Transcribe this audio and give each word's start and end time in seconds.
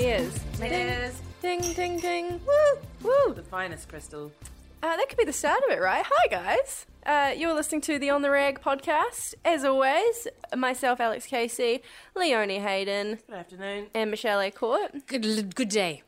Cheers. 0.00 0.32
Cheers. 0.56 0.70
Cheers. 0.70 1.22
Ding, 1.42 1.60
ding, 1.60 1.74
ding, 1.74 1.98
ding. 1.98 2.40
Woo, 2.46 2.78
woo. 3.26 3.34
The 3.34 3.42
finest 3.42 3.86
crystal. 3.86 4.32
Uh, 4.82 4.96
that 4.96 5.06
could 5.10 5.18
be 5.18 5.26
the 5.26 5.32
start 5.32 5.60
of 5.68 5.70
it, 5.76 5.78
right? 5.78 6.02
Hi, 6.08 6.26
guys. 6.28 6.86
Uh, 7.04 7.34
you're 7.36 7.52
listening 7.52 7.82
to 7.82 7.98
the 7.98 8.08
On 8.08 8.22
the 8.22 8.30
Rag 8.30 8.62
podcast. 8.62 9.34
As 9.44 9.62
always, 9.62 10.26
myself, 10.56 11.00
Alex 11.00 11.26
Casey, 11.26 11.82
Leonie 12.16 12.60
Hayden, 12.60 13.18
Good 13.26 13.36
afternoon. 13.36 13.88
and 13.94 14.10
Michele 14.10 14.38
A'Court. 14.40 15.06
Good, 15.06 15.54
good 15.54 15.68
day. 15.68 16.02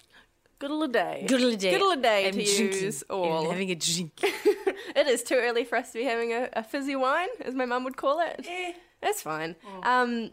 Good 0.58 0.70
a 0.70 0.88
day. 0.88 1.26
Good 1.28 1.42
l- 1.42 1.56
day. 1.56 1.78
Good 1.78 1.98
a 1.98 2.00
day 2.00 2.26
I'm 2.28 2.32
to 2.32 2.44
drinking. 2.44 2.82
use 2.82 3.04
I'm 3.10 3.16
all. 3.16 3.50
having 3.50 3.70
a 3.70 3.74
drink. 3.74 4.12
it 4.22 5.06
is 5.06 5.22
too 5.22 5.34
early 5.34 5.64
for 5.64 5.76
us 5.76 5.92
to 5.92 5.98
be 5.98 6.04
having 6.04 6.32
a, 6.32 6.48
a 6.54 6.62
fizzy 6.62 6.96
wine, 6.96 7.28
as 7.44 7.54
my 7.54 7.66
mum 7.66 7.84
would 7.84 7.98
call 7.98 8.20
it. 8.20 8.46
Eh. 8.48 8.72
That's 9.02 9.20
fine. 9.20 9.56
Um, 9.82 10.30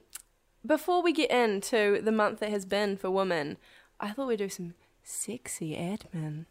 before 0.66 1.02
we 1.02 1.14
get 1.14 1.32
into 1.32 2.02
the 2.02 2.12
month 2.12 2.40
that 2.40 2.50
has 2.50 2.66
been 2.66 2.98
for 2.98 3.10
women, 3.10 3.58
I 4.00 4.12
thought 4.12 4.28
we'd 4.28 4.38
do 4.38 4.50
some 4.50 4.74
sexy 5.04 5.76
admin. 5.76 6.46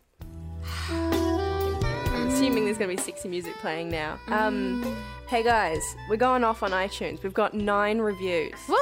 I'm 0.90 2.28
assuming 2.28 2.64
there's 2.64 2.78
going 2.78 2.90
to 2.90 2.96
be 2.96 3.02
sexy 3.02 3.28
music 3.28 3.54
playing 3.56 3.90
now. 3.90 4.18
Um, 4.28 4.96
hey 5.28 5.42
guys, 5.42 5.82
we're 6.08 6.16
going 6.16 6.44
off 6.44 6.62
on 6.62 6.70
iTunes. 6.70 7.22
We've 7.22 7.34
got 7.34 7.54
nine 7.54 7.98
reviews. 7.98 8.54
Woo! 8.68 8.76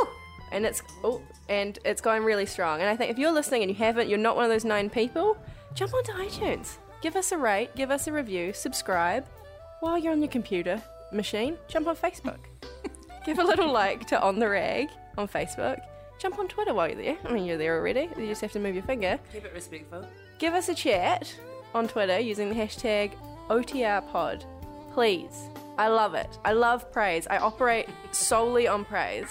and 0.52 0.64
it's 0.64 0.82
oh, 1.04 1.20
and 1.48 1.78
it's 1.84 2.00
going 2.00 2.24
really 2.24 2.47
strong. 2.47 2.80
And 2.80 2.88
I 2.88 2.97
think 2.97 3.10
if 3.10 3.19
you're 3.19 3.32
listening 3.32 3.62
and 3.62 3.70
you 3.70 3.76
haven't, 3.76 4.09
you're 4.09 4.19
not 4.19 4.36
one 4.36 4.44
of 4.44 4.50
those 4.50 4.65
nine 4.65 4.91
people, 4.91 5.36
jump 5.75 5.94
onto 5.94 6.12
iTunes, 6.12 6.76
give 7.03 7.16
us 7.16 7.32
a 7.32 7.38
rate, 7.38 7.75
give 7.76 7.91
us 7.91 8.06
a 8.06 8.12
review, 8.12 8.53
subscribe. 8.53 9.26
While 9.81 9.98
you're 9.98 10.12
on 10.12 10.20
your 10.20 10.31
computer 10.31 10.82
machine, 11.12 11.56
jump 11.69 11.86
on 11.86 11.97
Facebook, 11.97 12.38
give 13.26 13.38
a 13.38 13.44
little 13.44 13.70
like 13.70 14.06
to 14.09 14.20
On 14.20 14.38
the 14.38 14.48
Rag 14.48 14.88
on 15.16 15.28
Facebook. 15.28 15.81
Jump 16.19 16.38
on 16.38 16.49
Twitter 16.49 16.72
while 16.72 16.88
you're 16.88 16.97
there. 17.03 17.16
I 17.25 17.32
mean, 17.32 17.44
you're 17.44 17.59
there 17.59 17.77
already. 17.78 18.09
You 18.16 18.27
just 18.27 18.41
have 18.41 18.53
to 18.53 18.59
move 18.60 18.75
your 18.75 18.84
finger. 18.84 19.19
Keep 19.32 19.44
it 19.44 19.53
respectful. 19.54 20.06
Give 20.38 20.54
us 20.54 20.69
a 20.69 20.75
chat 20.75 21.34
on 21.75 21.88
Twitter 21.88 22.19
using 22.19 22.49
the 22.49 22.54
hashtag 22.54 23.12
OTRPod. 23.49 24.44
Please. 24.93 25.49
I 25.78 25.88
love 25.88 26.15
it. 26.15 26.38
I 26.44 26.53
love 26.53 26.91
praise. 26.91 27.27
I 27.28 27.37
operate 27.37 27.88
solely 28.12 28.66
on 28.66 28.84
praise. 28.84 29.27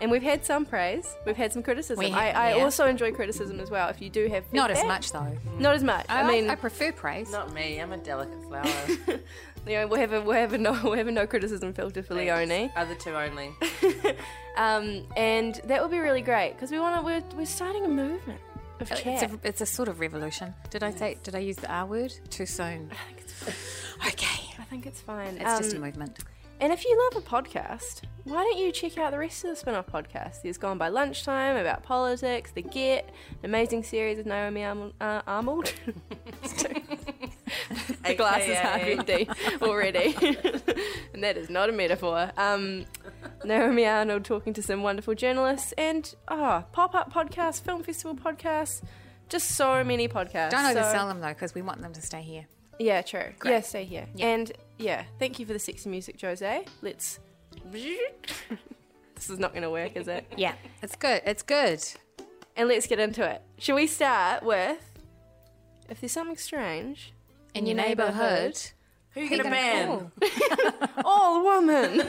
And 0.00 0.10
we've 0.10 0.24
had 0.24 0.44
some 0.44 0.66
praise. 0.66 1.14
We've 1.24 1.36
had 1.36 1.52
some 1.52 1.62
criticism. 1.62 2.04
We 2.04 2.10
I, 2.12 2.26
have- 2.26 2.36
I 2.36 2.56
yeah. 2.56 2.64
also 2.64 2.86
enjoy 2.86 3.12
criticism 3.12 3.60
as 3.60 3.70
well. 3.70 3.88
If 3.88 4.02
you 4.02 4.10
do 4.10 4.26
have 4.28 4.44
Not 4.52 4.72
as 4.72 4.84
much 4.84 5.12
though. 5.12 5.38
Not 5.58 5.76
as 5.76 5.84
much. 5.84 6.04
I, 6.08 6.22
I, 6.22 6.28
mean, 6.28 6.50
I 6.50 6.56
prefer 6.56 6.90
praise. 6.90 7.30
Not 7.30 7.54
me. 7.54 7.78
I'm 7.80 7.92
a 7.92 7.96
delicate 7.96 8.42
flower. 8.48 9.20
you 9.66 9.72
know, 9.74 9.86
we'll 9.86 10.00
have 10.00 10.12
a 10.12 10.20
we'll 10.20 10.36
have 10.36 10.52
a 10.52 10.58
no 10.58 10.72
we'll 10.84 10.94
have 10.94 11.06
a 11.08 11.12
no 11.12 11.26
criticism 11.26 11.72
filter 11.72 12.02
for 12.02 12.14
Leonie. 12.14 12.70
Other 12.76 12.94
two 12.94 13.14
only. 13.14 13.52
Um, 14.56 15.04
and 15.16 15.56
that 15.64 15.82
would 15.82 15.90
be 15.90 15.98
really 15.98 16.20
great 16.22 16.52
because 16.52 16.70
we 16.70 16.78
want 16.78 16.94
to. 16.96 17.02
We're, 17.02 17.24
we're 17.36 17.44
starting 17.44 17.84
a 17.84 17.88
movement 17.88 18.38
of 18.78 18.88
It's 18.92 19.00
chat. 19.00 19.22
a, 19.32 19.38
it's 19.42 19.60
a 19.60 19.66
sort 19.66 19.88
of 19.88 19.98
revolution. 19.98 20.54
Did 20.70 20.84
I 20.84 20.92
say? 20.92 21.18
Did 21.24 21.34
I 21.34 21.40
use 21.40 21.56
the 21.56 21.68
R 21.68 21.84
word 21.86 22.14
too 22.30 22.46
soon? 22.46 22.88
I 22.92 22.94
think 23.08 23.20
it's 23.22 23.32
fine. 23.98 24.08
okay, 24.12 24.54
I 24.60 24.62
think 24.70 24.86
it's 24.86 25.00
fine. 25.00 25.38
it's 25.40 25.58
just 25.58 25.72
a 25.72 25.76
Um, 25.76 25.82
movement. 25.82 26.20
And 26.60 26.72
if 26.72 26.84
you 26.84 27.10
love 27.12 27.20
a 27.24 27.28
podcast, 27.28 28.02
why 28.22 28.44
don't 28.44 28.58
you 28.58 28.70
check 28.70 28.96
out 28.96 29.10
the 29.10 29.18
rest 29.18 29.42
of 29.42 29.50
the 29.50 29.56
spin 29.56 29.74
off 29.74 29.88
podcast? 29.88 30.42
There's 30.42 30.56
Gone 30.56 30.78
by 30.78 30.86
Lunchtime 30.88 31.56
about 31.56 31.82
politics, 31.82 32.52
The 32.52 32.62
Get, 32.62 33.06
an 33.42 33.46
amazing 33.50 33.82
series 33.82 34.18
with 34.18 34.26
Naomi 34.26 34.64
Arnold. 34.64 34.92
Uh, 35.00 35.22
Arnold. 35.26 35.72
The 38.04 38.14
glass 38.14 38.42
is 38.42 38.56
half 38.56 38.80
empty 38.82 39.28
already. 39.62 40.14
and 41.12 41.22
that 41.22 41.36
is 41.36 41.48
not 41.50 41.68
a 41.68 41.72
metaphor. 41.72 42.30
Um, 42.36 42.84
Naomi 43.44 43.86
Arnold 43.86 44.24
talking 44.24 44.52
to 44.54 44.62
some 44.62 44.82
wonderful 44.82 45.14
journalists 45.14 45.72
and 45.78 46.14
oh, 46.28 46.64
pop 46.72 46.94
up 46.94 47.12
podcasts, 47.12 47.60
film 47.62 47.82
festival 47.82 48.14
podcasts, 48.16 48.82
just 49.28 49.50
so 49.52 49.82
many 49.84 50.08
podcasts. 50.08 50.50
Don't 50.50 50.72
So- 50.74 50.80
oversell 50.80 51.08
them 51.08 51.20
though, 51.20 51.28
because 51.28 51.54
we 51.54 51.62
want 51.62 51.80
them 51.82 51.92
to 51.92 52.02
stay 52.02 52.22
here. 52.22 52.46
yeah, 52.78 53.02
true. 53.02 53.32
Great. 53.38 53.52
Yeah, 53.52 53.60
stay 53.60 53.84
here. 53.84 54.06
Yeah. 54.14 54.26
And 54.26 54.52
yeah, 54.78 55.04
thank 55.18 55.38
you 55.38 55.46
for 55.46 55.52
the 55.52 55.58
sexy 55.58 55.88
music, 55.88 56.20
Jose. 56.20 56.64
Let's. 56.82 57.20
this 57.72 59.30
is 59.30 59.38
not 59.38 59.52
going 59.52 59.62
to 59.62 59.70
work, 59.70 59.96
is 59.96 60.08
it? 60.08 60.26
Yeah, 60.36 60.54
it's 60.82 60.96
good. 60.96 61.22
It's 61.24 61.42
good. 61.42 61.82
And 62.56 62.68
let's 62.68 62.86
get 62.86 62.98
into 62.98 63.28
it. 63.28 63.42
Shall 63.58 63.76
we 63.76 63.86
start 63.86 64.42
with 64.42 64.78
if 65.88 66.00
there's 66.00 66.12
something 66.12 66.36
strange 66.36 67.12
In 67.54 67.66
your 67.66 67.76
neighbourhood, 67.76 68.58
Who 69.10 69.20
you 69.20 69.30
gonna 69.30 69.44
ban? 69.44 70.10
all 71.04 71.42
woman. 71.44 72.00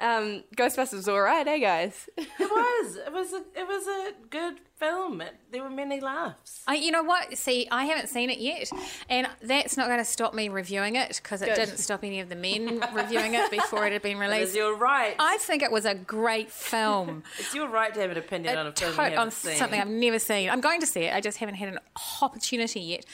um, 0.00 0.44
Ghostbusters 0.56 0.92
was 0.92 1.08
all 1.08 1.20
right, 1.20 1.46
eh, 1.46 1.58
guys? 1.58 2.08
It 2.16 2.28
was. 2.38 2.96
It 2.96 3.12
was. 3.12 3.32
A, 3.32 3.42
it 3.56 3.66
was 3.66 3.86
a 3.88 4.12
good 4.30 4.60
film. 4.78 5.20
It, 5.20 5.34
there 5.50 5.62
were 5.62 5.70
many 5.70 6.00
laughs. 6.00 6.62
I, 6.66 6.74
you 6.74 6.90
know 6.90 7.02
what? 7.02 7.36
See, 7.36 7.66
I 7.70 7.84
haven't 7.84 8.08
seen 8.08 8.30
it 8.30 8.38
yet, 8.38 8.70
and 9.08 9.26
that's 9.42 9.76
not 9.76 9.86
going 9.86 9.98
to 9.98 10.04
stop 10.04 10.34
me 10.34 10.48
reviewing 10.48 10.96
it 10.96 11.20
because 11.22 11.42
it 11.42 11.54
didn't 11.54 11.78
stop 11.78 12.04
any 12.04 12.20
of 12.20 12.28
the 12.28 12.36
men 12.36 12.82
reviewing 12.92 13.34
it 13.34 13.50
before 13.50 13.86
it 13.86 13.92
had 13.92 14.02
been 14.02 14.18
released. 14.18 14.54
your 14.54 14.76
right. 14.76 15.14
I 15.18 15.38
think 15.38 15.62
it 15.62 15.70
was 15.70 15.84
a 15.84 15.94
great 15.94 16.50
film. 16.50 17.22
it's 17.38 17.54
your 17.54 17.68
right 17.68 17.92
to 17.92 18.00
have 18.00 18.10
an 18.10 18.18
opinion 18.18 18.56
on 18.56 18.66
a 18.66 18.72
film 18.72 18.98
on 19.18 19.30
seen. 19.30 19.56
something 19.56 19.80
I've 19.80 19.88
never 19.88 20.18
seen. 20.18 20.50
I'm 20.50 20.60
going 20.60 20.80
to 20.80 20.86
see 20.86 21.02
it. 21.02 21.14
I 21.14 21.20
just 21.20 21.38
haven't 21.38 21.56
had 21.56 21.68
an 21.68 21.78
opportunity 22.22 22.80
yet. 22.80 23.04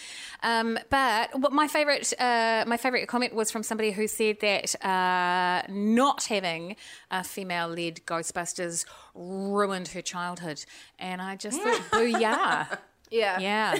Um, 0.42 0.78
but 0.90 1.38
what 1.38 1.52
my 1.52 1.68
favorite, 1.68 2.12
uh, 2.18 2.64
my 2.66 2.76
favorite 2.76 3.08
comment 3.08 3.34
was 3.34 3.50
from 3.50 3.62
somebody 3.62 3.92
who 3.92 4.06
said 4.06 4.40
that 4.40 4.74
uh, 4.84 5.62
not 5.72 6.24
having 6.24 6.76
a 7.10 7.24
female-led 7.24 8.00
Ghostbusters 8.06 8.84
ruined 9.14 9.88
her 9.88 10.02
childhood, 10.02 10.64
and 10.98 11.22
I 11.22 11.36
just 11.36 11.60
thought, 11.60 11.80
booyah! 11.90 12.78
Yeah. 13.10 13.38
Yeah. 13.38 13.78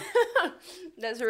That's 0.98 1.20
a 1.20 1.26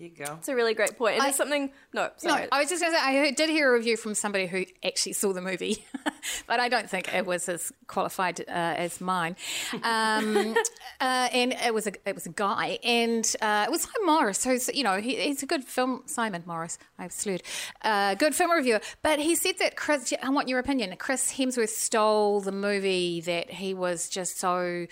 really, 0.00 0.12
you 0.18 0.24
go. 0.24 0.32
that's 0.34 0.48
a 0.48 0.54
really 0.54 0.74
great 0.74 0.96
point. 0.96 1.14
And 1.14 1.22
I- 1.22 1.28
it's 1.28 1.36
something. 1.36 1.70
No, 1.92 2.04
No, 2.04 2.10
sorry. 2.16 2.48
I 2.50 2.60
was 2.60 2.68
just 2.68 2.82
going 2.82 2.92
to 2.92 2.98
say 2.98 3.04
I 3.26 3.30
did 3.32 3.50
hear 3.50 3.70
a 3.70 3.76
review 3.76 3.96
from 3.96 4.14
somebody 4.14 4.46
who 4.46 4.64
actually 4.84 5.12
saw 5.12 5.32
the 5.32 5.40
movie, 5.40 5.84
but 6.46 6.60
I 6.60 6.68
don't 6.68 6.88
think 6.88 7.12
it 7.14 7.26
was 7.26 7.48
as 7.48 7.72
qualified 7.86 8.40
uh, 8.40 8.44
as 8.52 9.00
mine. 9.00 9.36
Um, 9.82 10.54
uh, 11.00 11.28
and 11.32 11.52
it 11.52 11.74
was 11.74 11.86
a 11.86 11.92
it 12.06 12.14
was 12.14 12.26
a 12.26 12.30
guy, 12.30 12.78
and 12.82 13.24
uh, 13.40 13.64
it 13.66 13.70
was 13.70 13.82
Simon 13.82 14.06
Morris, 14.06 14.44
who's 14.44 14.68
you 14.74 14.84
know 14.84 15.00
he, 15.00 15.16
he's 15.16 15.42
a 15.42 15.46
good 15.46 15.64
film. 15.64 16.02
Simon 16.06 16.42
Morris, 16.46 16.78
I've 16.98 17.12
slewed, 17.12 17.42
uh, 17.82 18.14
good 18.14 18.34
film 18.34 18.50
reviewer. 18.50 18.80
But 19.02 19.18
he 19.18 19.34
said 19.34 19.56
that 19.58 19.76
Chris, 19.76 20.12
I 20.22 20.30
want 20.30 20.48
your 20.48 20.58
opinion. 20.58 20.94
Chris 20.98 21.32
Hemsworth 21.32 21.68
stole 21.70 22.40
the 22.40 22.52
movie 22.52 23.20
that 23.22 23.50
he 23.50 23.74
was 23.74 24.08
just 24.08 24.38
so 24.38 24.86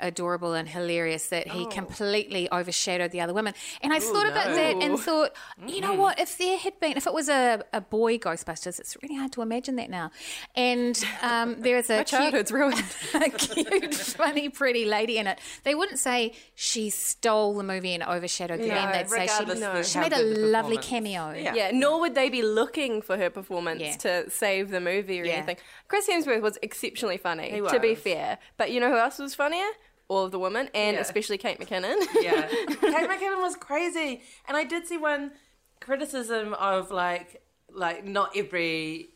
adorable 0.00 0.54
and 0.54 0.68
hilarious 0.68 1.28
that 1.28 1.48
he 1.48 1.66
completely 1.66 2.50
overshadowed 2.52 3.10
the 3.10 3.20
other 3.20 3.32
women. 3.32 3.54
And 3.82 3.92
I 3.92 3.98
thought 4.00 4.26
about 4.26 4.54
that 4.54 4.76
and 4.82 4.98
thought, 4.98 5.32
you 5.66 5.80
know 5.80 5.94
what? 5.94 6.18
If 6.18 6.38
there 6.38 6.58
had 6.58 6.78
been, 6.80 6.96
if 6.96 7.06
it 7.06 7.12
was 7.14 7.28
a, 7.28 7.62
a 7.72 7.80
boy 7.80 8.18
Ghostbusters, 8.18 8.78
it's 8.80 8.96
really 9.02 9.16
hard 9.16 9.32
to 9.32 9.42
imagine 9.42 9.76
that 9.76 9.90
now. 9.90 10.10
And 10.56 11.02
um, 11.22 11.56
there's 11.60 11.90
a 11.90 11.98
My 11.98 12.02
childhood's 12.04 12.50
ruined. 12.52 12.82
a 13.14 13.30
cute, 13.30 13.94
funny, 13.94 14.48
pretty 14.48 14.84
lady 14.84 15.18
in 15.18 15.26
it. 15.26 15.38
They 15.62 15.74
wouldn't 15.74 15.98
say 15.98 16.34
she 16.54 16.90
stole 16.90 17.54
the 17.54 17.62
movie 17.62 17.94
and 17.94 18.02
overshadowed 18.02 18.60
the 18.60 18.68
No, 18.68 18.74
end. 18.74 18.94
They'd 18.94 19.08
say 19.08 19.26
she, 19.26 19.44
regardless 19.44 19.62
of 19.62 19.86
she 19.86 19.98
made 20.00 20.12
a 20.12 20.22
lovely 20.22 20.76
cameo. 20.78 21.32
Yeah. 21.32 21.54
Yeah, 21.54 21.70
nor 21.72 22.00
would 22.00 22.14
they 22.14 22.28
be 22.30 22.42
looking 22.42 23.00
for 23.02 23.16
her 23.16 23.30
performance 23.30 23.80
Yeah. 23.80 23.96
to 23.98 24.30
save 24.30 24.70
the 24.70 24.80
movie 24.80 25.20
or 25.20 25.24
Yeah. 25.24 25.34
anything. 25.34 25.56
Chris 25.88 26.08
Hemsworth 26.08 26.42
was 26.42 26.58
exceptionally 26.62 27.16
funny, 27.16 27.50
He 27.50 27.60
to 27.60 27.80
be 27.80 27.94
fair. 27.94 28.38
But 28.56 28.70
you 28.70 28.80
know 28.80 28.90
who 28.90 28.98
else 28.98 29.18
was 29.18 29.34
funnier? 29.34 29.66
All 30.08 30.24
of 30.24 30.32
the 30.32 30.38
women, 30.38 30.68
and 30.74 30.94
Yeah. 30.96 31.00
especially 31.00 31.38
Kate 31.38 31.58
McKinnon. 31.58 31.96
Yeah. 32.22 32.46
Kate 32.48 33.08
McKinnon 33.08 33.40
was 33.40 33.56
crazy. 33.56 34.22
And 34.46 34.56
I 34.56 34.64
did 34.64 34.86
see 34.86 34.98
one 34.98 35.32
criticism 35.80 36.54
of 36.54 36.90
like 36.90 37.42
like 37.70 38.04
not 38.04 38.36
every 38.36 39.08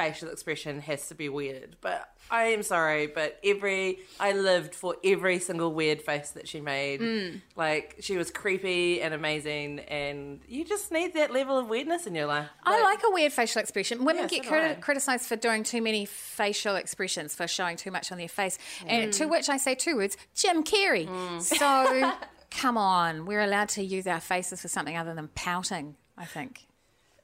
facial 0.00 0.28
expression 0.30 0.80
has 0.80 1.08
to 1.08 1.14
be 1.14 1.28
weird. 1.28 1.76
But 1.80 2.08
I 2.30 2.44
am 2.44 2.62
sorry, 2.62 3.06
but 3.06 3.38
every 3.44 3.98
I 4.18 4.32
lived 4.32 4.74
for 4.74 4.96
every 5.04 5.38
single 5.38 5.72
weird 5.72 6.00
face 6.00 6.30
that 6.30 6.48
she 6.48 6.60
made. 6.60 7.00
Hmm. 7.00 7.36
Like 7.56 7.96
she 8.00 8.16
was 8.16 8.30
creepy 8.30 9.02
and 9.02 9.12
amazing 9.12 9.80
and 9.80 10.40
you 10.48 10.64
just 10.64 10.90
need 10.90 11.14
that 11.14 11.32
level 11.32 11.58
of 11.58 11.68
weirdness 11.68 12.06
in 12.06 12.14
your 12.14 12.26
life. 12.26 12.48
I 12.64 12.82
like 12.82 13.00
a 13.06 13.10
weird 13.10 13.32
facial 13.32 13.60
expression. 13.60 14.04
Women 14.04 14.22
Yeah, 14.22 14.28
get 14.28 14.44
so 14.44 14.50
do 14.50 14.56
criti- 14.56 14.80
criticised 14.80 15.26
for 15.26 15.36
doing 15.36 15.64
too 15.64 15.82
many 15.82 16.06
facial 16.06 16.76
expressions, 16.76 17.34
for 17.34 17.46
showing 17.46 17.76
too 17.76 17.90
much 17.90 18.10
on 18.10 18.18
their 18.18 18.28
face. 18.28 18.58
And 18.86 19.06
hmm. 19.06 19.10
to 19.10 19.26
which 19.26 19.48
I 19.48 19.56
say 19.56 19.74
two 19.74 19.96
words 19.96 20.16
Jim 20.34 20.64
Carrey. 20.64 21.06
Hmm. 21.06 21.40
So 21.40 22.12
come 22.50 22.76
on, 22.76 23.26
we're 23.26 23.42
allowed 23.42 23.68
to 23.70 23.84
use 23.84 24.06
our 24.06 24.20
faces 24.20 24.62
for 24.62 24.68
something 24.68 24.96
other 24.96 25.14
than 25.14 25.28
pouting, 25.34 25.96
I 26.16 26.24
think. 26.24 26.66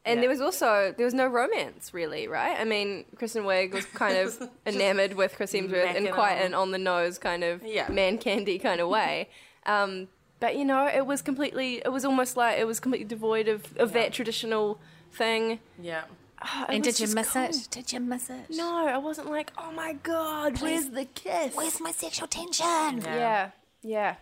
And 0.06 0.18
Yeah. 0.18 0.20
there 0.22 0.30
was 0.30 0.40
also 0.40 0.94
there 0.96 1.04
was 1.04 1.14
no 1.14 1.26
romance 1.26 1.92
really, 1.92 2.28
right? 2.28 2.56
I 2.58 2.64
mean, 2.64 3.04
Kristen 3.16 3.42
Wiig 3.44 3.72
was 3.72 3.84
kind 3.86 4.16
of 4.16 4.40
enamored 4.66 5.14
with 5.14 5.34
Chris 5.34 5.52
Hemsworth 5.52 5.94
in 5.96 6.06
quite 6.12 6.38
on. 6.38 6.46
an 6.46 6.54
on 6.54 6.70
the 6.70 6.78
nose 6.78 7.18
kind 7.18 7.42
of 7.44 7.62
Yeah. 7.64 7.88
man 7.90 8.16
candy 8.18 8.58
kind 8.58 8.80
of 8.80 8.88
way. 8.88 9.28
Um, 9.66 10.08
but 10.38 10.56
you 10.56 10.64
know, 10.64 10.86
it 10.86 11.06
was 11.06 11.20
completely 11.22 11.82
it 11.84 11.92
was 11.92 12.04
almost 12.04 12.36
like 12.36 12.58
it 12.58 12.66
was 12.66 12.78
completely 12.78 13.06
devoid 13.06 13.48
of, 13.48 13.76
of 13.78 13.92
that 13.94 14.12
traditional 14.12 14.78
thing. 15.12 15.58
Yeah. 15.80 16.04
It 16.40 16.74
and 16.74 16.84
did 16.84 17.00
you 17.00 17.08
miss 17.08 17.32
cool. 17.32 17.42
it? 17.44 17.68
Did 17.70 17.92
you 17.92 17.98
miss 17.98 18.30
it? 18.30 18.44
No, 18.50 18.86
I 18.86 18.98
wasn't 18.98 19.30
like, 19.30 19.50
oh 19.58 19.72
my 19.72 19.94
god, 19.94 20.60
where's 20.60 20.90
the 20.90 21.06
kiss? 21.06 21.54
Where's 21.56 21.80
my 21.80 21.90
sexual 21.92 22.28
tension? 22.28 22.66
yeah, 23.02 23.50
yeah. 23.82 24.16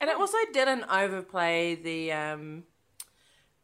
And 0.00 0.10
it 0.10 0.16
also 0.18 0.36
didn't 0.52 0.84
overplay 0.90 1.76
the 1.76 2.12
um, 2.12 2.64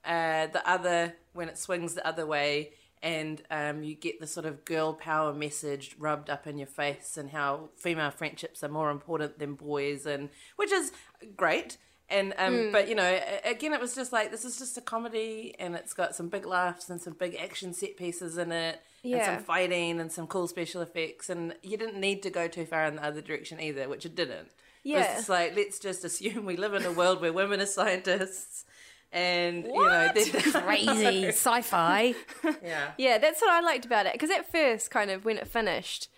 uh, 0.05 0.47
the 0.47 0.63
other 0.65 1.15
when 1.33 1.49
it 1.49 1.59
swings 1.59 1.95
the 1.95 2.07
other 2.07 2.27
way, 2.27 2.71
and 3.03 3.43
um, 3.51 3.83
you 3.83 3.95
get 3.95 4.21
the 4.21 4.27
sort 4.27 4.47
of 4.47 4.65
girl 4.65 4.95
power 4.95 5.33
message 5.33 5.97
rubbed 5.99 6.31
up 6.31 6.47
in 6.47 6.59
your 6.59 6.67
face, 6.67 7.17
and 7.17 7.31
how 7.31 7.71
female 7.77 8.11
friendships 8.11 8.63
are 8.63 8.69
more 8.69 8.91
important 8.91 9.39
than 9.39 9.55
boys, 9.55 10.07
and 10.07 10.29
which 10.57 10.73
is 10.73 10.93
great. 11.37 11.79
And 12.09 12.35
um, 12.37 12.73
but 12.73 12.89
you 12.89 12.95
know, 12.95 13.21
again, 13.45 13.73
it 13.73 13.81
was 13.81 13.95
just 13.95 14.13
like 14.13 14.31
this 14.31 14.45
is 14.45 14.59
just 14.59 14.77
a 14.77 14.83
comedy, 14.83 15.55
and 15.59 15.75
it's 15.75 15.95
got 15.95 16.15
some 16.15 16.29
big 16.29 16.45
laughs 16.45 16.91
and 16.91 17.01
some 17.01 17.15
big 17.15 17.37
action 17.37 17.73
set 17.73 17.97
pieces 17.97 18.37
in 18.37 18.53
it, 18.53 18.81
and 19.03 19.13
some 19.25 19.45
fighting 19.45 19.99
and 19.99 20.13
some 20.13 20.27
cool 20.27 20.47
special 20.47 20.83
effects, 20.83 21.31
and 21.31 21.55
you 21.63 21.77
didn't 21.79 21.99
need 21.99 22.23
to 22.23 22.31
go 22.31 22.49
too 22.49 22.67
far 22.67 22.85
in 22.85 22.97
the 22.97 23.05
other 23.05 23.23
direction 23.23 23.61
either, 23.61 23.89
which 23.89 24.05
it 24.05 24.15
didn't. 24.15 24.49
Yeah. 24.85 25.15
just 25.15 25.29
like 25.29 25.55
let's 25.57 25.79
just 25.79 26.05
assume 26.05 26.45
we 26.45 26.57
live 26.57 26.75
in 26.75 26.85
a 26.85 26.93
world 26.93 27.21
where 27.21 27.33
women 27.33 27.61
are 27.61 27.67
scientists, 27.67 28.65
and 29.13 29.65
you 29.65 29.73
know, 29.75 30.11
they're 30.15 30.25
Crazy 30.63 31.27
sci-fi. 31.29 32.15
yeah, 32.63 32.93
Yeah, 32.99 33.19
that's 33.19 33.41
what 33.41 33.51
I 33.51 33.61
liked 33.61 33.85
about 33.85 34.07
it. 34.07 34.13
Because 34.15 34.31
at 34.31 34.51
first, 34.51 34.91
kind 34.91 35.11
of 35.11 35.25
when 35.25 35.37
it 35.39 35.47
finished, 35.49 36.09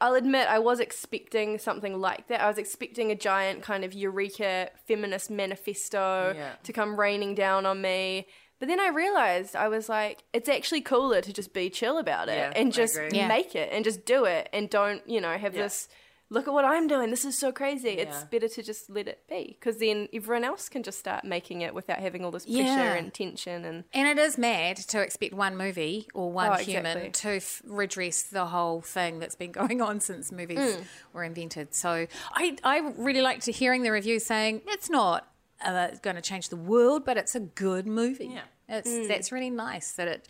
I'll 0.00 0.14
admit 0.14 0.46
I 0.48 0.58
was 0.58 0.78
expecting 0.80 1.58
something 1.58 1.98
like 2.00 2.28
that. 2.28 2.42
I 2.42 2.48
was 2.48 2.58
expecting 2.58 3.10
a 3.10 3.14
giant 3.14 3.62
kind 3.62 3.84
of 3.84 3.94
eureka 3.94 4.70
feminist 4.86 5.30
manifesto 5.30 6.34
Yeah. 6.36 6.52
to 6.64 6.72
come 6.72 6.98
raining 6.98 7.34
down 7.34 7.64
on 7.66 7.80
me. 7.80 8.26
But 8.58 8.68
then 8.68 8.80
I 8.80 8.88
realized 8.88 9.54
I 9.54 9.68
was 9.68 9.88
like, 9.88 10.24
it's 10.32 10.48
actually 10.48 10.80
cooler 10.80 11.20
to 11.20 11.32
just 11.32 11.52
be 11.52 11.68
chill 11.70 11.98
about 11.98 12.28
it 12.28 12.36
Yeah, 12.38 12.52
and 12.56 12.72
just 12.72 12.98
make 13.12 13.54
it 13.54 13.68
and 13.72 13.84
just 13.84 14.04
do 14.06 14.24
it 14.24 14.48
and 14.52 14.68
don't, 14.70 15.06
you 15.08 15.20
know, 15.20 15.36
have 15.36 15.54
Yeah. 15.54 15.62
this. 15.64 15.88
Look 16.28 16.48
at 16.48 16.52
what 16.52 16.64
I'm 16.64 16.88
doing. 16.88 17.10
This 17.10 17.24
is 17.24 17.38
so 17.38 17.52
crazy. 17.52 17.90
It's 17.90 18.24
better 18.24 18.48
to 18.48 18.62
just 18.62 18.90
let 18.90 19.06
it 19.06 19.22
be 19.28 19.56
because 19.58 19.78
then 19.78 20.08
everyone 20.12 20.42
else 20.42 20.68
can 20.68 20.82
just 20.82 20.98
start 20.98 21.24
making 21.24 21.60
it 21.60 21.72
without 21.72 22.00
having 22.00 22.24
all 22.24 22.32
this 22.32 22.44
pressure 22.44 22.62
Yeah. 22.62 22.94
and 22.94 23.14
tension 23.14 23.64
and 23.64 23.84
And 23.92 24.08
it 24.08 24.18
is 24.20 24.36
mad 24.36 24.76
to 24.76 25.00
expect 25.00 25.34
one 25.34 25.56
movie 25.56 26.08
or 26.14 26.32
one 26.32 26.50
Oh, 26.50 26.54
human 26.54 26.98
exactly. 26.98 27.10
to 27.30 27.36
f- 27.36 27.62
redress 27.64 28.22
the 28.24 28.46
whole 28.46 28.80
thing 28.80 29.20
that's 29.20 29.36
been 29.36 29.52
going 29.60 29.80
on 29.80 30.00
since 30.00 30.32
movies 30.32 30.58
mm. 30.58 30.84
were 31.12 31.22
invented. 31.22 31.74
So 31.74 32.08
I, 32.32 32.56
I 32.64 32.78
really 32.96 33.22
liked 33.22 33.44
to 33.44 33.52
hearing 33.52 33.82
the 33.84 33.92
reviews 33.92 34.24
saying 34.26 34.62
it's 34.66 34.90
not 34.90 35.28
uh, 35.64 35.90
going 36.02 36.16
to 36.16 36.22
change 36.22 36.48
the 36.48 36.56
world, 36.56 37.04
but 37.04 37.16
it's 37.16 37.36
a 37.36 37.40
good 37.40 37.86
movie. 37.86 38.30
Yeah. 38.32 38.40
It's, 38.68 38.90
mm. 38.90 39.06
That's 39.06 39.30
really 39.30 39.50
nice 39.50 39.92
that 39.92 40.08
it 40.08 40.28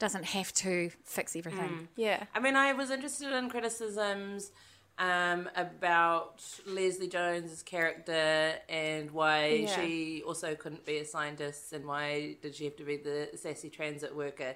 doesn't 0.00 0.24
have 0.24 0.52
to 0.54 0.90
fix 1.04 1.36
everything. 1.36 1.68
Mm. 1.70 1.86
yeah. 1.94 2.24
I 2.34 2.40
mean, 2.40 2.56
I 2.56 2.72
was 2.72 2.90
interested 2.90 3.32
in 3.32 3.48
criticisms 3.48 4.50
um, 4.98 5.48
about 5.56 6.42
Leslie 6.66 7.08
Jones's 7.08 7.62
character 7.62 8.54
and 8.68 9.10
why 9.10 9.46
Yeah. 9.48 9.80
she 9.80 10.22
also 10.26 10.54
couldn't 10.54 10.84
be 10.86 10.98
a 10.98 11.04
scientist 11.04 11.72
and 11.72 11.84
why 11.86 12.36
did 12.40 12.54
she 12.54 12.64
have 12.64 12.76
to 12.76 12.84
be 12.84 12.96
the 12.96 13.30
sassy 13.36 13.68
transit 13.70 14.14
worker. 14.16 14.54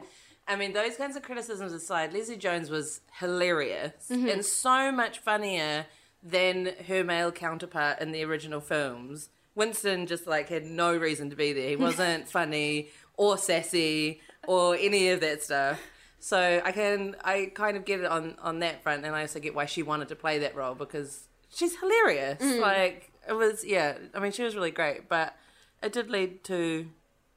I 0.48 0.56
mean, 0.56 0.72
those 0.72 0.96
kinds 0.96 1.14
of 1.16 1.22
criticisms 1.22 1.72
aside, 1.72 2.12
Leslie 2.12 2.36
Jones 2.36 2.70
was 2.70 3.00
hilarious 3.18 4.10
and 4.10 4.44
so 4.44 4.90
much 4.90 5.18
funnier 5.18 5.86
than 6.22 6.72
her 6.88 7.04
male 7.04 7.30
counterpart 7.32 8.00
in 8.00 8.12
the 8.12 8.24
original 8.24 8.60
films. 8.60 9.28
Winston 9.54 10.06
just 10.06 10.26
like 10.26 10.48
had 10.48 10.64
no 10.64 10.96
reason 10.96 11.30
to 11.30 11.36
be 11.36 11.52
there. 11.52 11.68
He 11.68 11.76
wasn't 11.88 12.28
funny 12.28 12.88
or 13.16 13.36
sassy 13.38 14.20
or 14.48 14.74
any 14.76 15.10
of 15.10 15.20
that 15.20 15.42
stuff. 15.42 15.80
So 16.20 16.60
I 16.64 16.70
can 16.72 17.16
I 17.24 17.50
kind 17.54 17.76
of 17.76 17.84
get 17.84 18.00
it 18.00 18.06
on 18.06 18.36
on 18.40 18.58
that 18.60 18.82
front, 18.82 19.04
and 19.04 19.16
I 19.16 19.22
also 19.22 19.40
get 19.40 19.54
why 19.54 19.66
she 19.66 19.82
wanted 19.82 20.08
to 20.08 20.16
play 20.16 20.38
that 20.40 20.54
role 20.54 20.74
because 20.74 21.28
she's 21.52 21.78
hilarious. 21.80 22.40
Like 22.42 23.10
it 23.28 23.32
was, 23.32 23.64
yeah. 23.64 23.96
I 24.14 24.18
mean, 24.20 24.32
she 24.32 24.42
was 24.42 24.54
really 24.54 24.70
great, 24.70 25.08
but 25.08 25.34
it 25.82 25.92
did 25.92 26.10
lead 26.10 26.44
to 26.44 26.88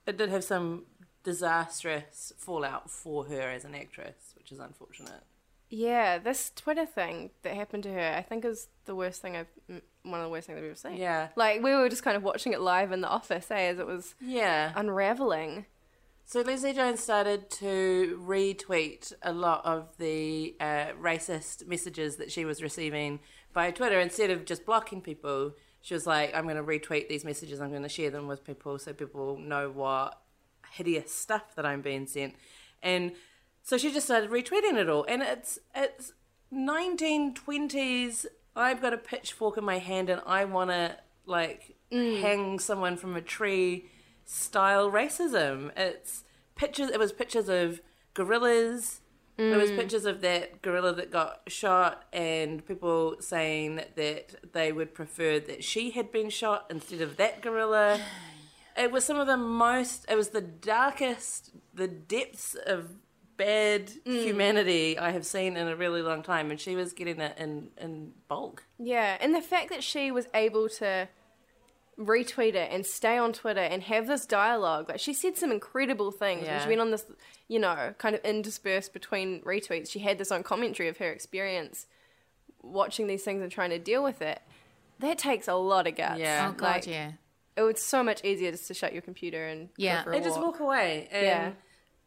it 0.06 0.18
did 0.18 0.30
have 0.30 0.44
some 0.44 0.84
disastrous 1.24 2.34
fallout 2.38 2.90
for 2.90 3.26
her 3.26 3.42
as 3.50 3.66
an 3.66 3.74
actress, 3.76 4.34
which 4.38 4.52
is 4.52 4.60
unfortunate. 4.60 5.24
Yeah, 5.70 6.20
this 6.20 6.52
Twitter 6.56 6.86
thing 6.86 7.32
that 7.42 7.56
happened 7.56 7.84
to 7.84 7.92
her, 7.94 8.14
I 8.16 8.22
think 8.22 8.46
is 8.46 8.68
the 8.86 8.96
worst 8.96 9.22
thing 9.22 9.36
I've, 9.36 9.48
one 10.04 10.20
of 10.20 10.26
the 10.26 10.30
worst 10.30 10.46
things 10.48 10.58
I've 10.60 10.66
ever 10.66 10.76
seen. 10.76 10.98
Yeah. 10.98 11.30
Like, 11.36 11.64
we 11.64 11.74
were 11.74 11.90
just 11.90 12.04
kind 12.04 12.16
of 12.16 12.22
watching 12.22 12.54
it 12.54 12.62
live 12.62 12.92
in 12.92 13.02
the 13.02 13.08
office, 13.08 13.50
eh, 13.50 13.70
as 13.70 13.80
it 13.80 13.88
was 13.88 14.14
Yeah. 14.22 14.72
unraveling. 14.76 15.66
So 16.34 16.42
Leslie 16.42 16.74
Jones 16.74 17.00
started 17.00 17.52
to 17.52 18.20
retweet 18.26 19.14
a 19.22 19.32
lot 19.32 19.64
of 19.66 19.96
the 20.00 20.56
uh, 20.60 20.88
racist 21.00 21.68
messages 21.68 22.16
that 22.16 22.32
she 22.32 22.44
was 22.44 22.64
receiving 22.64 23.20
via 23.54 23.72
Twitter. 23.72 24.00
Instead 24.00 24.32
of 24.32 24.44
just 24.44 24.66
blocking 24.66 25.00
people, 25.00 25.52
she 25.84 25.94
was 25.94 26.08
like, 26.08 26.36
"I'm 26.36 26.46
going 26.46 26.56
to 26.56 26.64
retweet 26.64 27.08
these 27.08 27.24
messages. 27.24 27.62
I'm 27.62 27.70
going 27.70 27.84
to 27.84 27.88
share 27.88 28.10
them 28.10 28.26
with 28.26 28.44
people 28.44 28.80
so 28.80 28.94
people 28.94 29.38
know 29.38 29.70
what 29.70 30.24
hideous 30.72 31.14
stuff 31.14 31.54
that 31.54 31.68
I'm 31.68 31.84
being 31.84 32.08
sent." 32.08 32.34
And 32.82 33.12
so 33.62 33.78
she 33.78 33.94
just 33.94 34.08
started 34.08 34.32
retweeting 34.32 34.74
it 34.74 34.90
all, 34.90 35.06
and 35.08 35.22
it's 35.22 35.60
it's 35.76 36.14
1920s. 36.52 38.26
I've 38.56 38.82
got 38.82 38.92
a 38.92 38.98
pitchfork 38.98 39.60
in 39.60 39.64
my 39.64 39.78
hand, 39.78 40.10
and 40.10 40.20
I 40.26 40.46
want 40.46 40.72
to 40.72 40.98
like 41.28 41.76
hang 41.92 42.58
someone 42.58 42.98
from 42.98 43.16
a 43.16 43.22
tree 43.22 43.92
style 44.34 44.92
racism. 44.92 45.72
It's 45.78 46.24
pictures. 46.56 46.90
It 46.90 47.00
was 47.00 47.14
pictures 47.14 47.50
of 47.50 47.82
gorillas. 48.14 49.02
It 49.36 49.58
was 49.58 49.72
mm. 49.72 49.78
pictures 49.78 50.06
of 50.06 50.22
that 50.22 50.62
gorilla 50.62 50.94
that 50.94 51.10
got 51.10 51.42
shot, 51.48 52.04
and 52.14 52.64
people 52.68 53.16
saying 53.20 53.82
that 53.96 54.54
they 54.54 54.72
would 54.72 54.94
prefer 54.94 55.40
that 55.40 55.64
she 55.64 55.90
had 55.90 56.12
been 56.12 56.30
shot 56.30 56.68
instead 56.70 57.02
of 57.02 57.18
that 57.18 57.42
gorilla. 57.42 58.00
It 58.76 58.92
was 58.92 59.06
some 59.06 59.20
of 59.20 59.28
the 59.28 59.38
most. 59.38 60.04
It 60.10 60.16
was 60.16 60.30
the 60.30 60.42
darkest, 60.42 61.52
the 61.76 61.88
depths 61.88 62.56
of 62.56 62.96
bad 63.38 63.92
mm. 64.04 64.24
humanity 64.24 64.98
I 64.98 65.12
have 65.12 65.28
seen 65.28 65.58
in 65.58 65.68
a 65.68 65.76
really 65.76 66.02
long 66.02 66.24
time, 66.24 66.50
and 66.50 66.60
she 66.60 66.76
was 66.76 66.92
getting 66.92 67.20
it 67.20 67.38
in 67.38 67.70
in 67.80 68.14
bulk. 68.28 68.64
Yeah, 68.80 69.16
and 69.22 69.36
the 69.36 69.42
fact 69.42 69.70
that 69.70 69.84
she 69.84 70.10
was 70.10 70.28
able 70.34 70.70
to 70.70 71.08
retweet 71.98 72.56
it 72.56 72.70
and 72.72 72.86
stay 72.86 73.18
on 73.18 73.34
Twitter 73.34 73.60
and 73.62 73.84
have 73.84 74.08
this 74.08 74.26
dialogue, 74.26 74.90
like 74.90 75.00
she 75.00 75.14
said 75.14 75.38
some 75.38 75.52
incredible 75.52 76.12
things. 76.12 76.42
When 76.42 76.50
Yeah. 76.50 76.64
she 76.64 76.70
went 76.70 76.82
on 76.82 76.92
this, 76.92 77.06
you 77.48 77.60
know, 77.60 77.94
kind 77.98 78.16
of 78.16 78.22
interspersed 78.26 78.94
between 78.94 79.42
retweets, 79.42 79.92
she 79.92 80.00
had 80.00 80.18
this 80.18 80.32
own 80.32 80.44
commentary 80.44 80.90
of 80.90 80.98
her 80.98 81.12
experience 81.12 81.86
watching 82.62 83.08
these 83.08 83.24
things 83.24 83.42
and 83.42 83.52
trying 83.52 83.70
to 83.70 83.80
deal 83.80 84.04
with 84.04 84.22
it. 84.22 84.42
That 85.00 85.18
takes 85.18 85.48
a 85.48 85.54
lot 85.56 85.86
of 85.88 85.96
guts. 85.96 86.20
Yeah. 86.20 86.48
Oh 86.50 86.54
god, 86.54 86.68
Like, 86.68 86.88
yeah. 86.88 87.12
It 87.56 87.62
was 87.62 87.80
so 87.84 88.04
much 88.04 88.24
easier 88.24 88.52
just 88.52 88.68
to 88.70 88.74
shut 88.74 88.94
your 88.94 89.02
computer 89.04 89.46
and 89.46 89.70
Yeah. 89.78 89.98
go 90.00 90.04
for 90.06 90.12
a 90.12 90.16
And 90.16 90.24
just 90.26 90.38
walk. 90.38 90.54
walk 90.54 90.60
away 90.62 91.08
and 91.12 91.26
Yeah. 91.26 91.52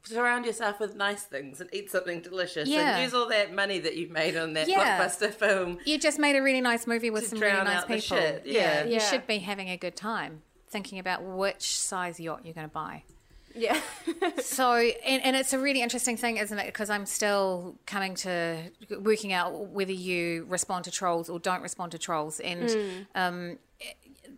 Surround 0.07 0.47
yourself 0.47 0.79
with 0.81 0.95
nice 0.97 1.23
things 1.25 1.61
and 1.61 1.69
eat 1.73 1.91
something 1.91 2.21
delicious 2.21 2.69
Yeah. 2.69 2.95
and 2.97 3.03
use 3.05 3.13
all 3.15 3.29
that 3.29 3.53
money 3.55 3.79
that 3.81 3.97
you've 3.97 4.11
made 4.11 4.37
on 4.37 4.53
that 4.55 4.69
Yeah. 4.69 4.99
blockbuster 4.99 5.33
film. 5.33 5.79
You 5.85 5.99
just 5.99 6.19
made 6.19 6.37
a 6.37 6.43
really 6.43 6.61
nice 6.61 6.87
movie 6.87 7.11
with 7.11 7.27
some 7.27 7.41
really 7.41 7.53
nice 7.65 7.85
people. 7.85 8.17
shit, 8.19 8.43
yeah. 8.47 8.85
you 8.85 9.01
should 9.01 9.27
be 9.27 9.39
having 9.39 9.69
a 9.71 9.77
good 9.77 9.97
time 9.97 10.43
thinking 10.69 10.99
about 10.99 11.23
which 11.23 11.77
size 11.77 12.19
yacht 12.21 12.41
you're 12.45 12.55
going 12.55 12.69
to 12.69 12.73
buy. 12.73 13.03
Yeah. 13.55 13.81
So, 14.43 14.75
and, 14.75 15.23
and 15.25 15.35
it's 15.37 15.53
a 15.53 15.59
really 15.59 15.83
interesting 15.83 16.17
thing, 16.17 16.37
isn't 16.39 16.59
it? 16.59 16.67
Because 16.67 16.89
I'm 16.89 17.05
still 17.07 17.77
coming 17.87 18.15
to 18.17 18.71
working 19.01 19.33
out 19.33 19.69
whether 19.69 19.93
you 19.93 20.47
respond 20.49 20.85
to 20.85 20.91
trolls 20.91 21.29
or 21.29 21.39
don't 21.39 21.63
respond 21.63 21.93
to 21.93 21.99
trolls. 21.99 22.39
And 22.41 23.07
um, 23.15 23.59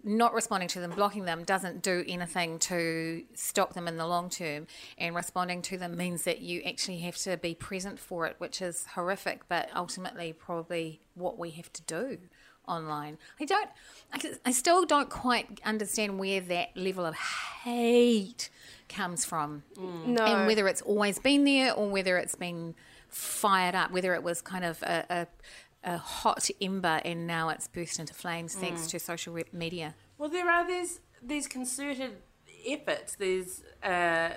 not 0.05 0.35
responding 0.35 0.69
to 0.71 0.81
them, 0.81 0.91
blocking 0.91 1.25
them, 1.25 1.45
doesn't 1.45 1.83
do 1.83 2.05
anything 2.07 2.59
to 2.61 3.25
stop 3.35 3.75
them 3.75 3.89
in 3.89 3.97
the 3.97 4.07
long 4.07 4.31
term. 4.31 4.67
And 4.97 5.15
responding 5.15 5.63
to 5.63 5.79
them 5.79 5.97
means 5.97 6.25
that 6.25 6.41
you 6.41 6.63
actually 6.63 6.99
have 7.01 7.17
to 7.19 7.37
be 7.37 7.55
present 7.55 7.99
for 7.99 8.27
it, 8.27 8.37
which 8.39 8.63
is 8.63 8.87
horrific, 8.95 9.49
but 9.49 9.69
ultimately 9.75 10.33
probably 10.33 11.01
what 11.15 11.39
we 11.39 11.51
have 11.51 11.73
to 11.75 11.83
do 11.83 12.19
online. 12.67 13.19
I 13.41 13.45
don't, 13.45 13.71
I, 14.13 14.21
I 14.45 14.53
still 14.53 14.85
don't 14.85 15.11
quite 15.11 15.61
understand 15.65 16.19
where 16.19 16.41
that 16.41 16.77
level 16.77 17.07
of 17.07 17.15
hate 17.15 18.51
comes 18.89 19.25
from 19.25 19.63
mm. 19.77 20.07
no. 20.07 20.25
and 20.25 20.47
whether 20.47 20.67
it's 20.69 20.83
always 20.83 21.19
been 21.19 21.45
there 21.45 21.73
or 21.73 21.89
whether 21.89 22.17
it's 22.19 22.35
been 22.35 22.75
fired 23.09 23.75
up, 23.75 23.91
whether 23.91 24.15
it 24.15 24.23
was 24.23 24.41
kind 24.41 24.65
of 24.65 24.83
a, 24.83 25.05
a, 25.11 25.27
a 25.85 25.97
hot 25.99 26.49
ember 26.61 27.01
and 27.05 27.27
now 27.27 27.49
it's 27.49 27.69
burst 27.69 27.99
into 27.99 28.13
flames 28.15 28.55
thanks 28.55 28.83
Mm. 28.83 28.91
to 28.91 28.99
social 28.99 29.33
re- 29.33 29.45
media. 29.53 29.95
Well, 30.19 30.29
there 30.29 30.51
are 30.51 30.67
these 30.67 31.01
these 31.23 31.47
concerted 31.47 32.13
efforts. 32.67 33.15
These 33.17 33.63
uh, 33.83 34.31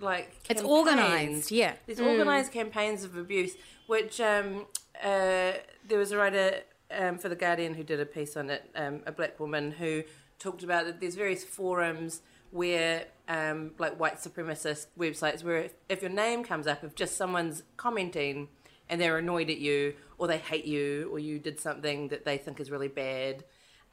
like 0.00 0.32
It's 0.50 0.62
organised, 0.62 1.50
yeah. 1.50 1.74
These 1.86 2.00
organised 2.00 2.52
campaigns 2.52 3.04
of 3.04 3.16
abuse, 3.16 3.54
which 3.86 4.20
um, 4.20 4.66
uh, 5.02 5.52
there 5.86 5.98
was 5.98 6.12
a 6.12 6.16
writer 6.16 6.60
um, 6.90 7.18
for 7.18 7.28
the 7.28 7.36
Guardian 7.36 7.74
who 7.74 7.82
did 7.82 8.00
a 8.00 8.06
piece 8.06 8.36
on 8.36 8.50
it, 8.50 8.68
um, 8.74 9.02
a 9.06 9.12
black 9.12 9.38
woman 9.40 9.72
who 9.72 10.02
talked 10.38 10.62
about 10.62 10.86
that. 10.86 11.00
There's 11.00 11.16
various 11.16 11.44
forums 11.44 12.22
where 12.50 13.06
um, 13.28 13.72
like 13.78 13.98
white 14.00 14.16
supremacist 14.18 14.86
websites 14.98 15.42
where 15.44 15.56
if, 15.58 15.74
if 15.88 16.00
your 16.02 16.10
name 16.10 16.42
comes 16.44 16.66
up, 16.66 16.82
if 16.84 16.94
just 16.94 17.16
someone's 17.16 17.62
commenting 17.76 18.48
and 18.88 19.00
they're 19.00 19.18
annoyed 19.18 19.50
at 19.50 19.58
you 19.58 19.94
or 20.18 20.26
they 20.26 20.38
hate 20.38 20.64
you 20.64 21.08
or 21.12 21.18
you 21.18 21.38
did 21.38 21.60
something 21.60 22.08
that 22.08 22.24
they 22.24 22.38
think 22.38 22.60
is 22.60 22.70
really 22.70 22.88
bad, 22.88 23.44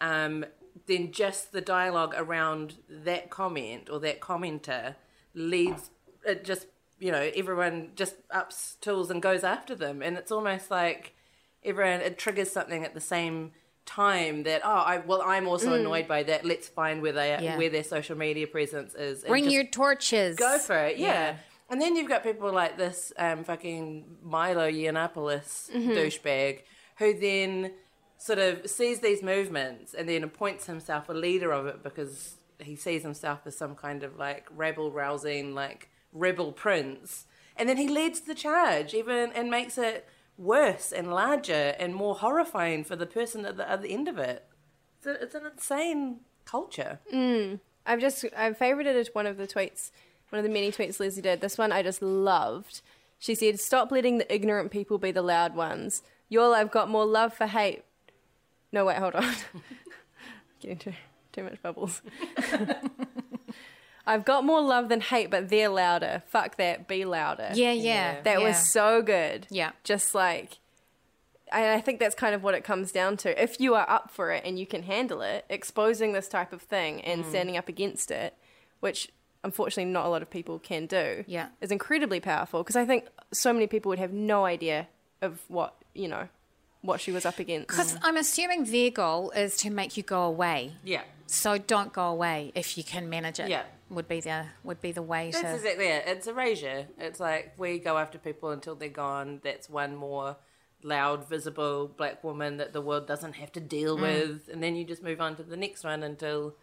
um, 0.01 0.45
then 0.87 1.11
just 1.11 1.51
the 1.51 1.61
dialogue 1.61 2.13
around 2.17 2.75
that 2.89 3.29
comment 3.29 3.89
or 3.89 3.99
that 3.99 4.19
commenter 4.19 4.95
leads 5.33 5.89
it 6.25 6.43
just 6.43 6.67
you 6.99 7.11
know 7.11 7.29
everyone 7.35 7.91
just 7.95 8.15
ups 8.31 8.75
tools 8.81 9.09
and 9.11 9.21
goes 9.21 9.43
after 9.43 9.75
them 9.75 10.01
and 10.01 10.17
it's 10.17 10.31
almost 10.31 10.71
like 10.71 11.13
everyone 11.63 11.99
it 12.01 12.17
triggers 12.17 12.51
something 12.51 12.83
at 12.83 12.93
the 12.93 13.01
same 13.01 13.51
time 13.85 14.43
that 14.43 14.61
oh 14.63 14.69
I 14.69 14.97
well 15.05 15.21
I'm 15.21 15.47
also 15.47 15.73
annoyed 15.73 16.07
by 16.07 16.23
that 16.23 16.43
let's 16.45 16.67
find 16.67 17.01
where 17.01 17.11
they 17.11 17.35
are, 17.35 17.41
Yeah. 17.41 17.57
where 17.57 17.69
their 17.69 17.83
social 17.83 18.17
media 18.17 18.47
presence 18.47 18.95
is 18.95 19.21
and 19.23 19.29
Bring 19.29 19.49
your 19.49 19.65
torches. 19.65 20.35
go 20.37 20.57
for 20.57 20.77
it 20.77 20.97
yeah. 20.97 21.07
Yeah. 21.07 21.35
And 21.69 21.81
then 21.81 21.95
you've 21.95 22.09
got 22.09 22.23
people 22.23 22.51
like 22.51 22.77
this 22.77 23.11
um, 23.17 23.43
fucking 23.43 24.17
Milo 24.23 24.69
Yiannopoulos 24.69 25.71
douchebag 25.95 26.61
who 26.97 27.19
then 27.19 27.73
sort 28.17 28.39
of 28.39 28.69
sees 28.69 28.99
these 29.01 29.21
movements 29.21 29.93
and 29.93 30.07
then 30.07 30.23
appoints 30.23 30.65
himself 30.67 31.09
a 31.09 31.13
leader 31.13 31.51
of 31.51 31.65
it 31.67 31.83
because 31.83 32.37
he 32.59 32.75
sees 32.75 33.03
himself 33.03 33.39
as 33.45 33.57
some 33.57 33.75
kind 33.75 34.03
of 34.03 34.17
like 34.17 34.47
rebel 34.55 34.91
rousing 34.91 35.53
like 35.53 35.89
rebel 36.13 36.51
prince. 36.51 37.25
And 37.57 37.67
then 37.69 37.77
he 37.77 37.87
leads 37.87 38.21
the 38.21 38.35
charge 38.35 38.93
even 38.93 39.31
and 39.33 39.49
makes 39.49 39.77
it 39.77 40.07
worse 40.37 40.91
and 40.91 41.09
larger 41.13 41.75
and 41.79 41.93
more 41.95 42.15
horrifying 42.15 42.83
for 42.83 42.95
the 42.95 43.05
person 43.05 43.45
at 43.45 43.57
the 43.57 43.69
other 43.69 43.87
end 43.87 44.07
of 44.07 44.17
it. 44.17 44.45
It's, 44.97 45.07
a, 45.07 45.23
it's 45.23 45.35
an 45.35 45.45
insane 45.45 46.19
culture. 46.45 46.99
I've 47.85 47.99
just 47.99 48.25
I've 48.35 48.57
favorited 48.57 49.09
one 49.13 49.27
of 49.27 49.37
the 49.37 49.47
tweets, 49.47 49.91
one 50.29 50.39
of 50.39 50.43
the 50.43 50.49
many 50.49 50.71
tweets 50.71 50.99
Leslie 50.99 51.21
did. 51.21 51.41
This 51.41 51.57
one 51.57 51.71
I 51.71 51.83
just 51.83 52.01
loved. 52.01 52.81
She 53.19 53.35
said, 53.35 53.59
"Stop 53.59 53.91
letting 53.91 54.17
the 54.17 54.33
ignorant 54.33 54.71
people 54.71 54.97
be 54.97 55.11
the 55.11 55.21
loud 55.21 55.55
ones. 55.55 56.01
Y'all, 56.29 56.53
I've 56.53 56.71
got 56.71 56.89
more 56.89 57.05
love 57.05 57.33
for 57.33 57.47
hate." 57.47 57.83
No, 58.71 58.85
wait, 58.85 58.97
hold 58.97 59.15
on. 59.15 59.33
Getting 60.59 60.77
too 60.77 60.93
too 61.31 61.43
much 61.43 61.61
bubbles. 61.61 62.01
I've 64.07 64.23
got 64.25 64.45
more 64.45 64.61
love 64.61 64.89
than 64.89 65.01
hate, 65.01 65.31
but 65.31 65.49
they're 65.49 65.69
louder. 65.69 66.21
Fuck 66.27 66.57
that. 66.57 66.87
Be 66.87 67.05
louder. 67.05 67.49
Yeah, 67.53 67.71
yeah. 67.71 68.21
That 68.21 68.39
yeah. 68.39 68.47
was 68.47 68.71
so 68.71 69.01
good. 69.01 69.47
Yeah. 69.49 69.71
Just 69.83 70.13
like, 70.13 70.59
and 71.51 71.65
I 71.65 71.81
think 71.81 71.99
that's 71.99 72.13
kind 72.13 72.35
of 72.35 72.43
what 72.43 72.53
it 72.53 72.63
comes 72.63 72.91
down 72.91 73.17
to. 73.17 73.41
If 73.41 73.59
you 73.59 73.73
are 73.73 73.89
up 73.89 74.11
for 74.11 74.31
it 74.31 74.43
and 74.45 74.59
you 74.59 74.67
can 74.67 74.83
handle 74.83 75.21
it, 75.21 75.45
exposing 75.49 76.13
this 76.13 76.27
type 76.27 76.53
of 76.53 76.61
thing 76.61 77.01
and 77.01 77.23
Mm. 77.23 77.29
standing 77.29 77.57
up 77.57 77.67
against 77.67 78.11
it, 78.11 78.35
which 78.79 79.09
unfortunately 79.45 79.91
not 79.91 80.05
a 80.05 80.09
lot 80.09 80.21
of 80.21 80.29
people 80.29 80.59
can 80.59 80.85
do, 80.87 81.23
Yeah. 81.27 81.47
is 81.61 81.71
incredibly 81.71 82.19
powerful. 82.19 82.61
Because 82.63 82.75
I 82.75 82.85
think 82.85 83.05
so 83.31 83.53
many 83.53 83.67
people 83.67 83.89
would 83.89 83.99
have 83.99 84.11
no 84.11 84.45
idea 84.45 84.87
of 85.21 85.39
what, 85.47 85.73
you 85.93 86.07
know, 86.09 86.27
what 86.81 86.99
she 86.99 87.11
was 87.11 87.25
up 87.25 87.39
against. 87.39 87.67
Because 87.69 87.97
I'm 88.03 88.17
assuming 88.17 88.65
their 88.65 88.91
goal 88.91 89.31
is 89.31 89.55
to 89.57 89.69
make 89.69 89.95
you 89.97 90.03
go 90.03 90.23
away. 90.23 90.73
yeah 90.83 91.03
So 91.27 91.57
don't 91.57 91.91
go 91.93 92.05
away 92.09 92.51
if 92.53 92.77
you 92.77 92.83
can 92.83 93.09
manage 93.09 93.39
it. 93.39 93.49
Yeah. 93.49 93.63
Would 93.89 94.07
be 94.07 94.19
the 94.19 94.45
would 94.63 94.81
be 94.81 94.91
the 94.91 95.01
way 95.03 95.29
That's 95.31 95.43
to 95.43 95.55
exactly 95.55 95.87
it. 95.87 96.03
It's 96.07 96.27
erasure. 96.27 96.87
It's 96.99 97.19
like 97.19 97.53
we 97.57 97.77
go 97.79 97.97
after 97.97 98.17
people 98.17 98.49
until 98.51 98.75
they're 98.75 98.89
gone. 98.89 99.41
That's 99.43 99.69
one 99.69 99.95
more 99.95 100.37
loud, 100.83 101.27
visible 101.29 101.87
black 101.87 102.23
woman 102.23 102.57
that 102.57 102.73
the 102.73 102.81
world 102.81 103.05
doesn't 103.07 103.33
have 103.33 103.51
to 103.53 103.61
Mm. 103.61 103.67
deal 103.67 103.97
with. 103.97 104.49
And 104.51 104.61
then 104.63 104.75
you 104.75 104.83
just 104.85 105.03
move 105.03 105.19
on 105.21 105.35
to 105.37 105.43
the 105.43 105.57
next 105.57 105.83
one 105.83 106.01
until 106.03 106.55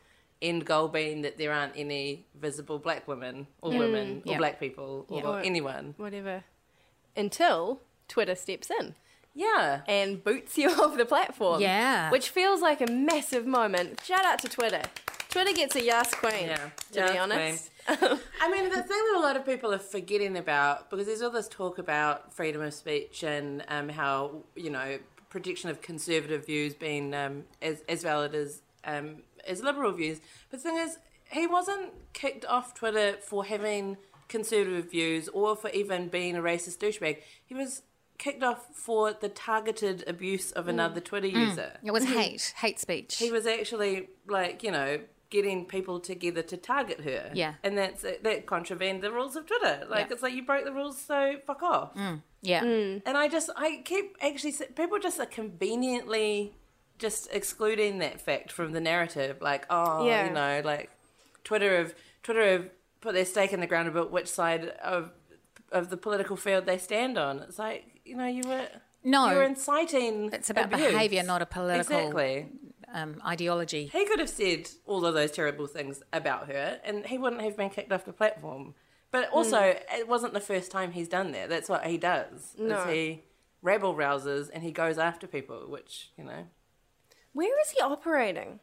end 0.42 0.66
goal 0.66 0.88
being 0.88 1.22
that 1.22 1.38
there 1.38 1.52
aren't 1.52 1.74
any 1.76 2.26
visible 2.38 2.78
black 2.78 3.06
women 3.08 3.46
or 3.62 3.70
women 3.70 4.22
or 4.26 4.36
black 4.36 4.60
people 4.60 5.06
or. 5.08 5.24
Or- 5.26 5.40
anyone. 5.40 5.94
Whatever. 5.96 6.44
Until 7.16 7.80
Twitter 8.08 8.34
steps 8.34 8.70
in. 8.70 8.94
Yeah. 9.34 9.80
and 9.88 10.22
boots 10.22 10.58
you 10.58 10.68
off 10.82 10.96
the 10.98 11.06
platform. 11.06 11.60
Yeah. 11.60 12.10
Which 12.10 12.28
feels 12.30 12.60
like 12.60 12.80
a 12.82 12.86
massive 12.90 13.46
moment. 13.46 14.00
Shout 14.04 14.24
out 14.26 14.38
to 14.40 14.48
Twitter. 14.48 14.82
Twitter 15.30 15.54
gets 15.54 15.74
a 15.76 15.82
yes 15.82 16.12
queen, 16.14 16.48
Yeah. 16.48 16.70
to 16.92 16.98
Yeah, 17.00 17.12
be 17.12 17.18
honest. 17.18 17.70
I 17.88 18.50
mean, 18.50 18.64
the 18.68 18.82
thing 18.82 18.88
that 18.88 19.14
a 19.16 19.20
lot 19.20 19.36
of 19.36 19.46
people 19.46 19.72
are 19.72 19.78
forgetting 19.78 20.36
about, 20.36 20.90
because 20.90 21.06
there's 21.06 21.22
all 21.22 21.30
this 21.30 21.48
talk 21.48 21.78
about 21.78 22.34
freedom 22.34 22.60
of 22.60 22.74
speech 22.74 23.22
and 23.22 23.64
um, 23.68 23.88
how, 23.88 24.42
you 24.54 24.68
know, 24.68 24.98
protection 25.30 25.70
of 25.70 25.80
conservative 25.80 26.44
views 26.44 26.74
being 26.74 27.14
um, 27.14 27.44
as, 27.62 27.82
as 27.88 28.02
valid 28.02 28.34
as, 28.34 28.60
um, 28.84 29.22
as 29.46 29.62
liberal 29.62 29.92
views. 29.92 30.20
But 30.50 30.62
the 30.62 30.70
thing 30.70 30.78
is, 30.78 30.98
he 31.30 31.46
wasn't 31.46 31.92
kicked 32.12 32.44
off 32.44 32.74
Twitter 32.74 33.16
for 33.22 33.44
having 33.44 33.96
conservative 34.28 34.90
views 34.90 35.28
or 35.28 35.56
for 35.56 35.70
even 35.70 36.08
being 36.08 36.36
a 36.36 36.40
racist 36.40 36.78
douchebag. 36.78 37.18
He 37.44 37.54
was 37.54 37.82
kicked 38.18 38.42
off 38.42 38.68
for 38.72 39.12
the 39.12 39.28
targeted 39.28 40.04
abuse 40.06 40.52
of 40.52 40.66
mm. 40.66 40.70
another 40.70 41.00
Twitter 41.00 41.28
mm. 41.28 41.48
user. 41.48 41.72
it 41.82 41.90
was 41.90 42.04
hate, 42.04 42.54
hate 42.56 42.78
speech. 42.78 43.16
He 43.18 43.30
was 43.30 43.46
actually 43.46 44.08
like, 44.28 44.62
you 44.62 44.70
know, 44.70 45.00
getting 45.30 45.64
people 45.64 45.98
together 45.98 46.42
to 46.42 46.56
target 46.56 47.00
her. 47.00 47.30
Yeah. 47.34 47.54
And 47.64 47.76
that's 47.76 48.02
that 48.02 48.46
contravened 48.46 49.02
the 49.02 49.10
rules 49.10 49.34
of 49.34 49.46
Twitter. 49.46 49.86
Like 49.88 50.08
Yeah. 50.08 50.12
it's 50.12 50.22
like 50.22 50.34
you 50.34 50.44
broke 50.44 50.64
the 50.64 50.72
rules, 50.72 51.00
so 51.00 51.36
fuck 51.46 51.62
off. 51.62 51.94
Mm. 51.94 52.22
yeah. 52.42 52.62
And 52.62 53.16
I 53.16 53.28
just 53.28 53.50
I 53.56 53.82
keep 53.84 54.16
actually 54.20 54.54
people 54.76 54.98
just 54.98 55.18
are 55.18 55.26
conveniently 55.26 56.52
just 57.02 57.28
excluding 57.32 57.98
that 57.98 58.20
fact 58.20 58.50
from 58.50 58.72
the 58.72 58.80
narrative. 58.80 59.42
Like, 59.42 59.66
oh, 59.68 60.06
Yeah. 60.06 60.26
you 60.26 60.32
know, 60.32 60.62
like 60.64 60.88
Twitter 61.44 61.76
have 61.76 61.94
Twitter 62.22 62.44
have 62.52 62.70
put 63.02 63.12
their 63.14 63.24
stake 63.26 63.52
in 63.52 63.60
the 63.60 63.66
ground 63.66 63.88
about 63.88 64.10
which 64.10 64.28
side 64.28 64.68
of 64.82 65.10
of 65.70 65.90
the 65.90 65.96
political 65.96 66.36
field 66.36 66.64
they 66.66 66.78
stand 66.78 67.18
on. 67.18 67.40
It's 67.40 67.58
like 67.58 68.00
you 68.04 68.16
know 68.16 68.26
you 68.26 68.42
were 68.46 68.66
No. 69.04 69.28
you 69.30 69.36
were 69.36 69.42
inciting. 69.42 70.30
It's 70.32 70.48
about 70.50 70.70
behaviour, 70.70 71.22
not 71.22 71.42
a 71.42 71.46
political- 71.46 71.96
Exactly. 71.98 72.48
Um, 72.94 73.22
ideology. 73.26 73.86
He 73.86 74.04
could 74.04 74.18
have 74.20 74.28
said 74.28 74.68
all 74.86 75.06
of 75.06 75.14
those 75.14 75.30
terrible 75.32 75.66
things 75.66 76.02
about 76.12 76.48
her, 76.48 76.78
and 76.84 77.06
he 77.06 77.16
wouldn't 77.16 77.40
have 77.40 77.56
been 77.56 77.70
kicked 77.70 77.90
off 77.90 78.04
the 78.04 78.12
platform 78.12 78.74
But 79.10 79.28
also, 79.30 79.58
it 80.00 80.06
wasn't 80.08 80.32
the 80.34 80.40
first 80.40 80.70
time 80.70 80.92
he's 80.92 81.08
done 81.08 81.32
that. 81.32 81.48
That's 81.50 81.68
what 81.70 81.84
he 81.86 81.96
does. 81.98 82.54
No. 82.58 82.82
Is 82.82 82.90
he 82.92 83.22
rabble 83.62 83.94
rouses 83.94 84.48
and 84.50 84.62
he 84.62 84.72
goes 84.72 84.98
after 84.98 85.26
people, 85.26 85.58
which 85.68 86.10
you 86.18 86.24
know. 86.24 86.46
Where 87.32 87.60
is 87.60 87.70
he 87.70 87.80
operating? 87.80 88.60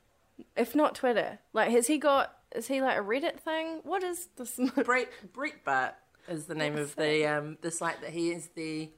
If 0.55 0.75
not 0.75 0.95
Twitter, 0.95 1.39
like 1.53 1.71
has 1.71 1.87
he 1.87 1.97
got? 1.97 2.35
Is 2.55 2.67
he 2.67 2.81
like 2.81 2.97
a 2.97 3.01
Reddit 3.01 3.39
thing? 3.39 3.81
What 3.83 4.03
is 4.03 4.27
this? 4.37 4.59
Brett 4.85 5.09
Breitbart 5.33 5.93
is 6.27 6.45
the 6.45 6.55
name 6.55 6.77
of 6.77 6.95
the 6.95 7.25
um, 7.25 7.57
the 7.61 7.71
site 7.71 8.01
that 8.01 8.11
he 8.11 8.31
is 8.31 8.47
the 8.55 8.89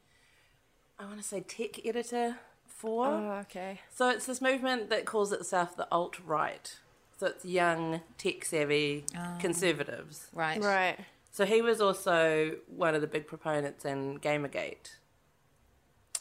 I 0.99 1.05
want 1.05 1.17
to 1.17 1.23
say 1.23 1.41
tech 1.41 1.83
editor 1.85 2.37
for. 2.67 3.07
oh, 3.07 3.31
okay. 3.41 3.79
So 3.93 4.09
it's 4.09 4.25
this 4.27 4.41
movement 4.41 4.89
that 4.91 5.05
calls 5.05 5.31
itself 5.31 5.75
the 5.75 5.87
alt 5.91 6.19
right. 6.25 6.77
So 7.17 7.27
it's 7.27 7.45
young, 7.45 8.01
tech 8.17 8.45
savvy 8.45 9.05
conservatives. 9.39 10.27
Right. 10.33 10.61
Right. 10.61 10.97
So 11.31 11.45
he 11.45 11.61
was 11.61 11.79
also 11.79 12.55
one 12.67 12.93
of 12.93 13.01
the 13.01 13.07
big 13.07 13.25
proponents 13.27 13.85
in 13.85 14.19
Gamergate. 14.19 14.95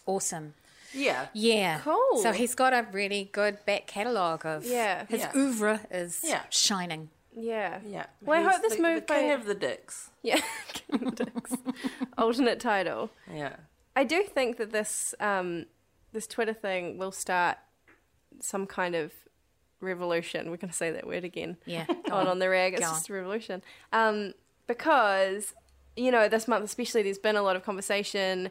Awesome. 0.06 0.54
Yeah. 0.92 1.26
Yeah. 1.32 1.80
Cool. 1.80 2.18
So 2.22 2.32
he's 2.32 2.54
got 2.54 2.72
a 2.72 2.86
really 2.92 3.28
good 3.32 3.64
back 3.64 3.86
catalogue 3.86 4.44
of. 4.46 4.64
Yeah. 4.64 5.06
His 5.08 5.20
Yeah. 5.22 5.32
oeuvre 5.36 5.80
is 5.90 6.20
Yeah. 6.24 6.42
shining. 6.50 7.10
Yeah. 7.36 7.78
Yeah. 7.86 8.06
Well, 8.22 8.40
I 8.40 8.50
hope 8.50 8.62
this 8.62 8.76
the, 8.76 8.82
move 8.82 8.94
the 9.06 9.06
by- 9.06 9.18
king 9.20 9.30
of 9.32 9.44
the 9.46 9.54
dicks. 9.54 10.10
Yeah. 10.22 10.40
Dicks. 11.14 11.52
Alternate 12.18 12.60
title. 12.60 13.10
Yeah. 13.32 13.56
I 13.96 14.04
do 14.04 14.22
think 14.24 14.56
that 14.58 14.72
this 14.72 15.14
um, 15.20 15.66
this 16.12 16.26
Twitter 16.26 16.52
thing 16.54 16.98
will 16.98 17.12
start 17.12 17.58
some 18.40 18.66
kind 18.66 18.94
of 18.94 19.12
revolution. 19.80 20.50
We're 20.50 20.56
going 20.56 20.70
to 20.70 20.76
say 20.76 20.90
that 20.90 21.06
word 21.06 21.24
again. 21.24 21.56
Yeah. 21.66 21.86
on 22.10 22.26
on 22.26 22.38
the 22.38 22.48
rag. 22.48 22.74
It's 22.74 22.82
Go 22.82 22.88
just 22.88 23.08
a 23.08 23.12
revolution. 23.12 23.62
Um, 23.92 24.34
because 24.66 25.54
you 25.96 26.10
know 26.10 26.28
this 26.28 26.46
month 26.48 26.64
especially, 26.64 27.02
there's 27.02 27.18
been 27.18 27.36
a 27.36 27.42
lot 27.42 27.56
of 27.56 27.64
conversation 27.64 28.50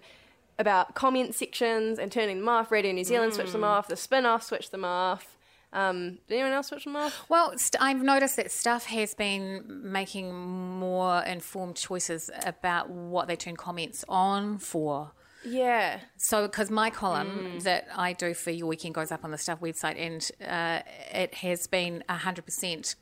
about 0.60 0.94
comment 0.94 1.34
sections 1.34 1.98
and 1.98 2.12
turning 2.12 2.40
them 2.40 2.50
off. 2.50 2.72
Radio 2.72 2.92
New 2.92 3.04
Zealand 3.04 3.34
switched 3.34 3.54
them 3.54 3.64
off. 3.64 3.88
The 3.88 3.96
spin-off 3.96 4.44
switched 4.44 4.72
them 4.72 4.86
off. 4.86 5.36
Um, 5.72 6.18
did 6.28 6.36
anyone 6.36 6.52
else 6.52 6.68
switch 6.68 6.84
them 6.84 6.96
off? 6.96 7.26
Well, 7.30 7.58
st- 7.58 7.82
I've 7.82 8.02
noticed 8.02 8.36
that 8.38 8.52
stuff 8.52 8.86
has 8.88 9.14
been 9.14 9.64
making 9.68 10.34
more 10.34 11.22
informed 11.24 11.76
choices 11.76 12.30
about 12.46 12.90
what 12.90 13.28
they 13.28 13.36
turn 13.36 13.56
comments 13.56 14.04
on 14.10 14.58
for. 14.58 15.12
Yeah. 15.46 16.02
So, 16.18 16.48
because 16.48 16.70
my 16.70 16.90
column 16.90 17.60
that 17.62 17.88
I 17.96 18.14
do 18.14 18.34
for 18.34 18.52
your 18.52 18.68
weekend 18.68 18.96
goes 18.96 19.12
up 19.12 19.24
on 19.24 19.32
the 19.32 19.38
Stuff 19.38 19.62
website, 19.62 19.98
and 19.98 20.30
uh, 20.46 20.82
it 21.14 21.36
has 21.36 21.68
been 21.68 22.04
100% 22.10 22.96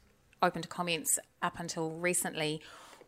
open 0.43 0.61
to 0.61 0.67
comments 0.67 1.17
up 1.41 1.59
until 1.59 1.91
recently 1.91 2.61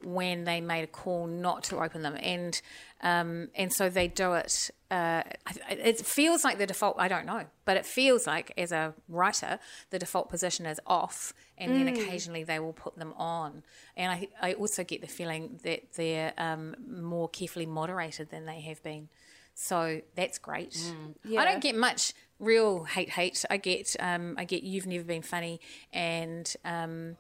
when 0.03 0.46
they 0.46 0.62
made 0.62 0.84
a 0.84 0.88
call 0.88 1.27
not 1.27 1.63
to 1.65 1.77
open 1.84 2.01
them. 2.01 2.15
And 2.20 2.60
um, 3.01 3.50
and 3.56 3.72
so 3.72 3.89
they 3.89 4.08
do 4.08 4.34
it. 4.34 4.72
Uh, 4.91 5.24
it 5.70 6.00
feels 6.06 6.44
like 6.44 6.58
the 6.58 6.65
default, 6.65 6.96
I 7.00 7.08
don't 7.08 7.25
know, 7.25 7.46
but 7.63 7.77
it 7.77 7.86
feels 7.86 8.25
like 8.25 8.51
as 8.58 8.72
a 8.72 8.94
writer, 9.08 9.60
the 9.91 10.00
default 10.00 10.29
position 10.29 10.65
is 10.65 10.79
off, 10.88 11.34
and 11.58 11.72
then 11.75 11.88
occasionally 11.88 12.44
they 12.44 12.60
will 12.60 12.74
put 12.74 12.98
them 12.98 13.13
on. 13.15 13.63
And 13.96 14.12
I, 14.12 14.27
I 14.41 14.53
also 14.53 14.84
get 14.84 15.01
the 15.01 15.08
feeling 15.08 15.60
that 15.63 15.94
they're 15.94 16.34
um, 16.38 16.75
more 16.89 17.29
carefully 17.29 17.68
moderated 17.68 18.32
than 18.32 18.46
they 18.46 18.62
have 18.62 18.82
been. 18.84 19.10
So 19.53 20.01
that's 20.15 20.38
great. 20.39 20.77
I 21.25 21.27
Yeah. 21.29 21.46
don't 21.46 21.60
get 21.62 21.75
much 21.75 22.13
real 22.39 22.86
hate. 22.86 23.10
Hate. 23.10 23.44
I 23.50 23.58
get. 23.58 23.96
Um, 24.00 24.36
I 24.38 24.44
get. 24.46 24.63
You've 24.63 24.88
never 24.88 25.03
been 25.03 25.22
funny, 25.22 25.60
and 25.94 26.51
um, 26.65 27.18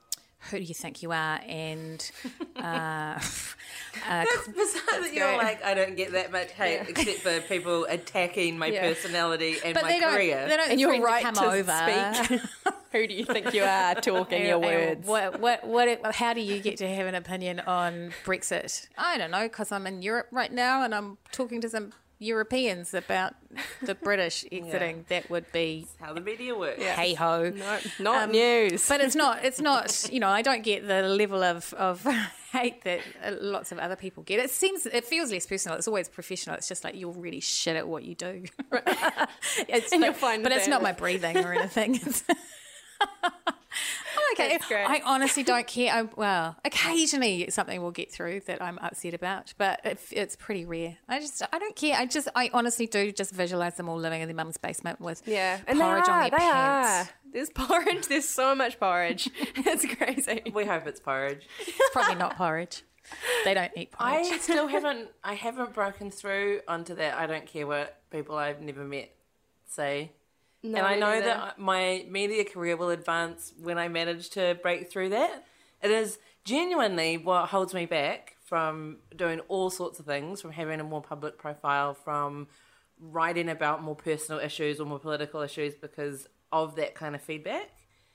who 0.49 0.57
do 0.57 0.63
you 0.63 0.73
think 0.73 1.03
you 1.03 1.11
are? 1.11 1.39
And 1.45 2.09
uh, 2.55 2.59
uh, 4.09 4.25
It's 4.27 4.47
bizarre 4.47 5.01
that 5.01 5.13
you're 5.13 5.27
great. 5.27 5.37
like, 5.37 5.63
I 5.63 5.73
don't 5.73 5.95
get 5.95 6.11
that 6.13 6.31
much 6.31 6.51
hate 6.51 6.85
except 6.89 7.19
for 7.19 7.39
people 7.41 7.85
attacking 7.85 8.57
my 8.57 8.67
Yeah. 8.67 8.87
personality 8.87 9.57
and 9.63 9.73
but 9.73 9.83
my 9.83 9.89
they 9.91 9.99
don't. 9.99 10.13
career. 10.13 10.45
They 10.47 10.57
don't. 10.57 10.71
And 10.71 10.79
you're 10.79 11.01
right 11.01 11.25
to 11.25 11.41
to 11.41 11.45
over. 11.45 12.19
speak. 12.29 12.41
Who 12.91 13.05
do 13.05 13.13
you 13.13 13.25
think 13.25 13.53
you 13.53 13.63
are 13.63 13.93
talking 13.95 14.45
your 14.45 14.55
And- 14.55 14.65
and 14.65 15.05
words? 15.05 15.07
What, 15.07 15.39
what, 15.39 15.67
what, 15.67 16.15
how 16.15 16.33
do 16.33 16.41
you 16.41 16.59
get 16.59 16.77
to 16.77 16.87
have 16.87 17.05
an 17.05 17.13
opinion 17.15 17.59
on 17.59 18.11
Brexit? 18.25 18.87
I 18.97 19.17
don't 19.17 19.29
know, 19.31 19.43
because 19.43 19.71
I'm 19.71 19.85
in 19.85 20.01
Europe 20.01 20.27
right 20.31 20.51
now 20.51 20.83
and 20.83 20.95
I'm 20.95 21.17
talking 21.31 21.61
to 21.61 21.69
some 21.69 21.91
Europeans 22.19 22.93
about 22.93 23.33
the 23.81 23.95
British 23.95 24.45
exiting. 24.51 25.05
That 25.07 25.29
would 25.29 25.51
be 25.51 25.87
How 25.99 26.13
the 26.13 26.21
media 26.21 26.53
works. 26.55 26.83
hey 26.83 27.13
ho. 27.13 27.49
No, 27.49 27.79
not 27.99 28.29
news. 28.39 28.87
But 28.87 29.01
it's 29.01 29.15
not. 29.15 29.43
It's 29.43 29.59
not. 29.61 30.07
You 30.11 30.19
know, 30.19 30.27
I 30.29 30.41
don't 30.41 30.63
get 30.63 30.85
the 30.87 31.01
level 31.03 31.43
of 31.43 31.73
of 31.75 32.05
hate 32.51 32.83
that 32.83 33.01
uh, 33.23 33.31
lots 33.39 33.71
of 33.71 33.77
other 33.79 33.95
people 33.95 34.23
get. 34.23 34.39
It 34.39 34.49
seems. 34.51 34.85
It 34.85 35.05
feels 35.05 35.31
less 35.31 35.45
personal. 35.45 35.77
It's 35.77 35.87
always 35.87 36.09
professional. 36.09 36.55
It's 36.57 36.67
just 36.67 36.83
like 36.83 36.95
you're 36.95 37.11
really 37.11 37.39
shit 37.39 37.75
at 37.75 37.87
what 37.87 38.03
you 38.03 38.15
do. 38.15 38.43
it's, 39.67 39.91
And 39.91 40.01
but, 40.01 40.05
you'll 40.07 40.13
find 40.13 40.43
but 40.43 40.51
it's 40.51 40.67
not 40.67 40.81
my 40.81 40.91
breathing 40.91 41.37
or 41.37 41.53
anything. 41.53 41.99
It's- 43.01 43.09
oh, 44.17 44.29
okay, 44.33 44.49
That's 44.49 44.67
great. 44.67 44.85
I 44.85 45.01
honestly 45.05 45.43
don't 45.43 45.67
care. 45.67 45.93
I, 45.93 46.01
well, 46.15 46.55
occasionally 46.65 47.49
something 47.49 47.81
will 47.81 47.91
get 47.91 48.11
through 48.11 48.41
that 48.41 48.61
I'm 48.61 48.77
upset 48.79 49.13
about, 49.13 49.53
but 49.57 49.79
it, 49.83 49.99
it's 50.11 50.35
pretty 50.35 50.65
rare. 50.65 50.97
I 51.07 51.19
just, 51.19 51.41
I 51.51 51.59
don't 51.59 51.75
care. 51.75 51.95
I 51.97 52.05
just, 52.05 52.27
I 52.35 52.49
honestly 52.53 52.87
do 52.87 53.11
just 53.11 53.31
visualize 53.31 53.75
them 53.75 53.89
all 53.89 53.97
living 53.97 54.21
in 54.21 54.27
their 54.27 54.35
mum's 54.35 54.57
basement 54.57 54.99
with 54.99 55.21
yeah, 55.25 55.59
and 55.67 55.79
porridge 55.79 56.05
they 56.05 56.11
are. 56.11 56.15
on 56.15 56.23
they 56.23 56.29
their 56.31 56.39
pants. 56.39 57.09
are. 57.09 57.13
There's 57.31 57.49
porridge. 57.51 58.07
There's 58.07 58.27
so 58.27 58.55
much 58.55 58.79
porridge. 58.79 59.29
it's 59.55 59.85
crazy. 59.95 60.51
We 60.53 60.65
hope 60.65 60.87
it's 60.87 60.99
porridge. 60.99 61.47
It's 61.59 61.89
probably 61.93 62.15
not 62.15 62.35
porridge. 62.35 62.83
They 63.45 63.53
don't 63.53 63.71
eat 63.75 63.91
porridge. 63.91 64.27
I 64.27 64.37
still 64.39 64.67
haven't. 64.67 65.09
I 65.23 65.33
haven't 65.33 65.73
broken 65.73 66.11
through 66.11 66.61
onto 66.67 66.95
that. 66.95 67.17
I 67.17 67.25
don't 67.27 67.45
care 67.45 67.65
what 67.65 68.01
people 68.11 68.35
I've 68.35 68.61
never 68.61 68.83
met 68.83 69.11
say. 69.67 70.11
No, 70.61 70.77
and 70.77 70.87
I 70.87 70.95
know 70.95 71.11
neither. 71.11 71.25
that 71.25 71.59
my 71.59 72.05
media 72.09 72.43
career 72.43 72.75
will 72.75 72.89
advance 72.89 73.53
when 73.61 73.77
I 73.77 73.87
manage 73.87 74.29
to 74.31 74.57
break 74.61 74.91
through 74.91 75.09
that. 75.09 75.45
It 75.81 75.91
is 75.91 76.19
genuinely 76.43 77.17
what 77.17 77.49
holds 77.49 77.73
me 77.73 77.85
back 77.85 78.35
from 78.43 78.97
doing 79.15 79.39
all 79.47 79.69
sorts 79.69 79.99
of 79.99 80.05
things, 80.05 80.41
from 80.41 80.51
having 80.51 80.79
a 80.79 80.83
more 80.83 81.01
public 81.01 81.37
profile, 81.37 81.93
from 81.93 82.47
writing 82.99 83.47
about 83.47 83.81
more 83.81 83.95
personal 83.95 84.41
issues 84.41 84.79
or 84.79 84.85
more 84.85 84.99
political 84.99 85.41
issues 85.41 85.75
because 85.75 86.27
of 86.51 86.75
that 86.75 86.95
kind 86.95 87.15
of 87.15 87.21
feedback. 87.21 87.69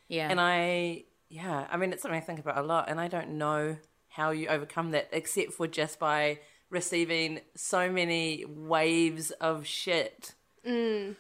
yeah. 0.09 0.29
And 0.29 0.41
I, 0.41 1.05
yeah, 1.31 1.67
I 1.71 1.77
mean, 1.77 1.93
it's 1.93 2.03
something 2.03 2.21
I 2.21 2.25
think 2.25 2.41
about 2.41 2.59
a 2.59 2.63
lot, 2.63 2.91
and 2.91 3.01
I 3.01 3.09
don't 3.09 3.39
know 3.39 3.77
how 4.09 4.31
you 4.31 4.49
overcome 4.49 4.91
that 4.91 5.09
except 5.13 5.53
for 5.53 5.67
just 5.67 5.99
by 5.99 6.41
receiving 6.71 7.41
so 7.57 7.91
many 7.91 8.45
waves 8.47 9.31
of 9.33 9.67
shit. 9.67 10.35
Mm. 10.67 11.17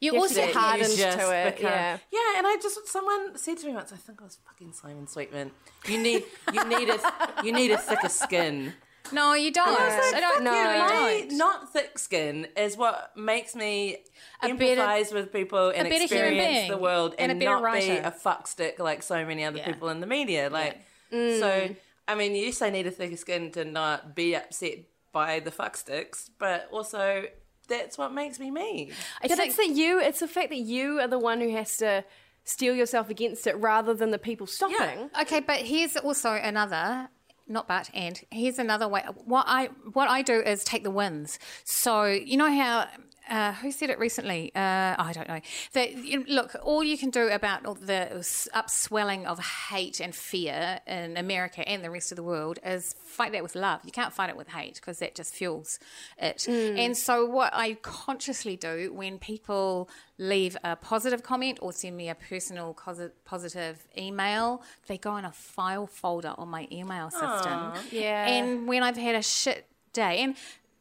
You 0.00 0.16
also 0.16 0.46
hardened 0.52 0.90
to 0.96 1.08
it, 1.08 1.56
become- 1.56 1.70
yeah. 1.70 1.98
yeah. 2.12 2.38
And 2.38 2.46
I 2.46 2.56
just 2.62 2.86
someone 2.88 3.36
said 3.38 3.58
to 3.58 3.66
me 3.66 3.72
once, 3.74 3.92
I 3.92 3.96
think 3.96 4.20
I 4.20 4.24
was 4.24 4.38
fucking 4.46 4.72
Simon 4.72 5.06
Sweetman. 5.06 5.50
You 5.86 5.98
need, 5.98 6.24
you 6.52 6.64
need 6.68 6.88
a, 6.90 6.98
you 7.44 7.52
need 7.52 7.70
a 7.70 7.78
thicker 7.78 8.08
skin. 8.08 8.74
no, 9.12 9.34
you 9.34 9.52
don't. 9.52 9.68
I 9.68 10.20
don't. 10.20 10.42
No, 10.44 10.50
No, 10.52 11.08
you 11.08 11.14
you 11.14 11.28
don't. 11.28 11.38
not 11.38 11.72
thick 11.72 11.98
skin 11.98 12.48
is 12.56 12.76
what 12.76 13.16
makes 13.16 13.54
me 13.54 13.98
A 14.42 14.52
better- 14.54 14.80
empathize 14.82 15.14
with 15.14 15.32
people 15.32 15.70
and 15.70 15.86
experience 15.88 16.68
the 16.68 16.76
world 16.76 17.14
and 17.18 17.30
and, 17.30 17.38
better 17.40 17.52
not 17.52 17.60
be 17.60 17.88
writer. 17.90 18.02
a 18.04 18.10
fuckstick 18.10 18.78
like 18.78 19.02
so 19.02 19.24
many 19.24 19.44
other 19.44 19.58
Yeah. 19.58 19.66
people 19.72 19.88
in 19.90 20.00
the 20.00 20.06
media. 20.06 20.50
Like, 20.50 20.78
Mm. 21.12 21.38
so 21.38 21.74
I 22.08 22.14
mean, 22.16 22.34
yes, 22.34 22.60
I 22.62 22.70
need 22.70 22.86
a 22.86 22.90
thicker 22.90 23.16
skin 23.16 23.50
to 23.52 23.64
not 23.64 24.14
be 24.16 24.34
upset 24.36 24.78
by 25.12 25.38
the 25.40 25.50
fucksticks, 25.52 26.28
but 26.38 26.68
also 26.72 27.26
that's 27.68 27.98
what 27.98 28.12
makes 28.12 28.38
me 28.38 28.50
me. 28.50 28.90
I 29.22 29.28
But 29.28 29.36
think 29.36 29.48
it's 29.48 29.56
that 29.56 29.70
you. 29.70 30.00
It's 30.00 30.20
the 30.20 30.28
fact 30.28 30.50
that 30.50 30.58
you 30.58 31.00
are 31.00 31.08
the 31.08 31.18
one 31.18 31.40
who 31.40 31.50
has 31.50 31.76
to 31.78 32.04
steel 32.44 32.74
yourself 32.74 33.10
against 33.10 33.46
it, 33.46 33.56
rather 33.58 33.92
than 33.94 34.10
the 34.10 34.18
people 34.18 34.46
stopping. 34.46 35.10
Okay, 35.20 35.40
but 35.40 35.58
here's 35.58 35.96
also 35.96 36.32
another 36.32 37.08
not 37.48 37.68
but 37.68 37.88
and 37.94 38.24
here's 38.32 38.58
another 38.58 38.88
way 38.88 39.04
what 39.24 39.44
I 39.48 39.66
what 39.92 40.08
I 40.08 40.22
do 40.22 40.40
is 40.40 40.64
take 40.64 40.82
the 40.82 40.90
wins. 40.90 41.38
So 41.64 42.04
you 42.06 42.36
know 42.36 42.50
how 42.50 42.88
uh, 43.28 43.52
who 43.54 43.72
said 43.72 43.90
it 43.90 43.98
recently? 43.98 44.52
Uh, 44.54 44.94
I 44.98 45.12
don't 45.12 45.28
know. 45.28 45.40
That 45.72 45.94
you 45.96 46.24
look, 46.28 46.54
all 46.62 46.82
you 46.84 46.96
can 46.96 47.10
do 47.10 47.28
about 47.28 47.66
all 47.66 47.74
the 47.74 48.24
upswelling 48.54 49.26
of 49.26 49.38
hate 49.70 50.00
and 50.00 50.14
fear 50.14 50.80
in 50.86 51.16
America 51.16 51.66
and 51.68 51.82
the 51.84 51.90
rest 51.90 52.12
of 52.12 52.16
the 52.16 52.22
world 52.22 52.58
is 52.64 52.94
fight 53.04 53.32
that 53.32 53.42
with 53.42 53.54
love. 53.54 53.80
You 53.84 53.92
can't 53.92 54.12
fight 54.12 54.30
it 54.30 54.36
with 54.36 54.48
hate 54.48 54.74
because 54.76 54.98
that 55.00 55.14
just 55.14 55.34
fuels 55.34 55.78
it. 56.18 56.46
And 56.48 56.96
so, 56.96 57.24
what 57.26 57.52
I 57.54 57.74
consciously 57.82 58.56
do 58.56 58.92
when 58.92 59.18
people 59.18 59.88
leave 60.18 60.56
a 60.64 60.76
positive 60.76 61.22
comment 61.22 61.58
or 61.60 61.72
send 61.72 61.96
me 61.96 62.08
a 62.08 62.14
personal 62.14 62.74
posi- 62.74 63.10
positive 63.24 63.86
email, 63.98 64.62
they 64.86 64.98
go 64.98 65.16
in 65.16 65.24
a 65.24 65.32
file 65.32 65.86
folder 65.86 66.34
on 66.38 66.48
my 66.48 66.66
email 66.72 67.10
system. 67.10 67.72
Yeah. 67.90 68.26
And 68.26 68.66
when 68.66 68.82
I've 68.82 68.96
had 68.96 69.14
a 69.14 69.22
shit 69.22 69.66
day, 69.92 70.22
and 70.22 70.36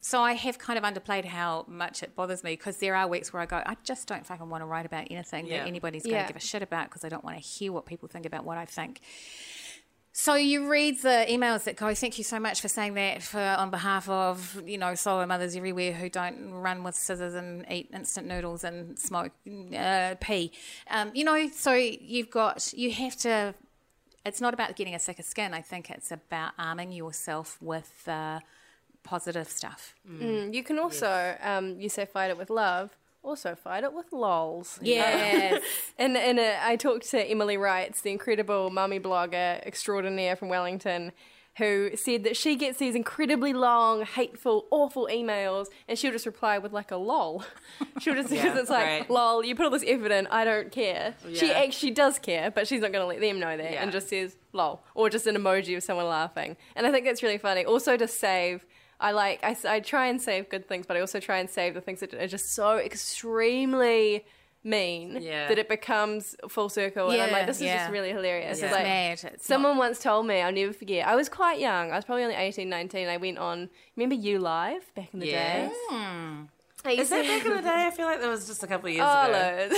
so 0.08 0.22
I 0.22 0.34
have 0.34 0.60
kind 0.60 0.78
of 0.78 0.84
underplayed 0.84 1.26
how 1.26 1.66
much 1.68 2.04
it 2.04 2.16
bothers 2.16 2.44
me 2.44 2.52
because 2.52 2.78
there 2.78 2.96
are 2.96 3.08
weeks 3.08 3.34
where 3.34 3.42
I 3.42 3.48
go, 3.48 3.64
I 3.66 3.76
just 3.84 4.08
don't 4.08 4.24
fucking 4.24 4.48
want 4.52 4.62
to 4.62 4.68
write 4.68 4.86
about 4.86 5.08
anything 5.10 5.48
Yeah. 5.48 5.58
that 5.64 5.68
anybody's 5.68 6.04
going 6.04 6.14
Yeah. 6.14 6.28
to 6.28 6.34
give 6.34 6.44
a 6.44 6.46
shit 6.46 6.62
about 6.62 6.90
because 6.90 7.04
I 7.04 7.10
don't 7.10 7.24
want 7.24 7.38
to 7.38 7.44
hear 7.44 7.72
what 7.72 7.88
people 7.88 8.08
think 8.08 8.28
about 8.28 8.44
what 8.46 8.56
I 8.56 8.66
think. 8.66 9.02
So 10.12 10.36
you 10.36 10.70
read 10.70 11.02
the 11.02 11.26
emails 11.28 11.64
that 11.64 11.76
go, 11.76 11.96
thank 11.96 12.20
you 12.20 12.24
so 12.24 12.40
much 12.40 12.62
for 12.62 12.68
saying 12.68 12.94
that 12.94 13.24
for 13.24 13.40
on 13.42 13.72
behalf 13.72 14.08
of, 14.08 14.62
you 14.64 14.78
know, 14.78 14.94
solo 14.94 15.26
mothers 15.26 15.56
everywhere 15.56 15.92
who 15.94 16.08
don't 16.08 16.52
run 16.52 16.84
with 16.84 16.94
scissors 16.94 17.34
and 17.34 17.66
eat 17.72 17.90
instant 17.92 18.28
noodles 18.28 18.64
and 18.64 19.00
smoke 19.00 19.32
uh, 19.76 20.14
pee. 20.22 20.52
Um, 20.90 21.10
you 21.16 21.24
know, 21.24 21.50
so 21.50 21.74
you've 21.74 22.30
got, 22.30 22.72
you 22.74 22.92
have 22.92 23.18
to, 23.18 23.56
it's 24.24 24.40
not 24.40 24.54
about 24.54 24.76
getting 24.76 24.94
a 24.94 25.00
thicker 25.00 25.24
skin. 25.24 25.52
I 25.56 25.62
think 25.62 25.90
it's 25.90 26.12
about 26.12 26.52
arming 26.60 26.92
yourself 26.92 27.58
with 27.60 28.08
uh, 28.08 28.40
positive 29.06 29.48
stuff. 29.50 29.96
Mm, 30.10 30.54
You 30.54 30.64
can 30.64 30.78
also, 30.80 31.36
um, 31.42 31.80
you 31.80 31.88
say 31.90 32.06
fight 32.06 32.30
it 32.32 32.38
with 32.38 32.50
love, 32.50 32.98
also 33.24 33.56
fight 33.56 33.84
it 33.86 33.94
with 33.94 34.12
lols. 34.12 34.80
Yes. 34.82 35.62
And 35.98 36.18
and 36.18 36.38
uh, 36.40 36.56
I 36.62 36.76
talked 36.76 37.10
to 37.12 37.20
Emily 37.24 37.56
Writes, 37.58 38.02
the 38.02 38.12
incredible 38.12 38.70
mummy 38.70 39.00
blogger 39.00 39.66
extraordinaire 39.66 40.36
from 40.36 40.50
Wellington, 40.50 41.12
who 41.58 41.92
said 41.96 42.26
that 42.26 42.36
she 42.36 42.58
gets 42.58 42.80
these 42.80 42.96
incredibly 42.96 43.54
long, 43.54 44.04
hateful, 44.04 44.66
awful 44.72 45.08
emails, 45.10 45.68
and 45.88 45.98
she'll 45.98 46.12
just 46.12 46.26
reply 46.26 46.58
with 46.58 46.74
like 46.74 46.92
a 46.92 46.98
lol. 46.98 47.46
She'll 48.02 48.14
just 48.16 48.30
because 48.30 48.44
Yeah, 48.56 48.60
it's 48.60 48.70
like 48.70 48.86
right. 48.86 49.10
lol, 49.10 49.46
you 49.46 49.56
put 49.56 49.64
all 49.64 49.72
this 49.72 49.86
effort 49.88 50.12
in, 50.12 50.28
I 50.28 50.44
don't 50.44 50.70
care. 50.70 51.16
She 51.34 51.54
actually 51.54 51.92
does 51.92 52.20
care, 52.20 52.52
but 52.52 52.68
she's 52.68 52.82
not 52.82 52.92
going 52.92 53.04
to 53.04 53.08
let 53.08 53.22
them 53.22 53.40
know 53.40 53.56
that, 53.56 53.72
Yeah. 53.72 53.82
and 53.84 53.90
just 53.94 54.10
says 54.10 54.36
lol 54.52 54.84
or 54.96 55.10
just 55.10 55.26
an 55.28 55.36
emoji 55.38 55.78
of 55.78 55.84
someone 55.84 56.08
laughing. 56.10 56.58
And 56.76 56.86
I 56.86 56.92
think 56.92 57.06
that's 57.06 57.24
really 57.24 57.38
funny. 57.38 57.64
Also 57.64 57.96
to 57.96 58.08
save. 58.08 58.66
I 59.00 59.12
like 59.12 59.40
I, 59.44 59.56
I 59.68 59.80
try 59.82 60.08
and 60.08 60.22
save 60.22 60.50
good 60.50 60.68
things, 60.68 60.86
but 60.86 60.96
I 60.98 61.02
also 61.02 61.20
try 61.20 61.38
and 61.40 61.50
save 61.50 61.74
the 61.74 61.82
things 61.82 62.00
that 62.00 62.14
are 62.14 62.28
just 62.28 62.54
so 62.54 62.78
extremely 62.78 64.26
mean 64.64 65.20
Yeah. 65.22 65.48
that 65.48 65.60
it 65.60 65.70
becomes 65.70 66.36
full 66.50 66.70
circle. 66.70 67.12
and 67.12 67.22
I'm 67.22 67.32
like, 67.32 67.46
this 67.46 67.58
is 67.58 67.64
yeah. 67.64 67.78
just 67.80 67.92
really 67.92 68.10
hilarious. 68.10 68.60
It's 68.62 68.72
like, 68.72 68.84
mad. 68.84 69.20
It's 69.24 69.46
Someone 69.46 69.78
once 69.78 70.00
told 70.00 70.26
me, 70.26 70.42
I'll 70.42 70.52
never 70.52 70.74
forget. 70.74 71.06
I 71.08 71.16
was 71.16 71.30
quite 71.30 71.60
young. 71.60 71.92
I 71.92 71.96
was 71.98 72.06
probably 72.06 72.24
only 72.24 72.36
18, 72.36 72.68
19. 72.68 73.08
I 73.08 73.18
went 73.18 73.38
on, 73.38 73.70
remember 73.96 74.16
You 74.16 74.40
Live 74.40 74.92
back 74.96 75.14
in 75.14 75.20
the 75.20 75.28
Yes. 75.28 75.72
day? 75.72 75.76
Hmm. 75.90 76.44
Used 76.92 77.02
Is 77.04 77.10
that 77.10 77.22
to- 77.24 77.28
back 77.28 77.46
in 77.46 77.56
the 77.56 77.62
day? 77.62 77.86
I 77.88 77.92
feel 77.92 78.06
like 78.06 78.22
that 78.22 78.30
was 78.30 78.48
just 78.48 78.64
a 78.64 78.68
couple 78.68 78.88
of 78.90 78.94
years 78.96 79.08
Oh, 79.10 79.30
ago. 79.30 79.70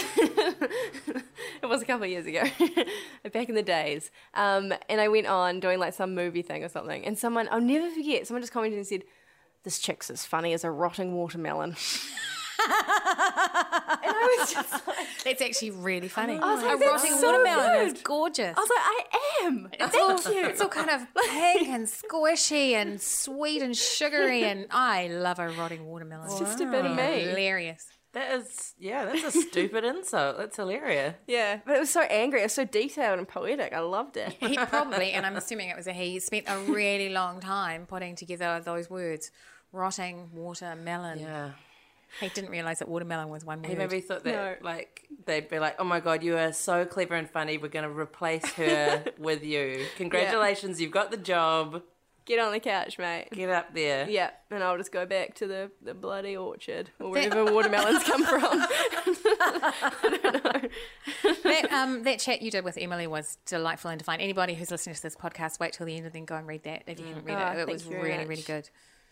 it 1.64 1.66
was 1.66 1.82
a 1.82 1.86
couple 1.86 2.04
of 2.04 2.10
years 2.10 2.26
ago, 2.26 2.44
back 3.34 3.50
in 3.50 3.56
the 3.56 3.64
days. 3.64 4.12
Um, 4.34 4.74
and 4.90 5.00
I 5.02 5.08
went 5.08 5.28
on 5.28 5.60
doing 5.60 5.80
like 5.80 5.94
some 5.94 6.14
movie 6.16 6.42
thing 6.42 6.64
or 6.64 6.70
something, 6.70 7.06
and 7.06 7.18
someone 7.18 7.48
I'll 7.52 7.62
never 7.62 7.90
forget. 7.90 8.28
Someone 8.28 8.42
just 8.42 8.54
commented 8.54 8.78
and 8.78 8.88
said, 8.88 9.04
"This 9.64 9.80
chick's 9.80 10.10
as 10.10 10.26
funny 10.26 10.54
as 10.54 10.64
a 10.64 10.72
rotting 10.72 11.14
watermelon." 11.16 11.76
and 12.60 14.14
I 14.16 14.38
was 14.40 14.54
just 14.54 14.88
like, 14.88 14.98
That's 15.24 15.42
actually 15.42 15.72
really 15.72 16.08
funny. 16.08 16.38
I 16.38 16.54
was 16.54 16.64
like, 16.64 16.76
a 16.76 16.80
that's 16.80 17.04
rotting 17.04 17.18
so 17.18 17.32
watermelon 17.32 17.88
is 17.88 17.94
good. 17.94 18.04
gorgeous. 18.04 18.58
I 18.58 18.60
was 18.60 18.70
like, 18.70 18.80
I 18.80 19.46
am. 19.46 19.70
It's 19.74 19.96
Thank 19.96 20.26
all, 20.26 20.34
you. 20.34 20.46
It's 20.46 20.62
all 20.62 20.68
kind 20.70 20.90
of 20.90 21.02
pink 21.30 21.68
and 21.70 21.88
squishy 21.88 22.72
and 22.74 23.02
sweet 23.02 23.62
and 23.62 23.76
sugary, 23.76 24.44
and 24.44 24.68
I 24.72 25.08
love 25.08 25.40
a 25.40 25.50
rotting 25.50 25.86
watermelon. 25.86 26.28
It's 26.30 26.40
just 26.40 26.62
a 26.62 26.66
bit 26.66 26.86
of 26.86 26.96
me. 26.96 27.22
Hilarious. 27.22 27.88
That 28.14 28.32
is, 28.40 28.74
yeah, 28.80 29.06
that's 29.06 29.36
a 29.36 29.42
stupid 29.42 29.84
insult. 29.84 30.38
That's 30.38 30.56
hilarious. 30.56 31.14
Yeah, 31.28 31.60
but 31.66 31.76
it 31.76 31.80
was 31.80 31.90
so 31.92 32.02
angry. 32.02 32.40
It 32.40 32.46
was 32.46 32.54
so 32.54 32.66
detailed 32.66 33.20
and 33.20 33.28
poetic. 33.28 33.74
I 33.74 33.80
loved 33.80 34.18
it. 34.18 34.36
He 34.40 34.56
probably, 34.68 35.12
and 35.12 35.26
I'm 35.26 35.36
assuming 35.36 35.70
it 35.70 35.78
was 35.78 35.86
a 35.88 35.94
he, 35.94 36.20
spent 36.20 36.46
a 36.48 36.58
really 36.62 37.10
long 37.10 37.40
time 37.42 37.86
putting 37.86 38.16
together 38.16 38.60
those 38.64 38.90
words. 38.90 39.30
Rotting 39.74 40.30
watermelon. 40.34 41.20
Yeah. 41.20 41.52
He 42.20 42.30
didn't 42.30 42.50
realise 42.50 42.80
that 42.80 42.88
watermelon 42.88 43.30
was 43.30 43.46
one 43.46 43.62
word. 43.62 43.70
He 43.70 43.76
maybe 43.76 44.02
thought 44.02 44.24
that, 44.24 44.34
No. 44.62 44.68
like, 44.68 45.08
they'd 45.26 45.48
be 45.50 45.60
like, 45.60 45.76
oh 45.80 45.84
my 45.84 46.00
god, 46.00 46.24
you 46.24 46.38
are 46.38 46.52
so 46.54 46.84
clever 46.86 47.16
and 47.16 47.30
funny. 47.30 47.58
We're 47.58 47.68
going 47.70 47.86
to 47.88 47.92
replace 47.96 48.46
her 48.54 49.04
with 49.20 49.44
you. 49.44 49.86
Congratulations, 49.98 50.82
you've 50.82 50.92
got 50.92 51.12
the 51.12 51.18
job. 51.18 51.84
Get 52.26 52.40
on 52.40 52.52
the 52.52 52.60
couch, 52.60 52.98
mate. 53.00 53.28
Get 53.32 53.50
up 53.50 53.74
there. 53.74 54.10
Yeah, 54.10 54.32
and 54.52 54.62
I'll 54.62 54.78
just 54.78 54.92
go 54.92 55.06
back 55.06 55.36
to 55.36 55.48
the, 55.48 55.72
the 55.82 55.94
bloody 55.94 56.36
orchard 56.36 56.90
or 57.00 57.10
wherever 57.12 57.46
watermelons 57.46 58.04
come 58.04 58.26
from. 58.26 58.42
that, 61.44 61.68
um, 61.72 62.04
that 62.04 62.20
chat 62.20 62.42
you 62.42 62.52
did 62.52 62.64
with 62.64 62.78
Emily 62.78 63.08
was 63.08 63.38
delightful 63.46 63.92
and 63.92 64.00
to 64.00 64.04
find. 64.06 64.22
Anybody 64.22 64.56
who's 64.56 64.72
listening 64.72 64.96
to 64.96 65.02
this 65.02 65.16
podcast, 65.16 65.60
wait 65.60 65.74
till 65.74 65.86
the 65.86 65.96
end 65.96 66.06
and 66.06 66.14
then 66.14 66.26
go 66.26 66.36
and 66.36 66.46
read 66.48 66.64
that 66.64 66.84
if 66.88 67.00
you 67.00 67.06
haven't 67.08 67.26
read 67.26 67.38
Oh, 67.38 67.60
it. 67.60 67.60
It 67.60 67.68
was 67.72 67.86
really, 67.86 68.18
much. 68.18 68.28
really 68.28 68.42
good. 68.42 68.70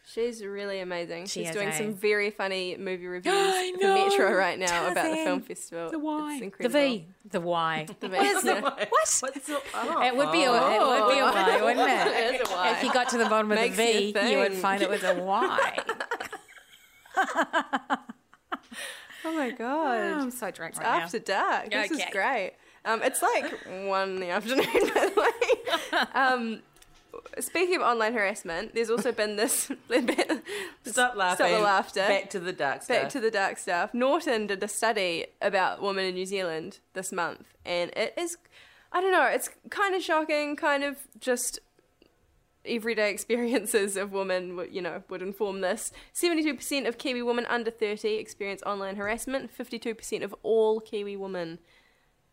She's 0.08 0.46
really 0.46 0.80
amazing. 0.82 1.26
She 1.26 1.40
She's 1.42 1.50
is, 1.50 1.56
doing 1.56 1.70
eh? 1.70 1.78
some 1.78 1.94
very 1.96 2.30
funny 2.30 2.78
movie 2.78 3.08
reviews 3.08 3.34
for 3.34 3.78
know. 3.82 4.08
Metro 4.08 4.32
right 4.34 4.58
now 4.60 4.68
Tell 4.68 4.92
about 4.92 5.04
the 5.10 5.16
them. 5.16 5.26
film 5.26 5.42
festival. 5.42 5.90
The 5.90 6.00
Y. 6.00 6.30
It's 6.32 6.40
The 6.40 6.46
incredible. 6.46 6.80
V. 6.80 7.08
The 7.32 7.42
Y. 7.42 7.86
The 8.00 8.08
V. 8.10 8.18
What 8.18 8.26
is 8.28 8.42
the 8.44 8.48
Yeah. 8.54 8.62
What? 8.62 8.88
What's 8.92 9.20
the, 9.20 9.62
oh, 9.74 10.02
It 10.04 10.16
would 10.16 10.32
be 10.32 10.44
a, 10.44 10.54
it 10.54 10.80
would 10.80 11.12
be 11.14 11.20
a 11.20 11.26
Y, 11.26 11.62
wouldn't 11.64 11.90
it? 11.90 12.08
It 12.36 12.42
is 12.42 12.48
a 12.50 12.54
Y. 12.54 12.72
If 12.78 12.84
you 12.84 12.94
got 12.94 13.10
to 13.10 13.18
the 13.18 13.26
bottom 13.26 13.52
of 13.52 13.58
Makes 13.58 13.78
the 13.78 13.84
V, 13.84 14.00
you 14.22 14.30
you, 14.30 14.38
would 14.40 14.52
think. 14.52 14.62
find 14.62 14.82
it 14.84 14.90
was 14.90 15.04
a 15.04 15.16
Y. 15.16 15.80
Oh 19.28 19.34
my 19.34 19.50
god. 19.52 19.98
I'm 20.22 20.32
so 20.32 20.52
drunk 20.52 20.78
right 20.78 20.86
After 21.04 21.20
dark. 21.20 21.72
This 21.72 21.92
is 21.92 22.00
Okay. 22.02 22.12
great. 22.12 22.52
Um, 22.86 23.02
it's 23.02 23.24
like 23.24 23.52
one 23.88 24.10
in 24.12 24.20
the 24.20 24.30
afternoon, 24.30 24.66
by 24.94 25.10
the 25.10 25.20
way. 25.20 26.00
Um, 26.14 26.62
speaking 27.40 27.76
of 27.78 27.82
online 27.82 28.14
harassment, 28.14 28.74
there's 28.76 28.90
also 28.90 29.12
been 29.12 29.36
this. 29.36 29.72
Stop 30.86 31.16
laughing. 31.16 31.46
Stop 31.48 31.50
the 31.50 31.60
laughter. 31.60 32.00
Back 32.08 32.30
to 32.32 32.40
the 32.40 32.54
dark 32.54 32.84
stuff. 32.84 33.02
Back 33.04 33.10
to 33.12 33.20
the 33.20 33.32
dark 33.32 33.58
stuff. 33.58 33.94
Norton 33.94 34.48
did 34.48 34.62
a 34.64 34.68
study 34.68 35.28
about 35.42 35.82
women 35.82 36.06
in 36.06 36.16
New 36.16 36.26
Zealand 36.26 36.80
this 36.94 37.12
month, 37.12 37.54
and 37.66 37.92
it 37.96 38.14
is, 38.18 38.38
I 38.92 39.02
don't 39.02 39.12
know, 39.12 39.26
it's 39.26 39.50
kind 39.70 39.96
of 39.96 40.02
shocking, 40.04 40.56
kind 40.56 40.84
of 40.84 40.98
just 41.20 41.60
everyday 42.66 43.12
experiences 43.16 43.96
of 43.98 44.12
women, 44.12 44.56
would- 44.56 44.74
you 44.74 44.82
know, 44.82 45.04
would 45.10 45.22
inform 45.22 45.62
this. 45.62 45.92
72% 46.14 46.88
of 46.88 46.98
Kiwi 46.98 47.22
women 47.22 47.46
under 47.48 47.72
30 47.72 48.16
experience 48.16 48.62
online 48.66 48.96
harassment. 48.96 49.56
52% 49.56 50.24
of 50.24 50.34
all 50.44 50.80
Kiwi 50.80 51.16
women 51.18 51.60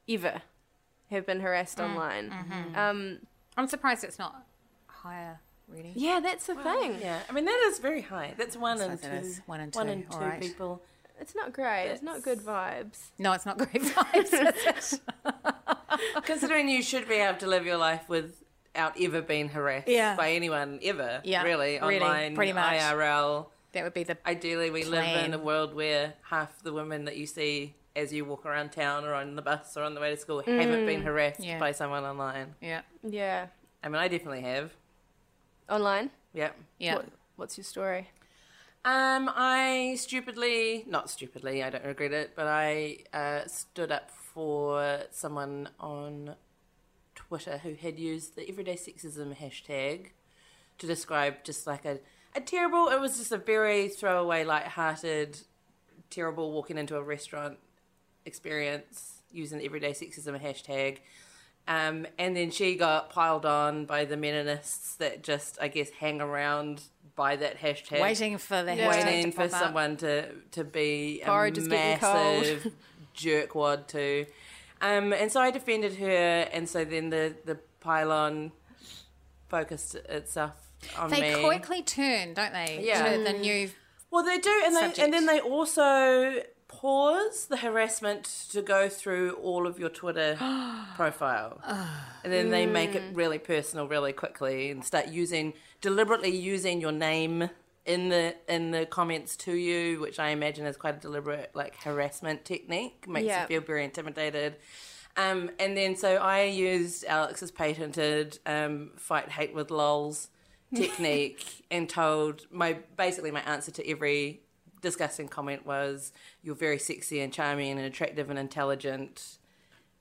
ever 0.09 0.43
have 1.11 1.27
been 1.27 1.41
harassed 1.41 1.79
online. 1.79 2.33
Um, 2.75 3.19
I'm 3.57 3.69
surprised 3.69 4.03
it's 4.05 4.19
not 4.19 4.47
higher, 5.03 5.41
really. 5.69 5.93
yeah, 5.95 6.21
that's 6.23 6.47
the 6.47 6.55
thing. 6.55 6.99
Yeah, 7.01 7.21
I 7.29 7.33
mean, 7.33 7.45
that 7.45 7.65
is 7.71 7.79
very 7.79 8.03
high. 8.03 8.35
That's 8.37 8.57
one 8.57 8.81
I 8.81 8.85
in 8.85 8.99
suppose 8.99 9.11
two. 9.11 9.17
it 9.17 9.25
is. 9.25 9.41
One 9.47 9.61
in 9.61 9.71
One 9.71 9.87
two, 9.87 9.93
in 9.93 10.03
two 10.03 10.09
all 10.13 10.21
right. 10.21 10.41
people. 10.41 10.83
It's 11.21 11.35
not 11.35 11.53
great. 11.53 11.89
It's 11.89 12.03
not 12.03 12.23
good 12.23 12.41
vibes. 12.41 12.99
No, 13.19 13.33
it's 13.33 13.47
not 13.47 13.57
great 13.59 13.83
vibes. 13.83 15.01
Considering 16.25 16.69
you 16.69 16.83
should 16.83 17.09
be 17.09 17.15
able 17.15 17.39
to 17.39 17.47
live 17.47 17.65
your 17.67 17.77
life 17.77 18.09
without 18.09 19.01
ever 19.01 19.23
being 19.23 19.49
harassed 19.49 19.89
Yeah. 19.89 20.17
by 20.17 20.33
anyone 20.33 20.81
ever. 20.83 21.21
Yeah, 21.25 21.43
really. 21.43 21.79
really, 21.79 22.01
Online, 22.01 22.35
pretty 22.35 22.53
much. 22.53 22.75
IRL. 22.81 23.47
that 23.73 23.85
would 23.85 23.95
be 23.95 24.05
the. 24.05 24.17
Ideally, 24.27 24.71
we 24.71 24.85
live 24.85 25.25
in 25.25 25.35
a 25.35 25.39
world 25.39 25.75
where 25.75 26.15
half 26.29 26.63
the 26.63 26.73
women 26.73 27.05
that 27.05 27.17
you 27.17 27.27
see 27.27 27.75
as 27.95 28.13
you 28.13 28.25
walk 28.25 28.47
around 28.47 28.73
town 28.73 29.05
or 29.05 29.15
on 29.15 29.37
the 29.37 29.43
bus 29.43 29.77
or 29.77 29.83
on 29.83 29.95
the 29.95 30.01
way 30.01 30.11
to 30.11 30.17
school 30.17 30.41
haven't 30.41 30.69
mm. 30.69 30.87
been 30.87 31.03
harassed 31.03 31.41
Yeah. 31.41 31.59
by 31.59 31.73
someone 31.73 32.05
online. 32.05 32.55
Yeah. 32.61 32.81
Yeah. 33.03 33.47
I 33.85 33.89
mean, 33.89 33.97
I 34.01 34.09
definitely 34.09 34.41
have. 34.43 34.73
Online? 35.73 36.11
Yeah. 36.35 36.51
Yeah. 36.79 36.97
What, 36.97 37.07
what's 37.37 37.57
your 37.57 37.65
story? 37.65 38.11
Um, 38.85 39.31
I 39.35 39.95
stupidly, 39.97 40.85
not 40.87 41.09
stupidly, 41.09 41.63
I 41.63 41.71
don't 41.71 41.85
regret 41.85 42.13
it, 42.13 42.33
but 42.37 42.47
I 42.47 42.99
uh, 43.15 43.47
stood 43.47 43.91
up 43.91 44.11
for 44.11 45.05
someone 45.11 45.71
on 45.81 46.35
Twitter 47.15 47.59
who 47.59 47.75
had 47.75 47.99
used 47.99 48.37
the 48.37 48.47
everyday 48.47 48.75
sexism 48.75 49.35
hashtag 49.35 50.09
to 50.79 50.87
describe 50.87 51.43
just 51.43 51.67
like 51.67 51.87
a, 51.87 52.01
a 52.37 52.41
terrible, 52.41 52.89
it 52.89 53.01
was 53.01 53.17
just 53.17 53.33
a 53.33 53.39
very 53.39 53.89
throwaway, 53.89 54.45
light-hearted, 54.45 55.39
terrible 56.11 56.53
walking 56.53 56.77
into 56.77 56.97
a 56.97 57.03
restaurant 57.03 57.59
experience 58.27 59.23
using 59.31 59.59
the 59.59 59.65
everyday 59.65 59.93
sexism 59.93 60.39
hashtag. 60.39 60.99
Um, 61.69 62.07
and 62.19 62.37
then 62.37 62.51
she 62.51 62.75
got 62.75 63.11
piled 63.11 63.47
on 63.47 63.85
by 63.85 64.05
the 64.05 64.17
meninists 64.17 64.97
that 64.97 65.23
just, 65.23 65.59
I 65.61 65.69
guess, 65.69 65.91
hang 65.91 66.21
around 66.21 66.83
by 67.15 67.37
that 67.37 67.59
hashtag 67.61 68.01
Waiting 68.01 68.39
for 68.39 68.63
the 68.63 68.75
Yeah. 68.75 68.91
hashtag 68.93 69.05
waiting 69.07 69.25
to 69.27 69.33
for 69.33 69.49
pop 69.49 69.53
up. 69.55 69.67
someone 69.67 69.97
to 69.99 70.29
to 70.53 70.65
be 70.65 71.21
a 71.23 71.27
Porridge 71.27 71.59
is 71.59 71.69
massive 71.69 72.73
jerkwad 73.17 73.87
too. 73.87 74.27
Um, 74.81 75.13
and 75.13 75.31
so 75.31 75.41
I 75.41 75.51
defended 75.53 75.95
her, 75.97 76.49
and 76.53 76.69
so 76.69 76.85
then 76.85 77.11
the 77.11 77.35
the 77.45 77.59
pile-on 77.81 78.51
focused 79.49 79.95
itself 79.95 80.53
on 80.99 81.11
They 81.11 81.35
me. 81.37 81.45
quickly 81.45 81.83
turn, 81.83 82.35
don't 82.35 82.53
they? 82.53 82.81
Yeah. 82.83 83.13
To 83.13 83.23
the 83.23 83.33
new. 83.35 83.71
Well, 84.11 84.25
they 84.25 84.39
do, 84.39 84.63
and, 84.67 84.77
they, 84.77 85.03
and 85.05 85.13
then 85.13 85.27
they 85.27 85.41
also 85.41 86.43
pause 86.83 87.47
the 87.47 87.59
harassment 87.59 88.25
to 88.51 88.61
go 88.61 88.89
through 88.89 89.35
all 89.35 89.69
of 89.69 89.79
your 89.79 89.89
Twitter 89.89 90.35
profile, 90.97 91.61
and 92.25 92.33
then 92.33 92.51
they 92.51 92.67
make 92.67 92.97
it 92.97 93.03
really 93.15 93.39
personal 93.39 93.87
really 93.87 94.13
quickly 94.13 94.71
and 94.73 94.85
start 94.85 95.07
using 95.07 95.55
deliberately 95.81 96.31
using 96.37 96.81
your 96.81 96.91
name 96.93 97.49
in 97.87 98.09
the 98.09 98.35
in 98.49 98.73
the 98.73 98.85
comments 98.85 99.37
to 99.37 99.53
you, 99.53 100.01
which 100.01 100.19
I 100.19 100.31
imagine 100.31 100.67
is 100.67 100.77
quite 100.77 100.97
a 100.97 101.01
deliberate 101.01 101.53
like 101.55 101.77
harassment 101.77 102.45
technique, 102.45 103.07
makes 103.09 103.27
Yeah. 103.27 103.43
you 103.43 103.47
feel 103.49 103.61
very 103.61 103.85
intimidated. 103.85 104.57
Um, 105.17 105.51
and 105.61 105.77
then 105.77 105.95
so 105.95 106.17
I 106.17 106.45
used 106.45 107.05
Alex's 107.05 107.53
patented 107.53 108.41
um, 108.45 108.91
fight 108.97 109.29
hate 109.29 109.55
with 109.55 109.71
lols 109.71 110.31
technique 110.75 111.65
and 111.71 111.89
told 111.89 112.47
my 112.51 112.79
basically 112.97 113.31
my 113.31 113.43
answer 113.43 113.71
to 113.71 113.89
every 113.89 114.41
disgusting 114.83 115.29
comment 115.29 115.65
was 115.65 116.13
you're 116.43 116.55
very 116.55 116.79
sexy 116.79 117.21
and 117.21 117.33
charming 117.33 117.71
and 117.79 117.81
attractive 117.81 118.29
and 118.29 118.39
intelligent. 118.39 119.39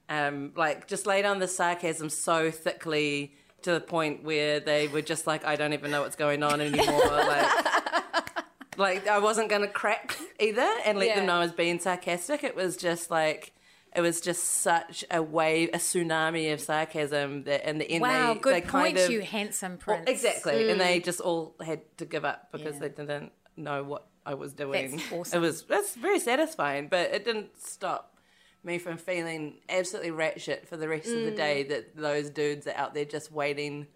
Um, 0.10 0.52
like 0.58 0.88
just 0.88 1.08
laid 1.08 1.24
on 1.26 1.40
the 1.40 1.48
sarcasm 1.48 2.10
so 2.10 2.52
thickly 2.52 3.34
to 3.62 3.72
the 3.72 3.80
point 3.80 4.24
where 4.24 4.60
they 4.60 4.88
were 4.90 5.02
just 5.02 5.26
like, 5.26 5.46
I 5.46 5.56
don't 5.56 5.72
even 5.72 5.92
know 5.92 6.02
what's 6.02 6.18
going 6.18 6.44
on 6.44 6.60
anymore. 6.60 7.06
like, 7.08 8.78
like 8.78 9.08
I 9.08 9.20
wasn't 9.20 9.50
gonna 9.50 9.68
crack 9.68 10.18
either 10.40 10.68
and 10.86 10.98
let 10.98 11.16
them 11.16 11.26
know 11.28 11.36
I 11.36 11.40
was 11.40 11.52
being 11.52 11.80
sarcastic. 11.80 12.44
It 12.44 12.56
was 12.56 12.76
just 12.76 13.10
like 13.12 13.54
it 13.96 14.02
was 14.02 14.22
just 14.22 14.44
such 14.44 15.04
a 15.12 15.22
wave, 15.22 15.70
a 15.74 15.78
tsunami 15.78 16.54
of 16.54 16.62
sarcasm 16.62 17.44
that 17.44 17.70
in 17.70 17.78
the 17.78 17.90
end 17.92 18.02
Wow, 18.02 18.34
they, 18.34 18.40
good 18.40 18.54
they 18.56 18.62
point, 18.62 18.96
kind 18.96 18.98
of 18.98 19.10
you 19.12 19.22
handsome 19.22 19.78
well, 19.86 19.98
prince. 19.98 20.10
exactly, 20.10 20.72
and 20.72 20.80
they 20.80 21.00
just 21.00 21.20
all 21.20 21.56
had 21.64 21.82
to 21.98 22.06
give 22.06 22.24
up 22.26 22.52
because 22.52 22.76
Yeah. 22.76 22.80
they 22.80 22.90
didn't 22.90 23.32
know 23.58 23.84
what 23.84 24.08
I 24.26 24.34
was 24.36 24.54
doing. 24.54 24.98
That's 24.98 25.12
awesome. 25.12 25.38
It 25.38 25.42
was 25.46 25.64
that's 25.64 25.96
very 25.96 26.20
satisfying, 26.20 26.88
but 26.88 27.12
it 27.12 27.26
didn't 27.26 27.60
stop 27.60 28.18
me 28.64 28.78
from 28.78 28.98
feeling 28.98 29.56
absolutely 29.70 30.12
ratchet 30.12 30.68
for 30.68 30.78
the 30.78 30.88
rest 30.88 31.08
of 31.08 31.24
the 31.26 31.32
Mm. 31.32 31.36
day 31.36 31.64
that 31.64 31.96
those 31.98 32.30
dudes 32.30 32.68
are 32.68 32.76
out 32.76 32.94
there 32.94 33.06
just 33.06 33.32
waiting. 33.32 33.88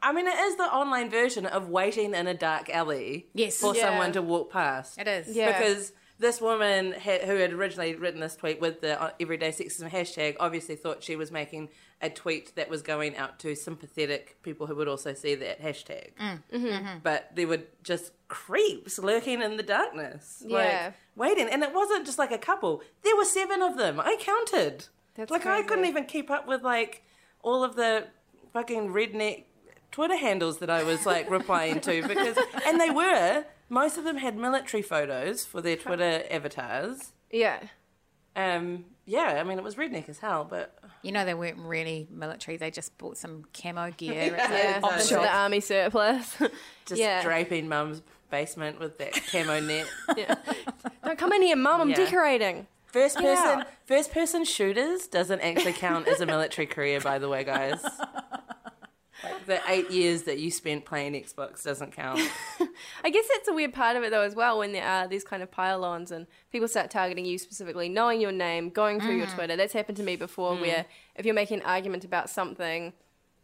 I 0.00 0.12
mean, 0.12 0.26
it 0.26 0.38
is 0.38 0.56
the 0.56 0.64
online 0.64 1.10
version 1.10 1.44
of 1.46 1.68
waiting 1.68 2.14
in 2.14 2.26
a 2.26 2.34
dark 2.34 2.70
alley 2.70 3.26
Yes. 3.34 3.58
for 3.58 3.76
Yeah. 3.76 3.82
someone 3.90 4.12
to 4.12 4.22
walk 4.22 4.50
past. 4.50 4.98
It 4.98 5.06
is. 5.06 5.28
Yeah. 5.36 5.56
Because 5.58 5.92
this 6.22 6.40
woman 6.40 6.92
had, 6.92 7.22
who 7.22 7.36
had 7.36 7.52
originally 7.52 7.94
written 7.94 8.20
this 8.20 8.36
tweet 8.36 8.60
with 8.60 8.80
the 8.80 9.00
uh, 9.00 9.10
everyday 9.20 9.50
sexism 9.50 9.90
hashtag 9.90 10.36
obviously 10.40 10.76
thought 10.76 11.02
she 11.02 11.16
was 11.16 11.30
making 11.30 11.68
a 12.00 12.08
tweet 12.08 12.54
that 12.56 12.70
was 12.70 12.80
going 12.80 13.16
out 13.16 13.38
to 13.40 13.54
sympathetic 13.54 14.42
people 14.42 14.66
who 14.66 14.74
would 14.74 14.88
also 14.88 15.12
see 15.12 15.34
that 15.34 15.60
hashtag. 15.60 16.14
Mm. 16.14 16.42
Mm-hmm. 16.52 16.66
Mm-hmm. 16.66 16.98
But 17.02 17.30
there 17.34 17.46
were 17.46 17.60
just 17.82 18.12
creeps 18.28 18.98
lurking 18.98 19.42
in 19.42 19.56
the 19.56 19.62
darkness. 19.62 20.42
Yeah. 20.46 20.56
Like, 20.56 20.94
waiting. 21.14 21.48
And 21.52 21.62
it 21.62 21.74
wasn't 21.74 22.06
just 22.06 22.18
like 22.18 22.32
a 22.32 22.38
couple, 22.38 22.82
there 23.02 23.16
were 23.16 23.24
seven 23.24 23.60
of 23.60 23.76
them. 23.76 24.00
I 24.00 24.16
counted. 24.18 24.86
That's 25.14 25.30
like, 25.30 25.44
I 25.44 25.62
couldn't 25.62 25.84
even 25.84 26.06
keep 26.06 26.30
up 26.30 26.48
with 26.48 26.62
like 26.62 27.02
all 27.42 27.62
of 27.62 27.76
the 27.76 28.06
fucking 28.52 28.88
redneck 28.88 29.44
Twitter 29.90 30.16
handles 30.16 30.58
that 30.58 30.70
I 30.70 30.84
was 30.84 31.04
like 31.04 31.30
replying 31.30 31.80
to 31.80 32.08
because, 32.08 32.38
and 32.66 32.80
they 32.80 32.90
were, 32.90 33.44
most 33.72 33.96
of 33.96 34.04
them 34.04 34.18
had 34.18 34.36
military 34.36 34.82
photos 34.82 35.46
for 35.46 35.62
their 35.62 35.76
Twitter 35.76 36.22
avatars. 36.30 37.12
Yeah. 37.30 37.58
Um, 38.36 38.84
yeah, 39.06 39.38
I 39.40 39.44
mean, 39.44 39.56
it 39.56 39.64
was 39.64 39.76
redneck 39.76 40.08
as 40.10 40.18
hell, 40.18 40.46
but 40.48 40.78
You 41.02 41.10
know, 41.10 41.24
they 41.24 41.32
weren't 41.34 41.58
really 41.58 42.06
military. 42.10 42.58
They 42.58 42.70
just 42.70 42.96
bought 42.98 43.16
some 43.16 43.44
camo 43.54 43.90
gear. 43.92 44.12
Yeah. 44.36 44.42
at 44.42 44.50
the 44.50 44.56
Yeah. 44.56 44.80
op 44.82 44.92
Op 44.92 45.00
Into 45.00 45.14
the 45.14 45.34
army 45.34 45.60
surplus. 45.60 46.36
just 46.86 47.00
yeah. 47.00 47.22
draping 47.22 47.66
mum's 47.66 48.02
basement 48.30 48.78
with 48.78 48.98
that 48.98 49.14
camo 49.32 49.58
net. 49.70 49.86
Don't 51.04 51.18
come 51.18 51.32
in 51.32 51.40
here, 51.42 51.56
mum. 51.56 51.80
I'm 51.80 51.90
Yeah. 51.90 51.96
decorating. 51.96 52.66
First 52.86 53.16
person, 53.16 53.60
out. 53.60 53.66
first 53.86 54.12
person 54.12 54.44
shooters 54.44 55.06
doesn't 55.06 55.40
actually 55.40 55.72
count 55.72 56.06
as 56.08 56.20
a 56.20 56.26
military 56.26 56.66
career, 56.66 57.00
by 57.00 57.18
the 57.18 57.26
way, 57.26 57.42
guys. 57.42 57.82
Like 59.22 59.46
the 59.46 59.60
eight 59.68 59.90
years 59.90 60.22
that 60.22 60.38
you 60.38 60.50
spent 60.50 60.84
playing 60.84 61.14
Xbox 61.14 61.62
doesn't 61.62 61.92
count. 61.92 62.20
I 63.04 63.10
guess 63.10 63.26
that's 63.32 63.48
a 63.48 63.52
weird 63.52 63.72
part 63.72 63.96
of 63.96 64.02
it 64.02 64.10
though 64.10 64.22
as 64.22 64.34
well 64.34 64.58
when 64.58 64.72
there 64.72 64.86
are 64.86 65.06
these 65.06 65.24
kind 65.24 65.42
of 65.42 65.50
pile-ons 65.50 66.10
and 66.10 66.26
people 66.50 66.68
start 66.68 66.90
targeting 66.90 67.24
you 67.24 67.38
specifically, 67.38 67.88
knowing 67.88 68.20
your 68.20 68.32
name, 68.32 68.70
going 68.70 69.00
through 69.00 69.16
your 69.16 69.26
mm. 69.26 69.34
Twitter. 69.34 69.56
That's 69.56 69.72
happened 69.72 69.96
to 69.98 70.02
me 70.02 70.16
before 70.16 70.56
mm. 70.56 70.60
where 70.60 70.86
if 71.16 71.24
you're 71.24 71.34
making 71.34 71.60
an 71.60 71.66
argument 71.66 72.04
about 72.04 72.30
something, 72.30 72.92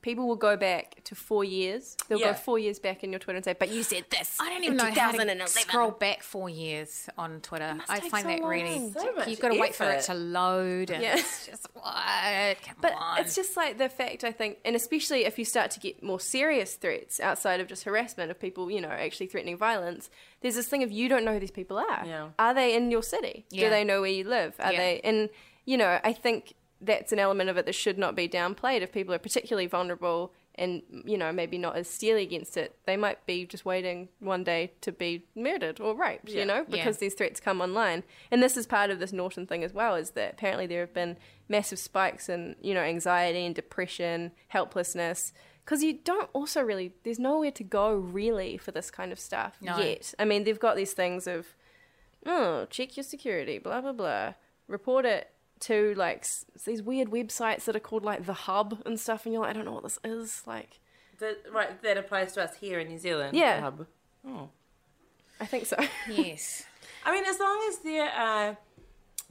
people 0.01 0.29
will 0.29 0.37
go 0.37 0.57
back 0.57 1.03
to 1.05 1.15
four 1.15 1.43
years. 1.45 1.97
They'll 2.09 2.21
Yeah. 2.21 2.29
go 2.33 2.35
four 2.35 2.59
years 2.59 2.79
back 2.79 3.03
in 3.03 3.11
your 3.11 3.19
Twitter 3.19 3.37
and 3.37 3.45
say, 3.45 3.53
"But 3.53 3.71
you 3.71 3.83
said 3.83 4.05
this." 4.11 4.37
I 4.41 4.49
don't 4.49 4.63
even 4.63 4.77
know 4.77 4.85
how 4.91 5.11
to 5.13 5.47
scroll 5.49 5.91
back 5.91 6.23
four 6.23 6.49
years 6.49 7.09
on 7.19 7.41
Twitter. 7.41 7.77
I 7.89 8.01
find 8.01 8.23
so 8.23 8.29
that 8.29 8.43
really 8.43 8.93
so 8.93 9.25
you've 9.27 9.41
got 9.41 9.49
to 9.53 9.59
wait 9.59 9.75
for 9.75 9.91
it 9.91 10.03
to 10.05 10.15
load, 10.15 10.91
and 10.91 11.03
Yeah. 11.03 11.17
it's 11.19 11.47
just 11.47 11.67
what? 11.75 12.57
Come 12.65 12.77
But 12.81 12.93
on. 12.97 13.19
it's 13.21 13.35
just 13.35 13.57
like 13.57 13.79
the 13.79 13.89
fact 13.89 14.23
I 14.25 14.31
think, 14.33 14.59
and 14.65 14.77
especially 14.77 15.25
if 15.25 15.39
you 15.39 15.45
start 15.45 15.71
to 15.73 15.81
get 15.81 16.03
more 16.03 16.21
serious 16.21 16.77
threats 16.77 17.19
outside 17.21 17.61
of 17.61 17.67
just 17.67 17.85
harassment 17.85 18.31
of 18.31 18.39
people, 18.39 18.71
you 18.71 18.81
know, 18.81 18.89
actually 18.91 19.27
threatening 19.27 19.57
violence. 19.57 20.11
There's 20.41 20.55
this 20.55 20.69
thing 20.69 20.83
of 20.85 20.93
you 20.93 21.09
don't 21.09 21.25
know 21.25 21.33
who 21.33 21.41
these 21.41 21.51
people 21.51 21.77
are. 21.79 22.05
Yeah. 22.07 22.29
Are 22.39 22.55
they 22.55 22.75
in 22.75 22.91
your 22.93 23.03
city? 23.03 23.47
Yeah. 23.51 23.65
Do 23.65 23.71
they 23.71 23.83
know 23.85 24.01
where 24.01 24.11
you 24.11 24.25
live? 24.25 24.55
Are 24.61 24.73
they? 24.73 25.01
And 25.03 25.29
you 25.65 25.77
know, 25.77 26.01
I 26.05 26.13
think 26.13 26.55
that's 26.81 27.13
an 27.13 27.19
element 27.19 27.51
of 27.51 27.57
it 27.57 27.67
that 27.67 27.75
should 27.75 27.99
not 27.99 28.15
be 28.15 28.29
downplayed. 28.29 28.83
If 28.83 28.93
people 28.93 29.13
are 29.15 29.19
particularly 29.19 29.67
vulnerable 29.67 30.33
and 30.55 30.83
you 31.05 31.17
know 31.17 31.31
maybe 31.33 31.57
not 31.57 31.77
as 31.77 31.89
steely 31.89 32.23
against 32.25 32.57
it, 32.57 32.77
they 32.87 32.97
might 32.97 33.25
be 33.27 33.45
just 33.47 33.65
waiting 33.65 34.09
one 34.21 34.43
day 34.45 34.73
to 34.81 34.91
be 34.93 35.25
murdered 35.37 35.81
or 35.81 35.95
raped. 35.95 36.29
Yeah. 36.29 36.41
You 36.41 36.47
know, 36.47 36.57
Yeah. 36.69 36.77
because 36.79 36.99
these 36.99 37.15
threats 37.15 37.41
come 37.41 37.61
online. 37.61 38.03
And 38.31 38.43
this 38.43 38.57
is 38.57 38.67
part 38.67 38.91
of 38.91 38.99
this 38.99 39.13
Norton 39.13 39.47
thing 39.47 39.63
as 39.65 39.73
well, 39.73 39.95
is 39.95 40.11
that 40.11 40.33
apparently 40.35 40.67
there 40.67 40.81
have 40.81 40.95
been 40.95 41.17
massive 41.49 41.79
spikes 41.79 42.29
in, 42.29 42.57
you 42.61 42.75
know, 42.75 42.83
anxiety 42.83 43.45
and 43.47 43.55
depression, 43.55 44.33
helplessness. 44.49 45.33
Because 45.65 45.83
you 45.83 45.93
don't 46.03 46.31
also 46.33 46.63
really, 46.63 46.95
there's 47.05 47.19
nowhere 47.19 47.51
to 47.53 47.63
go 47.65 47.93
really 47.93 48.57
for 48.57 48.71
this 48.73 48.91
kind 48.91 49.13
of 49.13 49.19
stuff 49.19 49.59
No. 49.61 49.79
yet. 49.79 50.15
I 50.19 50.25
mean, 50.25 50.45
they've 50.45 50.59
got 50.59 50.77
these 50.77 50.93
things 50.95 51.27
of, 51.27 51.55
oh, 52.27 52.67
check 52.71 52.97
your 52.97 53.05
security, 53.05 53.59
blah, 53.59 53.81
blah, 53.81 53.93
blah. 53.93 54.35
Report 54.67 55.05
it 55.05 55.31
to 55.61 55.95
like 55.97 56.21
s- 56.21 56.45
these 56.65 56.83
weird 56.83 57.09
websites 57.09 57.65
that 57.65 57.77
are 57.77 57.81
called 57.81 58.05
like 58.05 58.27
The 58.27 58.33
Hub 58.33 58.81
and 58.87 58.99
stuff. 58.99 59.25
And 59.25 59.33
you're 59.33 59.43
like, 59.43 59.51
I 59.51 59.53
don't 59.55 59.65
know 59.65 59.73
what 59.73 59.83
this 59.83 59.99
is. 60.05 60.43
Like, 60.47 60.81
That, 61.19 61.39
right, 61.53 61.81
that 61.83 61.97
applies 61.97 62.33
to 62.35 62.43
us 62.43 62.57
here 62.57 62.79
in 62.79 62.89
New 62.89 62.99
Zealand. 62.99 63.37
Yeah. 63.37 63.61
Hub. 63.61 63.87
Oh. 64.27 64.51
I 65.41 65.47
think 65.47 65.67
so. 65.67 65.77
yes. 66.11 66.65
I 67.05 67.13
mean, 67.13 67.25
as 67.25 67.39
long 67.39 67.67
as 67.69 67.79
there 67.79 68.11
are 68.11 68.59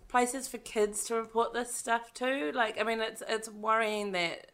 places 0.08 0.48
for 0.48 0.58
kids 0.58 1.04
to 1.06 1.16
report 1.16 1.54
this 1.54 1.74
stuff 1.74 2.14
to, 2.16 2.52
like, 2.54 2.80
I 2.80 2.84
mean, 2.84 3.02
it's 3.02 3.22
it's 3.28 3.50
worrying 3.50 4.14
that 4.14 4.52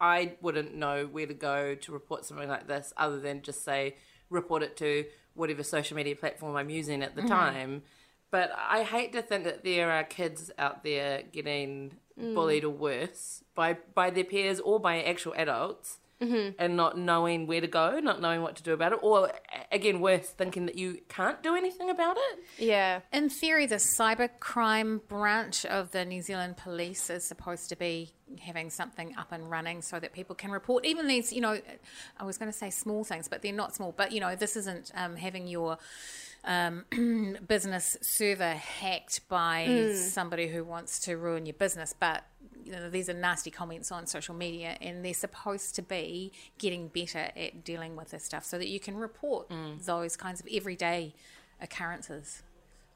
I 0.00 0.34
wouldn't 0.40 0.74
know 0.74 1.06
where 1.06 1.26
to 1.26 1.34
go 1.34 1.74
to 1.74 1.92
report 1.92 2.24
something 2.24 2.48
like 2.48 2.68
this, 2.68 2.92
other 2.96 3.18
than 3.18 3.42
just 3.42 3.64
say 3.64 3.96
report 4.30 4.62
it 4.62 4.76
to 4.76 5.06
whatever 5.34 5.62
social 5.62 5.96
media 5.96 6.14
platform 6.14 6.56
I'm 6.56 6.70
using 6.70 7.02
at 7.02 7.14
the 7.14 7.22
mm-hmm. 7.22 7.30
time. 7.30 7.82
But 8.30 8.52
I 8.56 8.82
hate 8.82 9.12
to 9.12 9.22
think 9.22 9.44
that 9.44 9.64
there 9.64 9.90
are 9.90 10.04
kids 10.04 10.50
out 10.58 10.84
there 10.84 11.22
getting 11.32 11.96
bullied 12.16 12.64
or 12.64 12.70
worse 12.70 13.44
by 13.54 13.78
by 13.94 14.10
their 14.10 14.24
peers 14.24 14.60
or 14.60 14.78
by 14.80 15.02
actual 15.02 15.34
adults. 15.36 15.98
And 16.20 16.76
not 16.76 16.98
knowing 16.98 17.46
where 17.46 17.60
to 17.60 17.68
go, 17.68 18.00
not 18.00 18.20
knowing 18.20 18.42
what 18.42 18.56
to 18.56 18.62
do 18.64 18.72
about 18.72 18.92
it, 18.92 18.98
or 19.02 19.30
again, 19.70 20.00
worse, 20.00 20.28
thinking 20.30 20.66
that 20.66 20.74
you 20.76 20.98
can't 21.08 21.40
do 21.44 21.54
anything 21.54 21.90
about 21.90 22.16
it. 22.18 22.40
yeah. 22.58 23.02
In 23.12 23.30
theory, 23.30 23.66
the 23.66 23.76
cybercrime 23.76 25.06
branch 25.06 25.64
of 25.64 25.92
the 25.92 26.04
New 26.04 26.20
Zealand 26.20 26.56
Police 26.56 27.08
is 27.08 27.22
supposed 27.22 27.68
to 27.68 27.76
be 27.76 28.14
having 28.40 28.68
something 28.68 29.14
up 29.16 29.30
and 29.30 29.48
running 29.48 29.80
so 29.80 30.00
that 30.00 30.12
people 30.12 30.34
can 30.34 30.50
report 30.50 30.84
even 30.84 31.06
these, 31.06 31.32
you 31.32 31.40
know, 31.40 31.60
I 32.18 32.24
was 32.24 32.36
going 32.36 32.50
to 32.50 32.58
say 32.58 32.70
small 32.70 33.04
things, 33.04 33.28
but 33.28 33.42
they're 33.42 33.52
not 33.52 33.76
small. 33.76 33.92
But, 33.96 34.10
you 34.10 34.18
know, 34.18 34.34
this 34.34 34.56
isn't 34.56 34.90
um, 34.96 35.14
having 35.14 35.46
your 35.46 35.78
um, 36.48 36.84
business 37.46 37.96
server 38.00 38.54
hacked 38.54 39.28
by 39.28 39.92
somebody 39.94 40.48
who 40.48 40.64
wants 40.64 40.98
to 41.00 41.16
ruin 41.16 41.46
your 41.46 41.54
business, 41.54 41.94
but 41.98 42.24
you 42.64 42.72
know, 42.72 42.90
these 42.90 43.08
are 43.08 43.14
nasty 43.14 43.50
comments 43.50 43.92
on 43.92 44.06
social 44.06 44.34
media, 44.34 44.76
and 44.80 45.04
they're 45.04 45.14
supposed 45.14 45.74
to 45.76 45.82
be 45.82 46.32
getting 46.58 46.88
better 46.88 47.30
at 47.36 47.64
dealing 47.64 47.94
with 47.96 48.10
this 48.10 48.24
stuff 48.24 48.44
so 48.44 48.58
that 48.58 48.68
you 48.68 48.80
can 48.80 48.96
report 48.96 49.50
those 49.84 50.16
kinds 50.16 50.40
of 50.40 50.48
everyday 50.52 51.14
occurrences. 51.60 52.42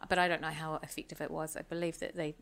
But 0.09 0.19
I 0.19 0.29
don't 0.29 0.43
know 0.43 0.49
how 0.49 0.81
effective 0.83 1.21
it 1.21 1.31
was. 1.31 1.57
I 1.57 1.63
believe 1.63 2.01
that 2.01 2.17
they 2.17 2.35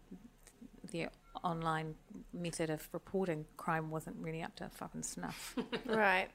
the 0.90 1.08
online 1.44 1.94
method 2.32 2.70
of 2.70 2.88
reporting 2.92 3.46
crime 3.56 3.90
wasn't 3.90 4.16
really 4.20 4.42
up 4.42 4.54
to 4.56 4.68
fucking 4.68 5.02
snuff. 5.02 5.56
Right. 5.86 6.28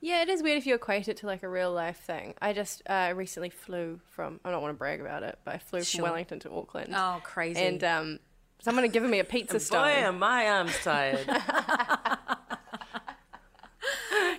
Yeah, 0.00 0.22
it 0.22 0.28
is 0.28 0.42
weird 0.42 0.58
if 0.58 0.66
you 0.66 0.74
equate 0.74 1.08
it 1.08 1.16
to 1.18 1.26
like 1.26 1.42
a 1.42 1.48
real 1.48 1.72
life 1.72 1.98
thing. 2.00 2.34
I 2.42 2.52
just 2.52 2.82
uh, 2.86 3.12
recently 3.16 3.50
flew 3.50 4.00
from, 4.10 4.40
I 4.44 4.50
don't 4.50 4.62
want 4.62 4.74
to 4.74 4.78
brag 4.78 5.00
about 5.00 5.22
it, 5.22 5.38
but 5.44 5.54
I 5.54 5.58
flew 5.58 5.82
Sure. 5.82 6.00
from 6.00 6.10
Wellington 6.10 6.38
to 6.40 6.52
Auckland. 6.52 6.92
oh, 6.94 7.20
crazy! 7.24 7.60
And 7.60 7.82
um, 7.84 8.18
someone 8.60 8.84
had 8.84 8.92
given 8.92 9.10
me 9.10 9.18
a 9.20 9.24
pizza 9.24 9.54
Boy, 9.54 9.58
stone. 9.58 10.04
are 10.04 10.12
my 10.12 10.48
arms 10.48 10.74
tired. 10.82 11.26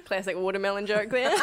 Classic 0.06 0.38
watermelon 0.38 0.86
joke 0.86 1.10
there. 1.10 1.36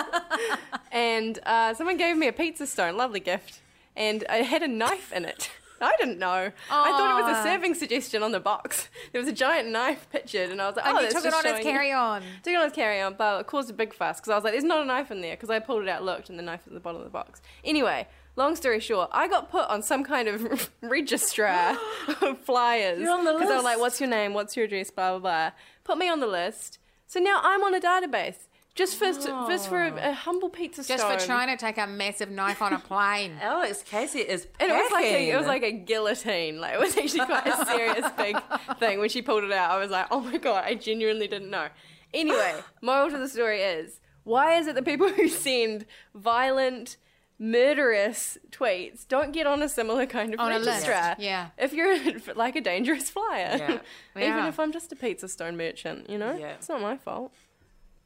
and 0.92 1.38
uh, 1.44 1.74
someone 1.74 1.96
gave 1.96 2.16
me 2.16 2.26
a 2.28 2.32
pizza 2.32 2.66
stone, 2.66 2.96
lovely 2.96 3.20
gift, 3.20 3.60
and 3.96 4.24
I 4.28 4.36
had 4.38 4.62
a 4.62 4.68
knife 4.68 5.12
in 5.12 5.24
it. 5.24 5.50
I 5.80 5.92
didn't 5.98 6.18
know. 6.18 6.50
I 6.70 6.90
thought 6.90 7.20
it 7.20 7.22
was 7.24 7.38
a 7.38 7.42
serving 7.42 7.74
suggestion 7.74 8.22
on 8.22 8.32
the 8.32 8.40
box. 8.40 8.88
There 9.12 9.20
was 9.20 9.28
a 9.28 9.32
giant 9.32 9.68
knife 9.70 10.06
pictured, 10.10 10.50
and 10.50 10.60
I 10.60 10.66
was 10.66 10.76
like, 10.76 10.86
and 10.86 10.96
"Oh, 10.96 11.00
you 11.00 11.06
that's 11.06 11.14
took 11.14 11.24
it 11.24 11.30
just 11.30 11.44
on 11.46 11.46
as 11.46 11.56
showing 11.56 11.66
you- 11.66 11.72
carry 11.72 11.92
on. 11.92 12.22
Took 12.42 12.52
it 12.52 12.56
on 12.56 12.66
as 12.66 12.72
carry 12.72 13.00
on, 13.00 13.14
but 13.14 13.40
it 13.40 13.46
caused 13.46 13.70
a 13.70 13.72
big 13.72 13.94
fuss 13.94 14.18
because 14.20 14.30
I 14.30 14.34
was 14.34 14.44
like, 14.44 14.52
"There's 14.52 14.64
not 14.64 14.82
a 14.82 14.84
knife 14.84 15.10
in 15.10 15.20
there." 15.20 15.34
Because 15.36 15.50
I 15.50 15.58
pulled 15.60 15.82
it 15.84 15.88
out, 15.88 16.02
looked, 16.04 16.28
and 16.30 16.38
the 16.38 16.42
knife 16.42 16.64
was 16.64 16.72
at 16.72 16.74
the 16.74 16.80
bottom 16.80 17.00
of 17.00 17.04
the 17.04 17.10
box. 17.10 17.40
Anyway, 17.64 18.06
long 18.36 18.54
story 18.56 18.80
short, 18.80 19.08
I 19.12 19.28
got 19.28 19.50
put 19.50 19.66
on 19.68 19.82
some 19.82 20.04
kind 20.04 20.28
of 20.28 20.70
registrar 20.82 21.76
of 22.22 22.38
flyers. 22.40 23.00
You're 23.00 23.10
on 23.12 23.24
the 23.24 23.32
Because 23.32 23.48
were 23.48 23.54
list. 23.54 23.64
like, 23.64 23.78
what's 23.78 24.00
your 24.00 24.08
name? 24.10 24.34
What's 24.34 24.56
your 24.56 24.66
address? 24.66 24.90
Blah, 24.90 25.12
blah, 25.12 25.18
blah. 25.20 25.50
Put 25.84 25.96
me 25.98 26.08
on 26.08 26.20
the 26.20 26.26
list. 26.26 26.78
So 27.06 27.20
now 27.20 27.40
I'm 27.42 27.62
on 27.62 27.74
a 27.74 27.80
database. 27.80 28.47
Just 28.78 28.96
for, 28.96 29.06
just 29.12 29.68
for 29.68 29.82
a, 29.82 29.90
oh. 29.90 30.10
a 30.10 30.12
humble 30.12 30.48
pizza 30.48 30.84
stone. 30.84 30.96
Just 30.98 31.04
stone. 31.08 31.18
for 31.18 31.26
trying 31.26 31.48
to 31.48 31.56
take 31.56 31.78
a 31.78 31.86
massive 31.88 32.30
knife 32.30 32.62
on 32.62 32.72
a 32.72 32.78
plane. 32.78 33.32
Alex 33.42 33.82
Casey 33.82 34.20
is 34.20 34.46
And 34.60 34.70
it 34.70 34.74
was 34.74 34.92
like 34.92 35.04
a, 35.04 35.10
packing. 35.10 35.28
it 35.28 35.36
was 35.36 35.46
like 35.48 35.62
a 35.64 35.72
guillotine. 35.72 36.60
Like 36.60 36.74
it 36.74 36.78
was 36.78 36.96
actually 36.96 37.26
quite 37.26 37.44
a 37.44 37.66
serious 37.66 38.06
big 38.16 38.36
thing. 38.78 39.00
When 39.00 39.08
she 39.08 39.20
pulled 39.20 39.42
it 39.42 39.50
out, 39.50 39.72
I 39.72 39.78
was 39.80 39.90
like, 39.90 40.06
oh 40.12 40.20
my 40.20 40.36
god, 40.38 40.62
I 40.64 40.76
genuinely 40.76 41.26
didn't 41.26 41.50
know. 41.50 41.66
Anyway, 42.14 42.54
moral 42.80 43.10
to 43.10 43.18
the 43.18 43.28
story 43.28 43.62
is: 43.62 43.98
why 44.22 44.54
is 44.58 44.68
it 44.68 44.76
that 44.76 44.84
people 44.84 45.08
who 45.08 45.26
send 45.26 45.84
violent, 46.14 46.98
murderous 47.36 48.38
tweets 48.50 49.06
don't 49.08 49.32
get 49.32 49.46
on 49.46 49.60
a 49.60 49.68
similar 49.68 50.06
kind 50.06 50.34
of 50.34 50.40
On 50.40 50.52
a 50.52 50.58
register? 50.60 50.92
list, 50.92 51.18
yeah. 51.18 51.48
If 51.58 51.72
you're 51.72 51.98
like 52.36 52.54
a 52.54 52.60
dangerous 52.60 53.10
flyer, 53.10 53.56
Yeah. 53.58 53.70
even 54.16 54.28
Yeah. 54.38 54.48
if 54.48 54.60
I'm 54.60 54.70
just 54.72 54.92
a 54.92 54.96
pizza 54.96 55.26
stone 55.28 55.56
merchant, 55.56 56.08
you 56.08 56.18
know, 56.18 56.36
Yeah. 56.38 56.50
it's 56.50 56.68
not 56.68 56.80
my 56.80 56.96
fault. 56.96 57.32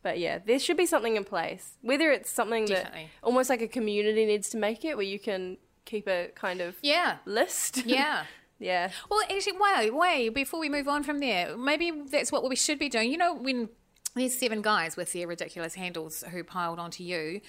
But 0.02 0.18
yeah, 0.18 0.38
there 0.44 0.58
should 0.58 0.76
be 0.76 0.86
something 0.86 1.16
in 1.16 1.24
place. 1.24 1.74
Whether 1.80 2.10
it's 2.10 2.30
something 2.30 2.66
Definitely. 2.66 3.02
that 3.20 3.26
almost 3.26 3.48
like 3.50 3.62
a 3.62 3.68
community 3.68 4.24
needs 4.26 4.48
to 4.50 4.56
make 4.56 4.84
it, 4.84 4.96
where 4.96 5.06
you 5.06 5.18
can 5.18 5.58
keep 5.84 6.08
a 6.08 6.28
kind 6.34 6.60
of 6.60 6.76
Yeah. 6.82 7.18
list. 7.24 7.82
Yeah. 7.86 8.24
yeah. 8.58 8.90
Well, 9.10 9.20
actually, 9.30 9.54
wait, 9.60 9.90
wait, 9.94 10.28
before 10.30 10.58
we 10.60 10.68
move 10.68 10.88
on 10.88 11.02
from 11.04 11.20
there, 11.20 11.56
maybe 11.56 11.92
that's 12.10 12.32
what 12.32 12.48
we 12.48 12.56
should 12.56 12.78
be 12.78 12.88
doing. 12.88 13.10
You 13.10 13.18
know, 13.18 13.34
when 13.34 13.68
there's 14.14 14.36
seven 14.36 14.60
guys 14.60 14.96
with 14.96 15.12
their 15.12 15.26
ridiculous 15.26 15.74
handles 15.74 16.22
who 16.30 16.42
piled 16.44 16.78
onto 16.78 17.02
you, 17.04 17.40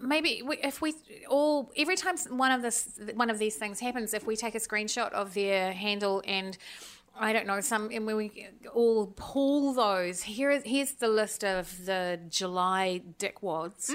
maybe 0.00 0.42
if 0.62 0.80
we 0.80 0.94
all, 1.28 1.72
every 1.76 1.96
time 1.96 2.16
one 2.30 2.52
of 2.52 2.62
this, 2.62 2.98
one 3.14 3.28
of 3.30 3.38
these 3.38 3.56
things 3.56 3.80
happens, 3.80 4.14
if 4.14 4.26
we 4.26 4.36
take 4.36 4.54
a 4.54 4.58
screenshot 4.60 5.10
of 5.12 5.34
their 5.34 5.72
handle 5.72 6.22
and 6.26 6.56
I 7.18 7.32
don't 7.32 7.46
know. 7.46 7.60
Some 7.60 7.90
and 7.92 8.06
when 8.06 8.16
we 8.16 8.46
all 8.72 9.12
pull 9.16 9.74
those, 9.74 10.22
here 10.22 10.50
is 10.50 10.62
here's 10.64 10.92
the 10.92 11.08
list 11.08 11.44
of 11.44 11.84
the 11.84 12.18
July 12.30 13.02
dickwads. 13.18 13.94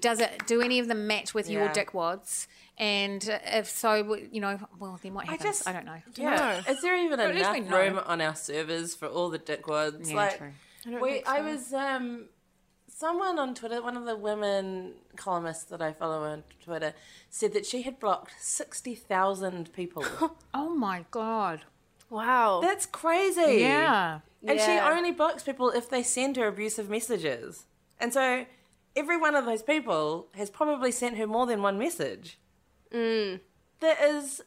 Does 0.00 0.20
it? 0.20 0.46
Do 0.46 0.60
any 0.60 0.78
of 0.80 0.88
them 0.88 1.06
match 1.06 1.34
with 1.34 1.48
your 1.48 1.64
Yeah. 1.64 1.72
dickwads? 1.72 2.46
And 2.78 3.28
uh, 3.28 3.38
if 3.44 3.68
so, 3.68 4.16
you 4.32 4.40
know, 4.40 4.58
well, 4.78 4.98
then 5.02 5.14
what 5.14 5.26
happens? 5.26 5.42
I, 5.44 5.48
just- 5.50 5.68
I 5.68 5.72
don't 5.72 5.84
know. 5.84 5.98
Yeah. 6.16 6.62
Is 6.68 6.80
there 6.80 6.96
even 7.04 7.20
at 7.20 7.36
enough 7.36 7.54
we 7.54 7.60
room 7.60 8.00
on 8.06 8.20
our 8.20 8.34
servers 8.34 8.94
for 8.94 9.06
all 9.06 9.28
the 9.28 9.38
dickwads? 9.38 10.08
Yeah, 10.10 10.16
like, 10.16 10.38
true. 10.38 11.00
we, 11.00 11.22
I 11.24 11.42
was 11.42 11.72
um, 11.74 12.28
someone 12.88 13.38
on 13.38 13.54
Twitter, 13.54 13.82
one 13.82 13.96
of 13.96 14.06
the 14.06 14.16
women 14.16 14.94
columnists 15.16 15.64
that 15.64 15.82
I 15.82 15.92
follow 15.92 16.24
on 16.24 16.44
Twitter, 16.64 16.94
said 17.30 17.52
that 17.52 17.66
she 17.66 17.82
had 17.82 18.00
blocked 18.00 18.32
sixty 18.40 18.94
thousand 18.96 19.72
people. 19.72 20.04
Oh 20.54 20.74
my 20.74 21.04
god. 21.10 21.62
Wow. 22.12 22.60
That's 22.60 22.84
crazy. 22.84 23.60
Yeah. 23.60 24.20
And 24.46 24.60
she 24.60 24.72
only 24.72 25.12
blocks 25.12 25.42
people 25.42 25.70
if 25.70 25.88
they 25.88 26.02
send 26.02 26.36
her 26.36 26.46
abusive 26.46 26.90
messages. 26.90 27.64
And 27.98 28.12
so 28.12 28.44
every 28.94 29.16
one 29.16 29.34
of 29.34 29.46
those 29.46 29.62
people 29.62 30.28
has 30.34 30.50
probably 30.50 30.92
sent 30.92 31.16
her 31.16 31.26
more 31.26 31.46
than 31.46 31.62
one 31.62 31.78
message. 31.78 32.38
Mm. 32.92 33.40
That 33.80 33.98
is 34.02 34.42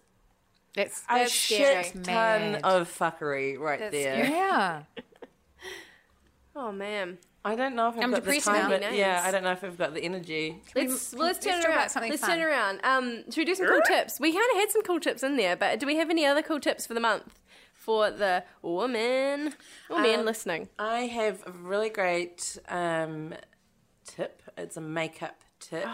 That's 0.75 1.01
a 1.10 1.15
that's 1.15 1.32
shit 1.32 1.86
scary. 1.88 2.04
ton 2.04 2.51
Mad. 2.51 2.62
of 2.63 2.88
fuckery 2.88 3.58
right 3.58 3.80
That's 3.80 3.91
there. 3.91 4.13
scary. 4.25 4.30
Yeah. 4.30 4.84
oh 6.56 6.71
man. 6.71 7.17
I 7.43 7.56
don't 7.56 7.75
know 7.75 7.89
if 7.89 7.95
I've 7.97 8.04
I'm 8.04 8.12
got 8.12 8.23
the 8.23 8.32
depressed 8.32 8.45
time, 8.47 8.69
now. 8.71 8.80
but 8.80 8.95
yeah, 8.95 9.21
I 9.23 9.30
don't 9.30 9.43
know 9.43 9.51
if 9.51 9.63
I've 9.63 9.78
got 9.78 9.93
the 9.93 10.01
energy. 10.01 10.62
Let's 10.75 11.13
well, 11.13 11.28
let's 11.28 11.45
let's 11.45 11.45
turn 11.45 11.71
around. 11.71 11.89
something 11.89 12.10
let's 12.12 12.21
fun. 12.21 12.38
turn 12.39 12.41
around. 12.41 12.80
Um, 12.84 13.23
should 13.25 13.38
we 13.38 13.45
do 13.45 13.54
some 13.54 13.67
cool 13.67 13.82
tips? 13.88 14.19
We 14.19 14.32
kind 14.32 14.45
of 14.54 14.60
had 14.60 14.71
some 14.71 14.82
cool 14.82 14.99
tips 14.99 15.21
in 15.21 15.38
there, 15.38 15.56
but 15.56 15.80
do 15.80 15.86
we 15.86 15.95
have 15.97 16.10
any 16.10 16.25
other 16.25 16.41
cool 16.41 16.60
tips 16.60 16.88
for 16.88 16.95
the 16.95 16.99
month 16.99 17.39
for 17.85 18.09
the 18.09 18.43
woman 18.63 19.53
or 19.89 20.01
men 20.01 20.19
Um, 20.21 20.25
listening? 20.25 20.69
I 20.79 21.01
have 21.01 21.43
a 21.45 21.51
really 21.51 21.89
great 21.89 22.57
um, 22.67 23.33
tip. 24.05 24.41
It's 24.57 24.77
a 24.77 24.81
makeup 24.81 25.37
tip. 25.59 25.85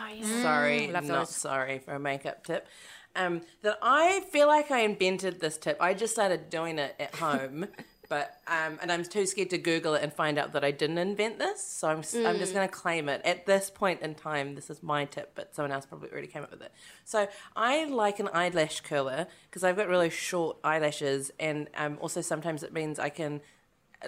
Sorry, 0.41 0.91
love 0.91 1.03
not 1.05 1.27
sorry 1.29 1.79
for 1.79 1.93
a 1.93 1.99
makeup 1.99 2.43
tip. 2.45 2.67
Um, 3.13 3.41
that 3.61 3.77
I 3.81 4.21
feel 4.31 4.47
like 4.47 4.71
I 4.71 4.79
invented 4.91 5.41
this 5.41 5.57
tip. 5.57 5.75
I 5.81 5.93
just 5.93 6.13
started 6.13 6.49
doing 6.49 6.79
it 6.79 6.95
at 6.97 7.13
home, 7.27 7.67
but 8.11 8.41
um, 8.45 8.77
and 8.81 8.91
I'm 8.91 9.05
too 9.05 9.25
scared 9.25 9.51
to 9.51 9.57
Google 9.57 9.93
it 9.93 10.03
and 10.03 10.11
find 10.11 10.37
out 10.37 10.51
that 10.51 10.65
I 10.65 10.71
didn't 10.71 10.97
invent 10.97 11.39
this. 11.39 11.65
So 11.65 11.87
I'm 11.87 11.99
s 11.99 12.13
am 12.13 12.37
just 12.39 12.53
going 12.53 12.67
to 12.67 12.73
claim 12.73 13.07
it 13.07 13.21
at 13.23 13.45
this 13.45 13.69
point 13.69 14.01
in 14.01 14.15
time. 14.15 14.55
This 14.55 14.69
is 14.69 14.83
my 14.83 15.05
tip, 15.05 15.31
but 15.33 15.55
someone 15.55 15.71
else 15.71 15.85
probably 15.85 16.11
already 16.11 16.27
came 16.27 16.43
up 16.43 16.51
with 16.51 16.61
it. 16.61 16.73
So 17.05 17.29
I 17.55 17.85
like 17.85 18.19
an 18.19 18.27
eyelash 18.33 18.81
curler 18.81 19.27
because 19.45 19.63
I've 19.63 19.77
got 19.77 19.87
really 19.87 20.09
short 20.09 20.57
eyelashes, 20.61 21.31
and 21.39 21.69
um, 21.77 21.97
also 22.01 22.19
sometimes 22.19 22.63
it 22.63 22.73
means 22.73 22.99
I 22.99 23.07
can 23.07 23.39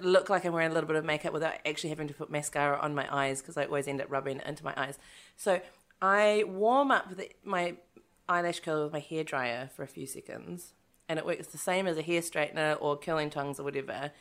look 0.02 0.30
like 0.30 0.44
I'm 0.44 0.52
wearing 0.52 0.72
a 0.72 0.74
little 0.74 0.90
bit 0.90 0.98
of 0.98 1.06
makeup 1.06 1.32
without 1.32 1.54
actually 1.66 1.92
having 1.92 2.10
to 2.10 2.14
put 2.14 2.30
mascara 2.30 2.78
on 2.80 2.94
my 2.94 3.08
eyes 3.10 3.42
because 3.42 3.56
I 3.56 3.64
always 3.64 3.88
end 3.88 4.02
up 4.02 4.12
rubbing 4.12 4.42
it 4.42 4.46
into 4.46 4.66
my 4.66 4.74
eyes. 4.76 5.00
So 5.38 5.62
I 6.02 6.44
warm 6.46 6.92
up 6.92 7.16
the, 7.16 7.30
my 7.46 7.78
eyelash 8.28 8.60
curler 8.60 8.84
with 8.84 8.92
my 8.92 9.00
hair 9.00 9.24
dryer 9.24 9.70
for 9.74 9.84
a 9.84 9.88
few 9.88 10.08
seconds, 10.08 10.74
and 11.10 11.20
it 11.20 11.26
works 11.26 11.48
the 11.48 11.58
same 11.58 11.88
as 11.88 11.98
a 11.98 12.02
hair 12.02 12.22
straightener 12.22 12.78
or 12.80 12.98
curling 12.98 13.30
tongs 13.30 13.60
or 13.60 13.64
whatever. 13.64 14.12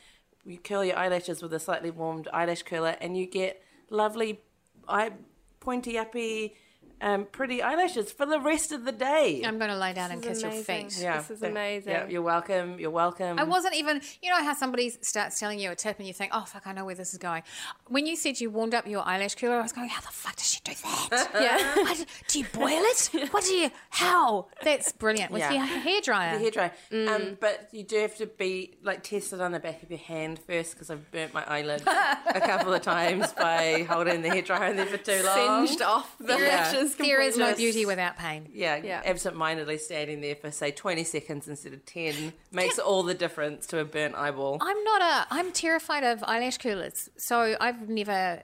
You 0.45 0.57
curl 0.57 0.83
your 0.83 0.97
eyelashes 0.97 1.41
with 1.41 1.53
a 1.53 1.59
slightly 1.59 1.91
warmed 1.91 2.27
eyelash 2.33 2.63
curler, 2.63 2.97
and 2.99 3.17
you 3.17 3.25
get 3.25 3.63
lovely, 3.89 4.41
eye, 4.87 5.11
pointy 5.59 5.97
uppy, 5.97 6.55
um, 7.03 7.25
pretty 7.31 7.61
eyelashes 7.61 8.11
for 8.11 8.25
the 8.25 8.39
rest 8.39 8.71
of 8.71 8.85
the 8.85 8.91
day. 8.91 9.41
I'm 9.45 9.57
going 9.59 9.69
to 9.69 9.77
lay 9.77 9.93
down 9.93 10.09
and 10.11 10.21
kiss 10.23 10.37
is 10.37 10.43
your 10.43 10.51
amazing. 10.51 10.89
feet. 10.89 11.01
yeah, 11.03 11.17
This 11.17 11.31
is 11.31 11.39
so- 11.41 11.47
amazing. 11.47 11.91
Yeah, 11.91 12.07
you're 12.07 12.21
welcome. 12.21 12.79
You're 12.79 12.89
welcome. 12.91 13.37
I 13.37 13.43
wasn't 13.43 13.75
even, 13.75 14.01
you 14.21 14.29
know 14.31 14.41
how 14.43 14.53
somebody 14.53 14.89
starts 14.89 15.39
telling 15.39 15.59
you 15.59 15.69
a 15.71 15.75
tip 15.75 15.99
and 15.99 16.07
you 16.07 16.13
think, 16.13 16.31
oh, 16.33 16.45
fuck, 16.45 16.65
I 16.65 16.71
know 16.73 16.85
where 16.85 16.95
this 16.95 17.11
is 17.13 17.19
going. 17.19 17.43
When 17.87 18.05
you 18.07 18.15
said 18.15 18.39
you 18.39 18.49
warmed 18.49 18.73
up 18.73 18.87
your 18.87 19.05
eyelash 19.05 19.35
curler, 19.35 19.57
I 19.59 19.61
was 19.61 19.73
going, 19.73 19.89
how 19.89 20.01
the 20.01 20.07
fuck 20.07 20.35
does 20.37 20.47
she 20.47 20.59
do 20.63 20.71
that? 20.83 21.29
Yeah. 21.43 21.73
What, 21.83 22.05
do 22.29 22.39
you 22.39 22.45
boil 22.53 22.69
it? 22.71 23.09
What 23.33 23.43
do 23.43 23.53
you, 23.53 23.69
how? 23.89 24.47
That's 24.63 24.91
brilliant. 24.93 25.31
With 25.31 25.41
Yeah. 25.41 25.51
your 25.51 25.65
hair 25.65 26.01
dryer. 26.01 26.39
The 26.39 26.45
hairdryer. 26.49 26.71
Mm. 26.91 27.07
Um, 27.09 27.37
but 27.39 27.67
you 27.73 27.83
do 27.83 27.97
have 27.99 28.15
to 28.17 28.25
be 28.27 28.75
like 28.81 29.03
tested 29.03 29.41
on 29.41 29.51
the 29.51 29.59
back 29.59 29.83
of 29.83 29.89
your 29.89 29.99
hand 29.99 30.39
first 30.47 30.73
because 30.73 30.89
I've 30.89 31.11
burnt 31.11 31.33
my 31.33 31.43
eyelid 31.45 31.81
a 31.85 32.39
couple 32.41 32.73
of 32.73 32.81
times 32.81 33.31
by 33.33 33.85
holding 33.89 34.21
the 34.21 34.29
hairdryer 34.29 34.69
in 34.69 34.77
there 34.77 34.85
for 34.85 34.97
too 34.97 35.21
long. 35.23 35.67
Singed 35.67 35.81
off 35.81 36.15
the 36.19 36.37
Yeah. 36.37 36.63
Lashes. 36.99 37.11
there 37.11 37.21
is 37.21 37.37
no 37.37 37.55
beauty 37.55 37.85
without 37.85 38.17
pain. 38.17 38.49
Yeah, 38.53 38.77
Yeah. 38.77 39.01
absent-mindedly 39.05 39.77
standing 39.77 40.21
there 40.21 40.35
for 40.35 40.51
say 40.51 40.71
20 40.71 41.03
seconds 41.03 41.47
instead 41.47 41.73
of 41.73 41.85
10 41.85 42.33
makes 42.51 42.79
all 42.79 43.03
the 43.03 43.13
difference 43.13 43.65
to 43.67 43.79
a 43.79 43.85
burnt 43.85 44.15
eyeball. 44.15 44.57
I'm 44.61 44.83
not 44.83 45.01
a, 45.01 45.27
I'm 45.33 45.51
terrified 45.51 46.03
of 46.03 46.23
eyelash 46.23 46.57
curlers. 46.57 47.09
So 47.17 47.55
I've 47.59 47.89
never 47.89 48.43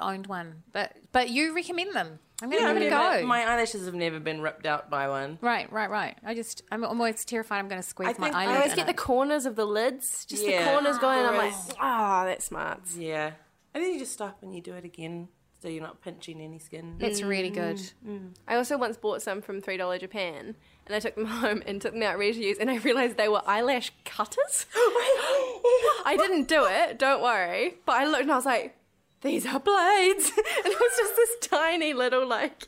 owned 0.00 0.26
one. 0.28 0.62
But 0.72 0.96
but 1.12 1.30
you 1.30 1.54
recommend 1.54 1.94
them. 1.94 2.18
I'm 2.40 2.50
going 2.50 2.60
to 2.60 2.66
Yeah, 2.68 2.74
give 2.74 2.82
it 2.82 2.92
a 2.92 2.96
I've 2.96 3.20
go. 3.20 3.26
my 3.26 3.44
eyelashes 3.44 3.84
have 3.84 3.94
never 3.94 4.18
been 4.18 4.40
ripped 4.40 4.66
out 4.66 4.90
by 4.90 5.08
one. 5.08 5.38
Right, 5.40 5.70
right, 5.72 5.88
right. 5.88 6.18
I 6.26 6.34
just, 6.34 6.62
I'm 6.72 6.82
almost 6.82 7.28
terrified 7.28 7.60
I'm 7.60 7.68
going 7.68 7.80
to 7.80 7.86
squeeze 7.86 8.08
I 8.08 8.12
my 8.18 8.26
think 8.26 8.34
I 8.34 8.42
eyelid. 8.42 8.50
I 8.54 8.56
always 8.58 8.72
in 8.72 8.76
get 8.78 8.86
the 8.88 8.94
corners 8.94 9.46
of 9.46 9.54
the 9.54 9.64
lids, 9.64 10.24
just 10.26 10.44
Yeah. 10.44 10.64
the 10.64 10.70
corners 10.72 10.98
going. 10.98 11.18
and 11.20 11.28
I'm 11.28 11.36
like, 11.36 11.52
Whereas- 11.52 11.74
ah, 11.80 12.24
that's 12.24 12.44
smart. 12.46 12.80
Yeah. 12.98 13.30
And 13.74 13.84
then 13.84 13.92
you 13.92 14.00
just 14.00 14.12
stop 14.12 14.42
and 14.42 14.52
you 14.56 14.60
do 14.60 14.74
it 14.74 14.84
again 14.84 15.28
so 15.62 15.68
you're 15.68 15.82
not 15.82 16.02
pinching 16.02 16.40
any 16.40 16.58
skin. 16.58 16.96
It's 16.98 17.22
really 17.22 17.50
mm. 17.50 17.54
good. 17.54 17.76
Mm. 18.06 18.30
I 18.48 18.56
also 18.56 18.76
once 18.76 18.96
bought 18.96 19.22
some 19.22 19.40
from 19.40 19.60
Three 19.60 19.76
Dollar 19.76 19.96
Japan, 19.96 20.56
and 20.86 20.94
I 20.94 20.98
took 20.98 21.14
them 21.14 21.24
home 21.40 21.62
and 21.64 21.80
took 21.80 21.92
them 21.92 22.02
out 22.02 22.18
ready 22.18 22.32
to 22.32 22.40
use, 22.40 22.58
and 22.58 22.68
I 22.68 22.78
realized 22.78 23.16
they 23.16 23.28
were 23.28 23.42
eyelash 23.46 23.92
cutters. 24.04 24.66
I 26.04 26.16
didn't 26.18 26.48
do 26.48 26.66
it, 26.66 26.98
don't 26.98 27.22
worry. 27.22 27.76
But 27.86 27.96
I 27.96 28.06
looked 28.06 28.22
and 28.22 28.32
I 28.32 28.36
was 28.36 28.44
like, 28.44 28.76
these 29.20 29.46
are 29.46 29.60
blades, 29.60 30.32
and 30.36 30.72
it 30.72 30.80
was 30.80 30.96
just 30.96 31.14
this 31.14 31.48
tiny 31.48 31.92
little 31.92 32.26
like 32.26 32.66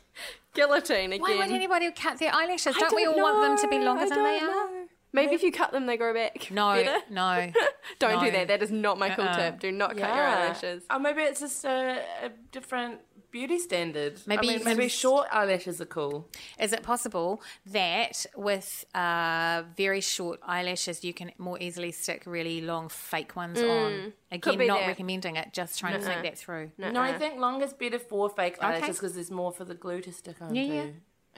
guillotine 0.53 1.11
again. 1.11 1.21
Why 1.21 1.35
would 1.35 1.51
anybody 1.51 1.91
cut 1.91 2.17
their 2.19 2.33
eyelashes? 2.33 2.77
I 2.77 2.79
Don't, 2.79 2.95
we 2.95 3.05
all 3.05 3.21
want 3.21 3.59
them 3.59 3.69
to 3.69 3.77
be 3.77 3.83
longer 3.83 4.03
I 4.03 4.09
than 4.09 4.23
they 4.23 4.39
don't 4.39 4.71
are? 4.71 4.74
Know. 5.15 5.21
Maybe 5.21 5.35
if 5.35 5.43
you 5.43 5.51
cut 5.51 5.71
them, 5.71 5.85
they 5.85 5.97
grow 5.97 6.13
back. 6.13 6.49
No, 6.51 6.73
better. 6.83 6.99
no. 7.09 7.51
Don't 7.99 8.23
do 8.23 8.31
that. 8.31 8.47
That 8.47 8.61
is 8.61 8.71
not 8.71 8.99
my 8.99 9.09
cool 9.09 9.25
Uh-uh. 9.25 9.37
tip. 9.37 9.59
Do 9.59 9.71
not 9.71 9.97
cut 9.97 10.15
your 10.15 10.25
eyelashes. 10.25 10.83
Or 10.89 10.99
maybe 10.99 11.21
it's 11.21 11.39
just 11.39 11.63
a, 11.65 12.01
a 12.23 12.29
different 12.51 12.99
beauty 13.35 13.59
standard. 13.59 14.21
Maybe 14.25 14.49
I 14.49 14.55
mean, 14.55 14.63
maybe 14.63 14.85
s- 14.85 14.91
short 14.91 15.27
eyelashes 15.29 15.81
are 15.81 15.85
cool. 15.85 16.29
Is 16.57 16.71
it 16.71 16.83
possible 16.83 17.41
that 17.65 18.25
with 18.35 18.85
uh, 18.95 19.63
very 19.75 19.99
short 19.99 20.39
eyelashes, 20.41 21.03
you 21.03 21.13
can 21.13 21.31
more 21.37 21.57
easily 21.59 21.91
stick 21.91 22.23
really 22.25 22.61
long 22.61 22.87
fake 22.87 23.35
ones 23.35 23.59
mm. 23.59 23.69
on? 23.69 24.13
Again, 24.31 24.67
not 24.67 24.79
that. 24.79 24.87
recommending 24.87 25.35
it, 25.35 25.51
just 25.51 25.77
trying 25.79 25.99
to 25.99 26.05
think 26.05 26.23
that 26.23 26.37
through. 26.37 26.71
No, 26.77 27.01
I 27.01 27.17
think 27.17 27.37
long 27.37 27.61
is 27.61 27.73
better 27.73 27.99
for 27.99 28.29
fake 28.29 28.57
eyelashes 28.61 28.97
because 28.99 29.15
there's 29.15 29.31
more 29.31 29.51
for 29.51 29.65
the 29.65 29.75
glue 29.75 29.99
to 30.01 30.13
stick 30.13 30.37
on 30.41 30.55
Yeah, 30.55 30.63
too. 30.63 30.73
yeah. 30.73 30.85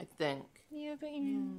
I 0.00 0.04
think. 0.04 0.44
Yeah, 0.70 0.94
but 1.00 1.08
hmm. 1.10 1.58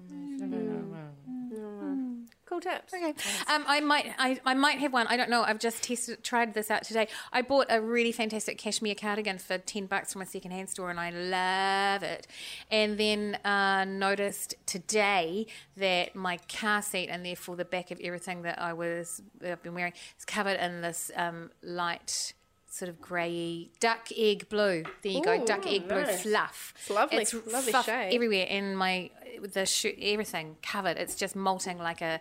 Cool 2.46 2.62
tips. 2.62 2.94
Okay. 2.94 3.14
Um, 3.48 3.64
I 3.68 3.80
might, 3.80 4.12
I, 4.18 4.40
I 4.44 4.56
might 4.56 4.80
have 4.80 4.92
one. 4.92 5.06
I 5.06 5.18
don't 5.18 5.30
know. 5.30 5.44
I've 5.44 5.60
just 5.60 5.84
tested, 5.84 6.24
tried 6.24 6.56
this 6.56 6.72
out 6.72 6.84
today. 6.84 7.08
I 7.32 7.44
bought 7.44 7.68
a 7.70 7.80
really 7.80 8.12
fantastic 8.12 8.58
cashmere 8.58 8.96
cardigan 8.96 9.38
for 9.38 9.60
ten 9.60 9.86
bucks 9.86 10.14
from 10.14 10.24
a 10.24 10.26
secondhand 10.26 10.70
store, 10.70 10.90
and 10.90 11.00
I 11.00 11.12
love 11.12 12.02
it. 12.02 12.26
And 12.72 12.98
then 12.98 13.36
uh, 13.46 13.86
noticed 13.86 14.56
today 14.66 15.46
that 15.78 16.16
my 16.16 16.40
car 16.52 16.82
seat 16.82 17.10
and 17.10 17.24
therefore 17.24 17.56
the 17.56 17.66
back 17.66 17.92
of 17.92 18.00
everything 18.02 18.42
that 18.42 18.60
I 18.60 18.74
was 18.74 19.22
that 19.42 19.52
I've 19.52 19.62
been 19.62 19.76
wearing 19.76 19.94
is 20.18 20.26
covered 20.26 20.60
in 20.60 20.82
this 20.82 21.12
um, 21.16 21.52
light. 21.62 22.34
Sort 22.72 22.90
of 22.90 23.02
grey 23.02 23.70
duck 23.80 24.10
egg 24.16 24.48
blue. 24.48 24.84
There 25.02 25.12
you 25.12 25.24
go, 25.24 25.44
duck 25.44 25.66
egg 25.66 25.88
blue 25.88 26.06
fluff. 26.06 26.74
It's 26.78 26.90
lovely- 26.90 27.18
It's 27.18 27.34
lovely 27.34 27.72
fluff 27.72 27.86
shade. 27.88 28.14
everywhere, 28.14 28.46
in 28.46 28.76
my 28.76 29.10
the 29.54 29.66
shoe, 29.66 29.96
everything 30.02 30.58
covered. 30.62 30.98
It's 30.98 31.16
just 31.16 31.36
molting 31.36 31.78
like 31.80 32.02
a 32.02 32.20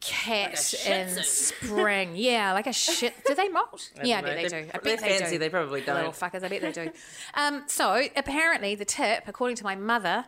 cat 0.00 0.58
shit 0.58 0.86
in 0.86 1.22
spring. 1.24 2.12
Yeah, 2.14 2.52
like 2.52 2.66
a 2.66 2.72
shit. 2.72 3.14
Do 3.26 3.34
they 3.34 3.48
molt? 3.48 3.90
yeah, 4.04 4.18
I 4.18 4.22
bet 4.22 4.36
know. 4.36 4.42
they 4.42 4.48
do. 4.48 4.56
I 4.56 4.60
bet 4.78 4.82
they're 4.84 4.96
they 4.96 5.18
fancy, 5.18 5.32
do. 5.34 5.38
they 5.38 5.48
probably 5.48 5.80
The 5.80 5.94
Little 5.94 6.12
don't. 6.12 6.20
fuckers, 6.32 6.44
I 6.44 6.48
bet 6.48 6.62
they 6.62 6.72
do. 6.72 6.90
um, 7.34 7.64
so 7.66 8.02
apparently, 8.14 8.74
the 8.74 8.84
tip, 8.84 9.24
according 9.26 9.56
to 9.56 9.64
my 9.64 9.74
mother, 9.74 10.26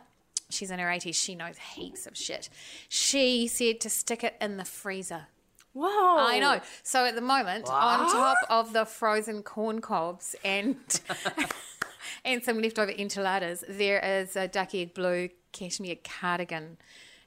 she's 0.49 0.71
in 0.71 0.79
her 0.79 0.89
eighties. 0.91 1.15
She 1.15 1.35
knows 1.35 1.57
heaps 1.57 2.05
of 2.05 2.17
shit. 2.17 2.49
She 2.89 3.47
said 3.47 3.79
to 3.81 3.89
stick 3.89 4.23
it 4.23 4.35
in 4.41 4.57
the 4.57 4.65
freezer. 4.65 5.27
Whoa. 5.73 6.17
I 6.17 6.39
know. 6.39 6.59
So 6.83 7.05
at 7.05 7.15
the 7.15 7.21
moment, 7.21 7.67
on 7.69 8.11
top 8.11 8.37
of 8.49 8.73
the 8.73 8.85
frozen 8.85 9.43
corn 9.43 9.81
cobs 9.81 10.35
and 10.43 10.75
and 12.25 12.43
some 12.43 12.61
leftover 12.61 12.91
enchiladas, 12.91 13.63
there 13.67 13.99
is 13.99 14.35
a 14.35 14.47
duck 14.47 14.73
egg 14.75 14.93
blue 14.93 15.29
cashmere 15.51 15.97
cardigan. 16.03 16.77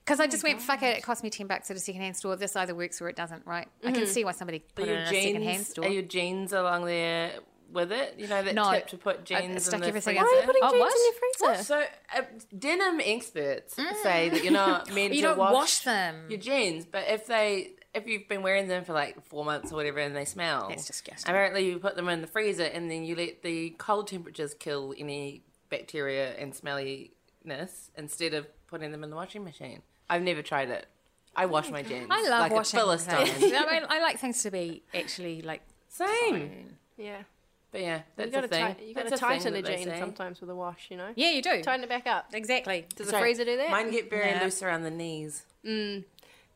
Because 0.05 0.19
I 0.19 0.27
just 0.27 0.43
went, 0.43 0.61
fuck 0.61 0.83
it, 0.83 0.99
it 0.99 1.03
cost 1.05 1.23
me 1.23 1.31
10 1.31 1.47
bucks 1.47 1.71
at 1.71 1.77
a 1.77 1.81
secondhand 1.81 2.17
store. 2.17 2.35
This 2.35 2.57
either 2.57 2.75
works 2.75 3.01
or 3.01 3.09
it 3.09 3.15
doesn't, 3.15 3.47
right? 3.47 3.69
I 3.85 3.93
can 3.93 4.07
see 4.09 4.25
why 4.25 4.33
somebody 4.33 4.59
put 4.75 4.89
it 4.89 4.91
in 4.91 4.95
your 4.95 5.03
a 5.05 5.07
secondhand 5.07 5.57
jeans? 5.59 5.69
store. 5.69 5.85
Are 5.85 5.89
your 5.89 6.03
jeans 6.03 6.53
along 6.53 6.87
there 6.87 7.31
with 7.73 7.93
it? 7.93 8.17
You 8.19 8.27
know 8.27 8.43
that 8.43 8.53
No, 8.57 8.73
tip 8.73 8.89
to 8.89 8.97
put 8.97 9.25
jeans 9.25 9.65
stuck 9.65 9.75
in 9.87 9.95
the 9.95 10.01
freezer. 10.01 10.21
Why 10.21 10.25
are 10.27 10.41
you 10.41 10.47
putting 10.47 10.63
Oh, 10.65 10.71
jeans 10.73 10.81
what? 10.81 10.93
in 10.93 11.03
your 11.05 11.55
freezer? 11.55 11.65
So 11.65 11.85
uh, 12.19 12.23
denim 12.59 13.01
experts 13.05 13.77
say 14.03 14.29
that 14.31 14.43
you're 14.43 14.53
not 14.53 14.93
meant 14.93 15.15
You 15.15 15.21
to 15.23 15.29
don't 15.29 15.39
wash, 15.39 15.53
wash 15.55 15.79
them. 15.85 16.27
your 16.29 16.41
jeans, 16.41 16.85
but 16.85 17.05
if 17.07 17.29
they 17.29 17.71
if 17.95 18.07
you've 18.07 18.29
been 18.29 18.43
wearing 18.43 18.69
them 18.69 18.85
for 18.85 18.93
like 18.93 19.25
four 19.27 19.45
months 19.45 19.73
or 19.73 19.77
whatever 19.77 19.99
and 19.99 20.15
they 20.17 20.25
smell, 20.25 20.69
That's 20.69 20.87
disgusting. 20.87 21.31
Apparently, 21.31 21.67
you 21.67 21.79
put 21.79 21.97
them 21.97 22.09
in 22.09 22.21
the 22.21 22.27
freezer 22.27 22.65
and 22.65 22.91
then 22.91 23.05
you 23.05 23.15
let 23.17 23.43
the 23.43 23.71
cold 23.79 24.09
temperatures 24.09 24.55
kill 24.55 24.95
any 24.97 25.43
bacteria 25.69 26.35
and 26.37 26.55
smelliness 26.55 27.91
instead 27.97 28.35
of 28.35 28.47
putting 28.67 28.93
them 28.93 29.05
in 29.05 29.11
the 29.11 29.17
washing 29.17 29.45
machine. 29.45 29.83
I've 30.09 30.23
never 30.23 30.43
tried 30.43 30.71
it. 30.71 30.87
I 31.35 31.47
wash 31.47 31.71
my 31.71 31.81
oh 31.81 31.83
jeans. 31.85 32.09
I 32.11 32.29
love 32.29 32.41
like 32.41 32.53
washing 32.53 32.79
a 32.79 32.83
Philistine. 32.83 33.17
I, 33.17 33.71
mean, 33.73 33.83
I 33.89 34.01
like 34.03 34.19
things 34.19 34.43
to 34.43 34.51
be 34.51 34.83
actually 34.95 35.43
like. 35.43 35.63
Same. 35.89 36.77
Yeah. 36.97 37.23
But 37.71 37.81
yeah, 37.81 37.97
You 37.97 38.03
that's 38.17 38.31
gotta, 38.33 38.45
a 38.45 38.49
thing. 38.49 38.75
ti- 38.75 38.85
you 38.85 38.95
gotta 38.95 39.09
That's 39.09 39.23
a 39.23 39.27
thing 39.27 39.39
tighten 39.39 39.55
a 39.55 39.63
that 39.63 39.65
they 39.65 39.85
jean 39.85 39.99
sometimes 39.99 40.41
with 40.43 40.51
a 40.51 40.55
wash, 40.55 40.89
you 40.91 40.99
know? 40.99 41.09
Yeah, 41.17 41.31
you 41.31 41.41
do. 41.41 41.63
Tighten 41.63 41.83
it 41.85 41.89
back 41.89 42.07
up. 42.07 42.27
Exactly. 42.35 42.85
Does 42.97 43.07
the 43.07 43.19
freezer 43.19 43.47
do 43.47 43.57
that? 43.57 43.71
Mine 43.71 43.91
get 43.91 44.11
very 44.11 44.29
Yeah. 44.31 44.43
loose 44.43 44.63
around 44.63 44.83
the 44.83 44.91
knees. 44.91 45.47
Mm. 45.65 46.05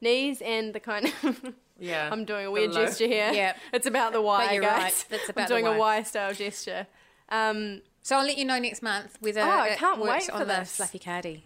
Knees 0.01 0.41
and 0.43 0.75
the 0.75 0.81
kind 0.81 1.13
of. 1.23 1.55
Yeah. 1.79 2.09
I'm 2.13 2.25
doing 2.25 2.47
a 2.47 2.51
weird 2.51 2.71
Below. 2.73 2.87
gesture 2.87 3.07
here. 3.07 3.31
Yeah, 3.33 3.55
It's 3.73 3.87
about 3.87 4.13
the 4.13 4.21
Y, 4.23 4.53
you're 4.53 4.63
guys. 4.63 4.83
right. 4.83 5.05
That's 5.11 5.29
about 5.31 5.43
I'm 5.43 5.49
the 5.49 5.55
doing 5.55 5.65
Y. 5.67 5.75
a 5.77 5.79
Y 5.79 6.03
style 6.05 6.35
gesture. 6.35 6.87
Um, 7.29 7.83
So 8.03 8.17
I'll 8.17 8.25
let 8.25 8.39
you 8.39 8.45
know 8.45 8.59
next 8.59 8.83
month 8.83 9.17
whether 9.21 9.41
Oh, 9.43 9.51
I 9.51 9.75
can't 9.77 9.99
works 10.01 10.11
wait 10.11 10.25
for 10.27 10.33
on 10.43 10.49
the 10.49 10.55
this. 10.55 10.77
fluffy 10.77 10.99
cardi. 10.99 11.45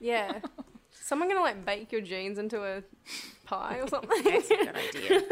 yeah. 0.00 0.40
Someone 0.92 1.28
gonna 1.28 1.40
like 1.40 1.64
bake 1.64 1.90
your 1.92 2.02
jeans 2.02 2.38
into 2.38 2.62
a 2.62 2.82
pie 3.46 3.78
or 3.82 3.88
something? 3.88 4.22
That's 4.24 4.50
a 4.50 4.56
good 4.56 4.76
idea. 4.76 5.22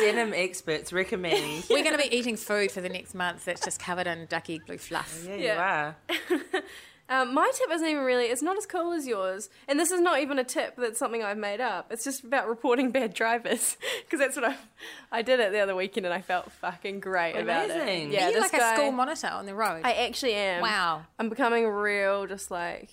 Denim 0.00 0.32
experts 0.34 0.92
recommend. 0.92 1.64
We're 1.70 1.82
going 1.84 1.96
to 1.96 2.02
be 2.02 2.14
eating 2.14 2.36
food 2.36 2.70
for 2.72 2.80
the 2.80 2.88
next 2.88 3.14
month 3.14 3.44
that's 3.44 3.64
just 3.64 3.80
covered 3.80 4.06
in 4.06 4.26
duck 4.26 4.48
egg 4.50 4.66
blue 4.66 4.78
fluff. 4.78 5.24
Yeah, 5.26 5.34
Yeah. 5.36 5.92
you 6.30 6.36
are. 6.36 6.40
Um, 7.10 7.34
my 7.34 7.50
tip 7.52 7.66
isn't 7.72 7.86
even 7.86 8.04
really, 8.04 8.26
it's 8.26 8.40
not 8.40 8.56
as 8.56 8.66
cool 8.66 8.92
as 8.92 9.06
yours. 9.06 9.50
And 9.66 9.78
this 9.80 9.90
is 9.90 10.00
not 10.00 10.20
even 10.20 10.38
a 10.38 10.44
tip 10.44 10.76
that's 10.76 10.98
something 10.98 11.24
I've 11.24 11.36
made 11.36 11.60
up. 11.60 11.88
It's 11.90 12.04
just 12.04 12.22
about 12.22 12.48
reporting 12.48 12.90
bad 12.92 13.12
drivers. 13.14 13.76
Because 14.04 14.20
that's 14.20 14.36
what 14.36 14.44
I 14.44 14.56
I 15.10 15.22
did 15.22 15.40
it 15.40 15.50
the 15.52 15.58
other 15.58 15.74
weekend 15.74 16.06
and 16.06 16.14
I 16.14 16.20
felt 16.20 16.50
fucking 16.52 17.00
great 17.00 17.34
about 17.34 17.68
it. 17.68 17.76
Amazing. 17.76 18.12
Yeah, 18.12 18.26
Are 18.26 18.28
you 18.28 18.34
this 18.34 18.52
like 18.52 18.60
guy, 18.60 18.74
a 18.74 18.76
school 18.76 18.92
monitor 18.92 19.26
on 19.26 19.46
the 19.46 19.54
road? 19.54 19.82
I 19.84 19.92
actually 20.06 20.34
am. 20.34 20.62
Wow. 20.62 21.02
I'm 21.18 21.28
becoming 21.28 21.66
real, 21.66 22.26
just 22.26 22.50
like, 22.50 22.90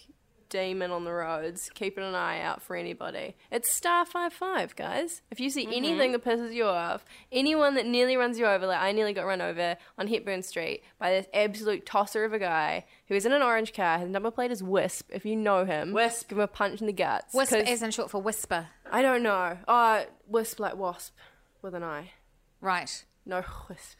demon 0.49 0.91
on 0.91 1.03
the 1.03 1.11
roads, 1.11 1.69
keeping 1.73 2.03
an 2.03 2.15
eye 2.15 2.41
out 2.41 2.61
for 2.61 2.75
anybody. 2.75 3.35
It's 3.51 3.71
star 3.75 4.05
five 4.05 4.33
five, 4.33 4.75
guys. 4.75 5.21
If 5.31 5.39
you 5.39 5.49
see 5.49 5.65
Mm-hmm. 5.65 5.73
anything 5.73 6.11
that 6.13 6.23
pisses 6.23 6.53
you 6.53 6.65
off, 6.65 7.03
anyone 7.31 7.75
that 7.75 7.85
nearly 7.85 8.15
runs 8.17 8.37
you 8.39 8.45
over, 8.45 8.65
like 8.67 8.79
I 8.81 8.91
nearly 8.91 9.13
got 9.13 9.25
run 9.25 9.41
over 9.41 9.77
on 9.97 10.07
Hepburn 10.07 10.43
Street 10.43 10.83
by 10.99 11.11
this 11.11 11.27
absolute 11.33 11.85
tosser 11.85 12.23
of 12.25 12.33
a 12.33 12.39
guy 12.39 12.85
who 13.07 13.15
is 13.15 13.25
in 13.25 13.33
an 13.33 13.41
orange 13.41 13.73
car. 13.73 13.99
His 13.99 14.09
number 14.09 14.31
plate 14.31 14.51
is 14.51 14.61
Wisp. 14.63 15.09
If 15.11 15.25
you 15.25 15.35
know 15.35 15.65
him, 15.65 15.93
Wisp. 15.93 16.29
give 16.29 16.37
him 16.37 16.43
a 16.43 16.47
punch 16.47 16.81
in 16.81 16.87
the 16.87 16.93
guts. 16.93 17.33
Wisp 17.33 17.53
'cause- 17.53 17.67
is 17.69 17.81
in 17.83 17.91
short 17.91 18.09
for 18.11 18.21
whisper. 18.21 18.67
I 18.91 19.01
don't 19.01 19.23
know. 19.23 19.57
Uh, 19.67 20.03
Wisp 20.27 20.59
like 20.59 20.75
wasp 20.75 21.13
with 21.61 21.73
an 21.73 21.83
I. 21.83 22.11
Right. 22.61 23.03
No 23.25 23.43
Wisp. 23.69 23.97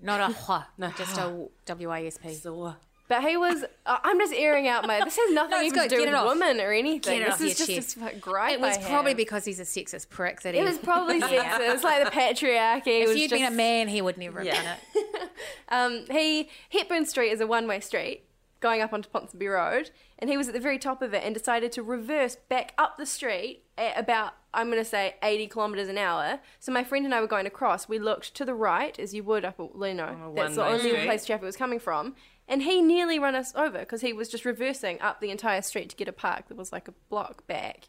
Not 0.00 0.20
a 0.20 0.32
hua, 0.34 0.66
just 0.96 1.16
a 1.18 1.48
W-A-S-P. 1.64 2.34
So, 2.34 2.74
But 3.12 3.28
he 3.28 3.36
was. 3.36 3.64
Uh, 3.84 3.98
I'm 4.04 4.18
just 4.18 4.32
airing 4.32 4.68
out 4.68 4.86
my. 4.86 5.04
This 5.04 5.16
has 5.16 5.34
nothing 5.34 5.50
No, 5.50 5.56
it's 5.58 5.66
even 5.66 5.78
to 5.82 5.88
good. 5.88 5.90
do 5.90 5.96
Get 5.96 6.06
with 6.06 6.08
it 6.08 6.14
off. 6.14 6.26
women 6.28 6.60
or 6.60 6.72
anything. 6.72 7.18
Get 7.18 7.22
it 7.22 7.24
this 7.26 7.34
off 7.34 7.40
is 7.42 7.58
your 7.58 7.66
just 7.76 7.94
chest. 7.94 7.96
a 7.96 8.00
fucking. 8.20 8.54
It 8.54 8.60
was 8.60 8.78
probably 8.78 9.10
have. 9.10 9.16
because 9.16 9.44
he's 9.44 9.60
a 9.60 9.64
sexist 9.64 10.08
prick 10.08 10.40
that 10.42 10.54
he... 10.54 10.60
It 10.60 10.64
was 10.64 10.78
probably 10.78 11.20
sexist. 11.20 11.74
It's 11.74 11.84
like 11.84 12.04
the 12.04 12.10
patriarchy. 12.10 13.02
If 13.02 13.08
was 13.08 13.16
you'd 13.18 13.30
just, 13.30 13.42
been 13.42 13.52
a 13.52 13.54
man, 13.54 13.88
he 13.88 14.00
would 14.00 14.16
never 14.18 14.38
have 14.38 14.46
Yeah. 14.46 14.62
done 14.62 14.76
it. 14.94 15.30
Um, 15.68 16.04
he 16.10 16.48
Hepburn 16.70 17.06
Street 17.06 17.30
is 17.30 17.40
a 17.40 17.46
one-way 17.46 17.80
street 17.80 18.24
going 18.60 18.80
up 18.82 18.92
onto 18.92 19.08
Ponsonby 19.08 19.48
Road, 19.52 19.90
and 20.18 20.30
he 20.30 20.36
was 20.36 20.46
at 20.48 20.54
the 20.54 20.60
very 20.60 20.78
top 20.78 21.02
of 21.02 21.12
it 21.14 21.22
and 21.24 21.34
decided 21.34 21.72
to 21.72 21.82
reverse 21.82 22.36
back 22.48 22.74
up 22.78 22.96
the 22.96 23.06
street 23.06 23.64
at 23.76 23.98
about 23.98 24.34
I'm 24.54 24.66
going 24.70 24.78
to 24.78 24.84
say 24.88 25.14
80 25.22 25.46
kilometers 25.48 25.88
an 25.88 25.96
hour. 25.96 26.38
So 26.60 26.70
my 26.72 26.84
friend 26.84 27.06
and 27.06 27.14
I 27.14 27.20
were 27.22 27.26
going 27.26 27.46
across. 27.46 27.88
We 27.88 27.98
looked 27.98 28.34
to 28.34 28.44
the 28.44 28.52
right, 28.54 28.96
as 29.00 29.14
you 29.14 29.24
would 29.24 29.46
up, 29.46 29.58
at- 29.58 29.70
you 29.88 29.94
know, 29.94 30.30
a 30.30 30.34
that's 30.36 30.56
the 30.56 30.64
only 30.64 30.90
street. 30.90 31.04
place 31.06 31.24
traffic 31.24 31.44
was 31.46 31.56
coming 31.56 31.78
from. 31.78 32.14
And 32.52 32.64
he 32.64 32.82
nearly 32.82 33.18
ran 33.18 33.34
us 33.34 33.54
over 33.56 33.78
because 33.78 34.02
he 34.02 34.12
was 34.12 34.28
just 34.28 34.44
reversing 34.44 35.00
up 35.00 35.22
the 35.22 35.30
entire 35.30 35.62
street 35.62 35.88
to 35.88 35.96
get 35.96 36.06
a 36.06 36.12
park 36.12 36.48
that 36.48 36.56
was 36.58 36.70
like 36.70 36.86
a 36.86 36.92
block 37.08 37.46
back. 37.46 37.88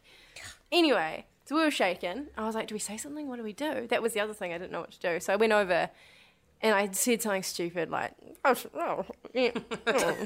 Anyway, 0.72 1.26
so 1.44 1.54
we 1.54 1.60
were 1.60 1.70
shaken. 1.70 2.28
I 2.34 2.46
was 2.46 2.54
like, 2.54 2.68
do 2.68 2.74
we 2.74 2.78
say 2.78 2.96
something? 2.96 3.28
What 3.28 3.36
do 3.36 3.42
we 3.42 3.52
do? 3.52 3.86
That 3.86 4.00
was 4.00 4.14
the 4.14 4.20
other 4.20 4.32
thing 4.32 4.54
I 4.54 4.56
didn't 4.56 4.72
know 4.72 4.80
what 4.80 4.92
to 4.92 4.98
do. 4.98 5.20
So 5.20 5.34
I 5.34 5.36
went 5.36 5.52
over 5.52 5.90
and 6.64 6.74
I 6.74 6.88
said 6.90 7.22
something 7.22 7.44
stupid 7.44 7.90
like, 7.90 8.12
oh, 8.44 8.56
oh 8.74 9.06
yeah, 9.32 9.50
oh, 9.86 10.16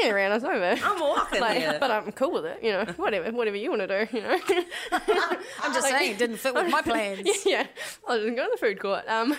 yeah, 0.00 0.10
ran 0.10 0.32
us 0.32 0.44
over. 0.44 0.76
I'm 0.84 1.00
walking 1.00 1.40
Like, 1.40 1.58
here. 1.58 1.76
but 1.78 1.90
I'm 1.90 2.10
cool 2.12 2.32
with 2.32 2.46
it, 2.46 2.62
you 2.62 2.72
know. 2.72 2.84
Whatever, 2.96 3.30
whatever 3.32 3.56
you 3.56 3.68
want 3.70 3.82
to 3.82 4.06
do, 4.06 4.16
you 4.16 4.22
know. 4.22 4.38
I'm 5.62 5.74
just 5.74 5.88
saying, 5.88 6.12
it 6.12 6.18
didn't 6.18 6.36
fit 6.38 6.54
with 6.54 6.70
my 6.70 6.80
plans. 6.90 7.28
yeah, 7.44 7.66
I 8.08 8.16
was 8.16 8.24
go 8.24 8.44
to 8.44 8.48
the 8.52 8.56
food 8.58 8.80
court. 8.80 9.04
Um, 9.08 9.36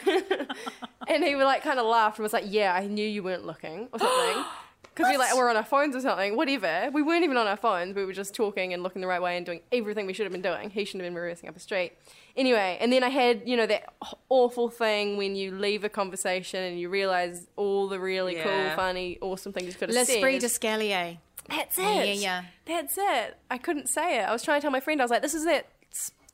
and 1.07 1.23
he 1.23 1.33
would 1.35 1.45
like 1.45 1.63
kind 1.63 1.79
of 1.79 1.85
laughed 1.87 2.19
and 2.19 2.23
was 2.23 2.33
like, 2.33 2.45
"Yeah, 2.47 2.73
I 2.73 2.85
knew 2.87 3.07
you 3.07 3.23
weren't 3.23 3.45
looking 3.45 3.87
or 3.91 3.99
something." 3.99 4.43
Because 4.97 5.11
we 5.11 5.17
like 5.17 5.35
were 5.35 5.49
on 5.49 5.55
our 5.55 5.63
phones 5.63 5.95
or 5.95 6.01
something, 6.01 6.35
whatever. 6.35 6.89
We 6.91 7.03
weren't 7.03 7.23
even 7.23 7.37
on 7.37 7.45
our 7.45 7.57
phones. 7.57 7.95
We 7.95 8.03
were 8.03 8.13
just 8.13 8.33
talking 8.33 8.73
and 8.73 8.81
looking 8.81 9.01
the 9.01 9.07
right 9.07 9.21
way 9.21 9.37
and 9.37 9.45
doing 9.45 9.61
everything 9.71 10.07
we 10.07 10.13
should 10.13 10.25
have 10.25 10.31
been 10.31 10.41
doing. 10.41 10.69
He 10.71 10.85
shouldn't 10.85 11.03
have 11.03 11.13
been 11.13 11.21
reversing 11.21 11.49
up 11.49 11.55
a 11.55 11.59
street. 11.59 11.93
Anyway, 12.35 12.77
and 12.81 12.91
then 12.91 13.03
I 13.03 13.09
had 13.09 13.43
you 13.45 13.55
know 13.55 13.67
that 13.67 13.93
awful 14.29 14.69
thing 14.69 15.17
when 15.17 15.35
you 15.35 15.51
leave 15.51 15.83
a 15.83 15.89
conversation 15.89 16.63
and 16.63 16.79
you 16.79 16.89
realize 16.89 17.47
all 17.55 17.87
the 17.87 17.99
really 17.99 18.35
cool, 18.35 18.69
funny, 18.75 19.17
awesome 19.21 19.53
things 19.53 19.67
you 19.67 19.73
could 19.73 19.89
have 19.93 20.07
said. 20.07 20.15
L'esprit 20.15 20.39
d'escalier. 20.39 21.17
That's 21.49 21.77
it. 21.77 21.81
Yeah, 21.81 22.03
yeah. 22.03 22.43
That's 22.65 22.97
it. 22.97 23.37
I 23.49 23.57
couldn't 23.57 23.87
say 23.87 24.19
it. 24.19 24.23
I 24.23 24.33
was 24.33 24.43
trying 24.43 24.59
to 24.59 24.63
tell 24.63 24.71
my 24.71 24.81
friend. 24.81 24.99
I 24.99 25.03
was 25.03 25.11
like, 25.11 25.21
"This 25.21 25.33
is 25.33 25.45
that 25.45 25.67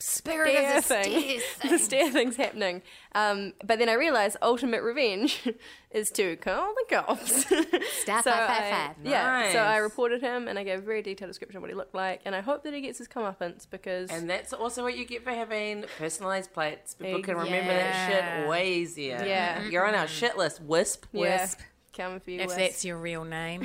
s- 0.03 0.09
Spirit 0.09 0.49
stair 0.51 0.77
of 0.77 0.83
the 0.87 0.93
thing. 0.93 1.39
stairs 1.39 1.71
the 1.71 1.77
stair 1.79 2.11
thing's 2.11 2.35
happening." 2.35 2.81
Um, 3.15 3.53
but 3.63 3.79
then 3.79 3.87
I 3.89 3.93
realised 3.93 4.37
ultimate 4.41 4.81
revenge 4.83 5.47
is 5.91 6.09
to 6.11 6.35
call 6.37 6.73
the 6.75 6.95
cops. 6.95 7.45
Star 8.01 8.21
So 8.23 8.31
five, 8.31 8.47
five, 8.47 8.63
I- 8.63 8.71
five. 8.71 8.95
Yeah. 9.03 9.51
So 9.53 9.59
I 9.59 9.77
reported 9.77 10.21
him 10.21 10.47
and 10.47 10.59
I 10.59 10.63
gave 10.63 10.79
a 10.79 10.81
very 10.81 11.01
detailed 11.01 11.29
description 11.29 11.57
of 11.57 11.61
what 11.61 11.69
he 11.69 11.75
looked 11.75 11.95
like, 11.95 12.21
and 12.25 12.35
I 12.35 12.41
hope 12.41 12.63
that 12.63 12.73
he 12.73 12.81
gets 12.81 12.97
his 12.97 13.07
comeuppance 13.07 13.65
because 13.69 14.09
And 14.09 14.29
that's 14.29 14.51
also 14.53 14.83
what 14.83 14.97
you 14.97 15.05
get 15.05 15.23
for 15.23 15.31
having 15.31 15.83
personalised 15.99 16.51
plates. 16.51 16.95
People 16.95 17.21
can 17.21 17.35
remember 17.37 17.71
Yeah. 17.71 18.09
that 18.09 18.39
shit 18.41 18.49
way 18.49 18.73
easier. 18.73 19.23
Yeah. 19.25 19.63
You're 19.63 19.85
on 19.87 19.95
our 19.95 20.07
shit 20.07 20.37
list, 20.37 20.61
Wisp. 20.61 21.05
yeah, 21.13 21.41
Wisp. 21.43 21.59
come 21.95 22.19
for 22.19 22.31
you. 22.31 22.39
If 22.41 22.47
Wisp. 22.47 22.59
that's 22.59 22.83
your 22.85 22.97
real 22.97 23.23
name. 23.23 23.61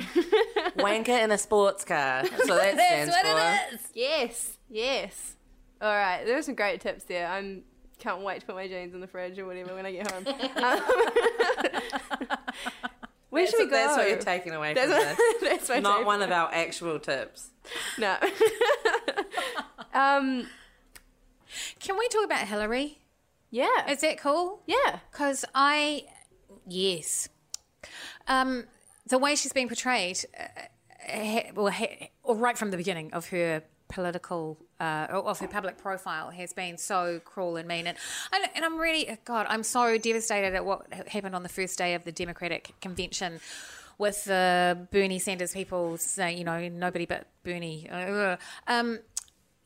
Wanker 0.77 1.21
in 1.23 1.31
a 1.31 1.37
sports 1.37 1.83
car. 1.83 2.23
So 2.25 2.31
that's 2.35 2.49
what 2.49 2.77
that 2.77 3.09
stands 3.09 3.71
for. 3.71 3.75
is. 3.75 3.81
Yes, 3.93 4.57
yes. 4.69 5.35
All 5.81 5.95
right, 5.95 6.23
there 6.25 6.37
are 6.37 6.41
some 6.41 6.55
great 6.55 6.81
tips 6.81 7.03
there. 7.05 7.27
I'm 7.27 7.63
can't 7.99 8.21
wait 8.21 8.39
to 8.39 8.45
put 8.45 8.55
my 8.55 8.67
jeans 8.67 8.93
in 8.93 9.01
the 9.01 9.07
fridge 9.07 9.37
or 9.39 9.45
whatever 9.45 9.75
when 9.75 9.85
I 9.85 9.91
get 9.91 10.09
home. 10.09 10.25
Um, 10.55 10.81
Where 13.29 13.43
That's, 13.43 13.51
should 13.51 13.59
we 13.59 13.65
what- 13.65 13.71
go? 13.71 13.75
that's 13.77 13.97
what 13.97 14.09
you're 14.09 14.17
taking 14.17 14.53
away 14.53 14.73
from 14.73 14.89
That's 14.89 15.17
this. 15.17 15.41
that's 15.41 15.69
my 15.69 15.79
Not 15.79 16.03
one 16.05 16.21
of 16.23 16.31
our 16.31 16.49
actual 16.53 16.99
tips. 16.99 17.49
No. 17.97 18.17
Um, 19.93 20.47
Can 21.79 21.97
we 21.97 22.07
talk 22.09 22.23
about 22.23 22.47
Hillary? 22.47 22.99
yeah. 23.49 23.89
Is 23.89 24.01
that 24.01 24.19
cool? 24.19 24.61
yeah. 24.67 24.99
Because 25.11 25.43
I, 25.55 26.05
yes, 26.67 27.27
um, 28.27 28.65
the 29.07 29.17
way 29.17 29.35
she's 29.35 29.51
being 29.51 29.67
portrayed, 29.67 30.19
uh, 30.39 30.43
ha- 31.11 31.51
or, 31.55 31.71
ha- 31.71 32.09
or 32.23 32.35
right 32.35 32.55
from 32.57 32.69
the 32.71 32.77
beginning 32.77 33.11
of 33.13 33.29
her 33.29 33.63
political, 33.89 34.59
uh, 34.79 35.07
of 35.11 35.39
her 35.39 35.47
public 35.47 35.77
profile, 35.77 36.29
has 36.31 36.53
been 36.53 36.77
so 36.77 37.19
cruel 37.25 37.57
and 37.57 37.67
mean. 37.67 37.87
And, 37.87 37.97
and, 38.55 38.65
I'm 38.65 38.77
really, 38.77 39.17
God, 39.25 39.45
I'm 39.49 39.63
so 39.63 39.97
devastated 39.97 40.55
at 40.55 40.65
what 40.65 40.91
happened 41.07 41.35
on 41.35 41.43
the 41.43 41.49
first 41.49 41.77
day 41.77 41.93
of 41.93 42.03
the 42.03 42.11
Democratic 42.11 42.73
convention. 42.81 43.39
With 43.97 44.23
the 44.23 44.87
Bernie 44.91 45.19
Sanders 45.19 45.51
people 45.51 45.97
saying, 45.97 46.37
you 46.37 46.45
know, 46.45 46.69
nobody 46.69 47.05
but 47.05 47.27
Bernie. 47.43 47.89
Ugh. 47.91 48.39
Um, 48.65 48.99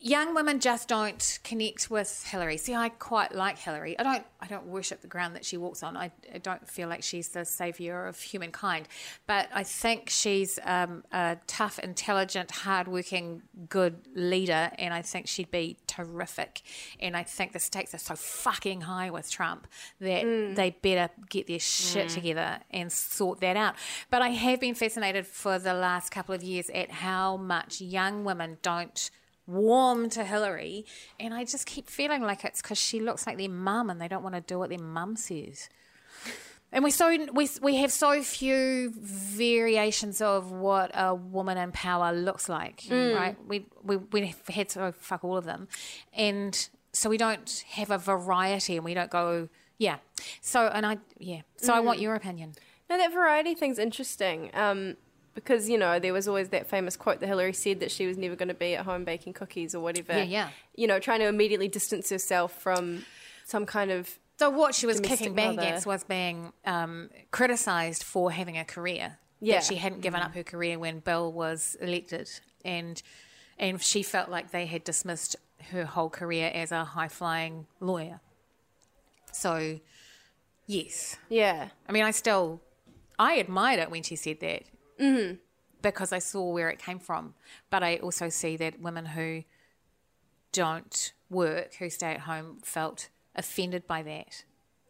young 0.04 0.36
women 0.36 0.60
just 0.60 0.90
don't 0.90 1.40
connect 1.46 1.90
with 1.90 2.26
Hillary. 2.28 2.58
See, 2.58 2.76
I 2.76 2.90
quite 2.90 3.34
like 3.34 3.58
Hillary. 3.58 3.98
I 3.98 4.04
don't. 4.04 4.26
I 4.42 4.48
don't 4.48 4.66
worship 4.66 5.00
the 5.00 5.08
ground 5.08 5.36
that 5.36 5.46
she 5.46 5.56
walks 5.56 5.82
on. 5.82 5.96
I, 5.96 6.12
I 6.34 6.38
don't 6.38 6.68
feel 6.68 6.90
like 6.90 7.02
she's 7.02 7.30
the 7.30 7.46
savior 7.46 8.06
of 8.06 8.20
humankind. 8.20 8.90
But 9.26 9.48
I 9.54 9.64
think 9.64 10.10
she's 10.10 10.60
um, 10.66 11.06
a 11.14 11.38
tough, 11.48 11.80
intelligent, 11.80 12.52
hardworking, 12.52 13.44
good 13.70 13.96
leader, 14.14 14.70
and 14.78 14.94
I 14.94 15.02
think 15.02 15.30
she'd 15.30 15.50
be 15.50 15.78
terrific. 15.88 16.62
And 17.00 17.16
I 17.16 17.24
think 17.24 17.54
the 17.54 17.60
stakes 17.60 17.96
are 17.96 18.00
so 18.00 18.16
fucking 18.16 18.82
high 18.82 19.10
with 19.10 19.32
Trump 19.32 19.66
that 20.02 20.24
they 20.56 20.76
better 20.82 21.12
get 21.30 21.48
their 21.48 21.60
shit 21.60 22.10
together 22.10 22.60
and 22.70 22.92
sort 22.92 23.40
that 23.40 23.56
out. 23.56 23.76
But 24.12 24.22
I 24.22 24.30
have 24.30 24.60
been 24.60 24.76
fascinated 24.76 25.26
for 25.26 25.58
the 25.58 25.74
last 25.74 26.12
couple 26.12 26.36
of 26.36 26.44
years 26.44 26.70
at 26.72 26.92
how 26.92 27.38
much 27.38 27.80
young 27.80 28.26
women 28.26 28.58
don't 28.62 29.10
warm 29.48 30.10
to 30.12 30.24
Hillary, 30.24 30.86
and 31.20 31.34
I 31.34 31.44
just 31.44 31.66
keep 31.66 31.90
feeling 31.90 32.22
like 32.22 32.44
it's 32.46 32.62
because 32.62 32.78
she 32.78 33.00
looks 33.00 33.28
like 33.28 33.38
their 33.38 33.50
mum, 33.50 33.90
and 33.90 34.00
they 34.00 34.08
don't 34.08 34.24
want 34.24 34.36
to 34.36 34.42
do 34.42 34.60
what 34.60 34.70
their 34.70 34.80
mum 34.80 35.16
says. 35.16 35.70
And 36.72 36.84
we 36.84 36.90
so 36.90 37.16
we 37.34 37.50
we 37.62 37.76
have 37.78 37.92
so 37.92 38.24
few 38.24 38.92
variations 38.96 40.22
of 40.22 40.52
what 40.52 40.90
a 40.96 41.14
woman 41.14 41.56
in 41.58 41.72
power 41.72 42.12
looks 42.12 42.50
like, 42.50 42.84
right? 43.16 43.38
We 43.48 43.68
we 43.84 43.98
we 43.98 44.34
had 44.50 44.70
to 44.70 44.92
fuck 44.92 45.24
all 45.24 45.38
of 45.38 45.46
them, 45.46 45.68
and 46.14 46.68
so 46.92 47.10
we 47.10 47.18
don't 47.18 47.64
have 47.72 47.92
a 47.92 48.00
variety, 48.00 48.76
and 48.76 48.84
we 48.84 48.96
don't 48.96 49.12
go, 49.12 49.50
yeah. 49.78 49.98
So 50.42 50.68
and 50.68 50.84
I 50.84 50.98
yeah. 51.20 51.42
So 51.58 51.74
I 51.74 51.80
want 51.80 52.00
your 52.00 52.16
opinion. 52.16 52.54
No, 52.90 52.98
that 52.98 53.14
variety 53.14 53.54
thing's 53.54 53.78
interesting. 53.78 54.50
Um, 54.56 54.98
because 55.34 55.70
you 55.70 55.78
know 55.78 56.00
there 56.00 56.14
was 56.14 56.28
always 56.28 56.50
that 56.50 56.68
famous 56.68 56.96
quote 56.96 57.20
that 57.20 57.28
Hillary 57.28 57.54
said 57.54 57.80
that 57.80 57.92
she 57.92 58.06
was 58.06 58.18
never 58.18 58.36
going 58.36 58.50
to 58.50 58.54
be 58.54 58.76
at 58.76 58.86
home 58.86 59.04
baking 59.04 59.34
cookies 59.34 59.74
or 59.74 59.80
whatever. 59.80 60.14
Yeah, 60.14 60.24
yeah. 60.24 60.50
You 60.76 60.88
know, 60.88 61.00
trying 61.00 61.20
to 61.20 61.28
immediately 61.28 61.68
distance 61.68 62.10
herself 62.10 62.54
from 62.62 63.06
some 63.46 63.66
kind 63.66 63.92
of 63.92 64.20
So 64.38 64.50
what 64.50 64.76
she 64.76 64.86
was 64.86 65.00
kicking 65.00 65.34
back 65.34 65.54
against 65.54 65.86
was 65.86 66.04
being 66.04 66.54
um, 66.66 67.10
criticised 67.32 68.04
for 68.04 68.32
having 68.32 68.58
a 68.58 68.66
career. 68.66 69.18
Yeah. 69.40 69.56
That 69.56 69.66
she 69.66 69.76
hadn't 69.76 70.00
given 70.00 70.22
up 70.22 70.34
her 70.36 70.44
career 70.44 70.80
when 70.80 71.00
Bill 71.00 71.32
was 71.32 71.76
elected, 71.82 72.30
and 72.64 73.02
and 73.60 73.82
she 73.82 74.02
felt 74.02 74.30
like 74.30 74.52
they 74.52 74.66
had 74.66 74.86
dismissed 74.86 75.36
her 75.72 75.86
whole 75.86 76.10
career 76.10 76.50
as 76.54 76.72
a 76.72 76.86
high 76.86 77.10
flying 77.10 77.68
lawyer. 77.80 78.22
So, 79.34 79.80
yes, 80.66 81.18
yeah. 81.28 81.70
I 81.90 81.92
mean, 81.92 82.04
I 82.04 82.12
still 82.12 82.62
I 83.20 83.36
admired 83.36 83.80
it 83.80 83.92
when 83.92 84.04
she 84.04 84.16
said 84.16 84.40
that 84.42 84.64
mm-hmm. 85.00 85.36
because 85.82 86.12
I 86.12 86.20
saw 86.20 86.52
where 86.52 86.70
it 86.70 86.80
came 86.80 87.00
from. 87.00 87.34
But 87.70 87.84
I 87.84 87.98
also 87.98 88.30
see 88.30 88.58
that 88.58 88.82
women 88.82 89.06
who 89.08 89.44
don't 90.52 91.14
work, 91.30 91.76
who 91.76 91.90
stay 91.90 92.14
at 92.14 92.22
home, 92.22 92.60
felt 92.64 93.10
offended 93.36 93.88
by 93.88 94.04
that. 94.04 94.46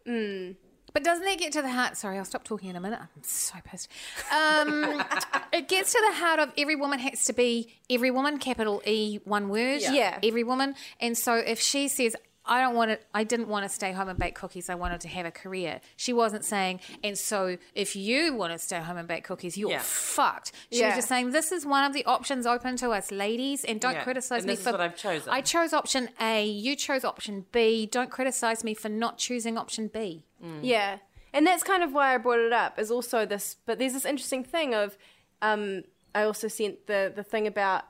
Mm. 0.08 0.56
But 0.94 1.04
doesn't 1.04 1.26
that 1.26 1.40
get 1.40 1.52
to 1.54 1.62
the 1.64 1.72
heart? 1.72 1.98
Sorry, 1.98 2.20
I'll 2.20 2.26
stop 2.26 2.44
talking 2.44 2.70
in 2.70 2.76
a 2.76 2.80
minute. 2.80 3.00
I'm 3.00 3.24
so 3.24 3.56
pissed. 3.64 3.90
Um, 4.32 5.04
it 5.54 5.68
gets 5.68 5.92
to 5.94 6.04
the 6.08 6.16
heart 6.18 6.40
of 6.40 6.52
every 6.56 6.76
woman 6.76 7.00
has 7.00 7.26
to 7.26 7.34
be 7.34 7.74
every 7.90 8.12
woman, 8.12 8.38
capital 8.38 8.82
E, 8.86 9.20
one 9.24 9.50
word. 9.50 9.82
Yeah. 9.82 10.20
Every 10.22 10.44
woman. 10.44 10.76
And 11.00 11.18
so 11.18 11.36
if 11.36 11.60
she 11.60 11.88
says, 11.88 12.16
I 12.46 12.60
don't 12.62 12.76
want 12.76 12.92
to, 12.92 13.00
I 13.14 13.24
didn't 13.24 13.48
want 13.48 13.64
to 13.64 13.70
stay 13.70 13.94
home 13.94 14.10
and 14.10 14.20
bake 14.20 14.36
cookies. 14.36 14.70
I 14.70 14.76
wanted 14.76 15.00
to 15.02 15.08
have 15.08 15.26
a 15.26 15.32
career. 15.32 15.80
She 15.96 16.12
wasn't 16.12 16.44
saying, 16.44 16.82
and 17.04 17.18
so 17.18 17.58
if 17.74 17.96
you 17.96 18.34
want 18.34 18.52
to 18.52 18.60
stay 18.60 18.80
home 18.80 18.98
and 18.98 19.08
bake 19.08 19.24
cookies, 19.24 19.58
you're 19.58 19.72
Yeah. 19.72 19.80
fucked. 19.82 20.52
She 20.72 20.80
Yeah. 20.80 20.88
was 20.88 20.96
just 20.96 21.08
saying, 21.08 21.32
this 21.32 21.52
is 21.54 21.66
one 21.66 21.86
of 21.86 21.94
the 21.94 22.04
options 22.06 22.46
open 22.46 22.76
to 22.78 22.90
us, 22.92 23.12
ladies, 23.12 23.64
and 23.64 23.80
don't 23.80 23.94
Yeah. 23.94 24.04
criticize 24.04 24.40
And 24.40 24.48
me 24.48 24.54
this 24.54 24.60
is 24.60 24.66
for 24.66 24.72
what 24.74 24.82
I've 24.82 24.98
chosen. 24.98 25.30
I 25.32 25.40
chose 25.42 25.72
option 25.74 26.10
A. 26.20 26.44
You 26.46 26.76
chose 26.76 27.06
option 27.06 27.46
B. 27.54 27.86
Don't 27.86 28.10
criticize 28.12 28.64
me 28.64 28.74
for 28.74 28.90
not 28.90 29.18
choosing 29.18 29.58
option 29.58 29.88
B. 29.88 30.26
Yeah. 30.62 30.98
And 31.32 31.48
that's 31.48 31.64
kind 31.64 31.82
of 31.82 31.94
why 31.94 32.14
I 32.14 32.18
brought 32.18 32.40
it 32.40 32.52
up 32.54 32.78
is 32.78 32.92
also 32.92 33.26
this 33.26 33.56
but 33.66 33.80
there's 33.80 33.94
this 33.94 34.06
interesting 34.06 34.44
thing 34.44 34.76
of 34.76 34.98
um 35.42 35.84
I 36.14 36.24
also 36.24 36.48
sent 36.48 36.86
the 36.88 37.12
the 37.16 37.24
thing 37.24 37.48
about 37.48 37.82
sh- 37.82 37.86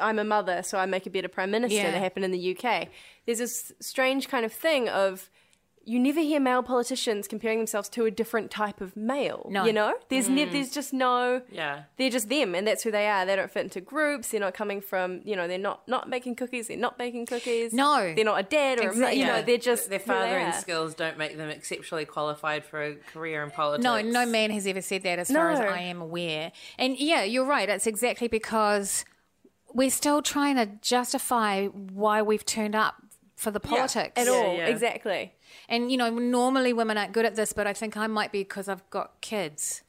I'm 0.00 0.18
a 0.18 0.24
mother 0.24 0.62
so 0.62 0.78
I 0.78 0.86
make 0.86 1.06
a 1.06 1.10
better 1.10 1.28
prime 1.28 1.50
minister 1.50 1.76
Yeah. 1.76 1.90
that 1.90 1.98
happened 1.98 2.24
in 2.24 2.30
the 2.30 2.56
UK. 2.56 2.88
There's 3.26 3.38
this 3.38 3.72
strange 3.80 4.28
kind 4.28 4.44
of 4.44 4.52
thing 4.52 4.88
of 4.88 5.28
you 5.86 5.98
never 6.00 6.20
hear 6.20 6.40
male 6.40 6.62
politicians 6.62 7.28
comparing 7.28 7.58
themselves 7.58 7.90
to 7.90 8.06
a 8.06 8.10
different 8.10 8.50
type 8.50 8.80
of 8.80 8.96
male. 8.96 9.46
No. 9.50 9.66
You 9.66 9.72
know? 9.74 9.92
There's 10.08 10.30
ne- 10.30 10.46
mm. 10.46 10.52
there's 10.52 10.70
just 10.70 10.94
no 10.94 11.42
Yeah. 11.50 11.82
they're 11.98 12.08
just 12.08 12.30
them 12.30 12.54
and 12.54 12.66
that's 12.66 12.82
who 12.82 12.90
they 12.90 13.06
are. 13.06 13.26
They 13.26 13.36
don't 13.36 13.50
fit 13.50 13.64
into 13.64 13.82
groups. 13.82 14.30
They're 14.30 14.40
not 14.40 14.54
coming 14.54 14.80
from, 14.80 15.20
you 15.24 15.36
know, 15.36 15.46
they're 15.46 15.58
not 15.58 15.86
not 15.86 16.08
making 16.08 16.36
cookies, 16.36 16.68
they're 16.68 16.78
not 16.78 16.96
baking 16.96 17.26
cookies. 17.26 17.74
No. 17.74 18.14
They're 18.16 18.24
not 18.24 18.40
a 18.40 18.44
dad 18.44 18.78
or 18.78 18.88
a, 18.88 18.92
Exactly. 18.92 19.20
you 19.20 19.26
know, 19.26 19.42
they're 19.42 19.58
just 19.58 19.90
their 19.90 19.98
who 19.98 20.06
they 20.06 20.12
fathering 20.12 20.52
skills 20.52 20.94
don't 20.94 21.18
make 21.18 21.36
them 21.36 21.50
exceptionally 21.50 22.06
qualified 22.06 22.64
for 22.64 22.82
a 22.82 22.94
career 22.94 23.42
in 23.42 23.50
politics. 23.50 23.84
No, 23.84 24.00
no 24.00 24.24
man 24.24 24.50
has 24.52 24.66
ever 24.66 24.80
said 24.80 25.02
that 25.02 25.18
as 25.18 25.30
far 25.30 25.50
as 25.50 25.60
I 25.60 25.80
am 25.80 26.00
aware. 26.00 26.52
And 26.78 26.98
yeah, 26.98 27.24
you're 27.24 27.44
right. 27.44 27.68
It's 27.68 27.86
exactly 27.86 28.28
because 28.28 29.04
we're 29.74 29.90
still 29.90 30.22
trying 30.22 30.56
to 30.56 30.66
justify 30.80 31.66
why 31.66 32.22
we've 32.22 32.46
turned 32.46 32.74
up 32.74 32.94
for 33.36 33.50
the 33.50 33.60
politics. 33.60 34.12
At 34.16 34.28
all, 34.28 34.56
yeah. 34.56 34.66
exactly. 34.66 35.34
And 35.68 35.90
you 35.90 35.98
know, 35.98 36.10
normally 36.10 36.72
women 36.72 36.96
aren't 36.96 37.12
good 37.12 37.26
at 37.26 37.34
this, 37.34 37.52
but 37.52 37.66
I 37.66 37.72
think 37.72 37.96
I 37.96 38.06
might 38.06 38.32
be 38.32 38.42
because 38.42 38.68
I've 38.68 38.88
got 38.90 39.20
kids. 39.20 39.82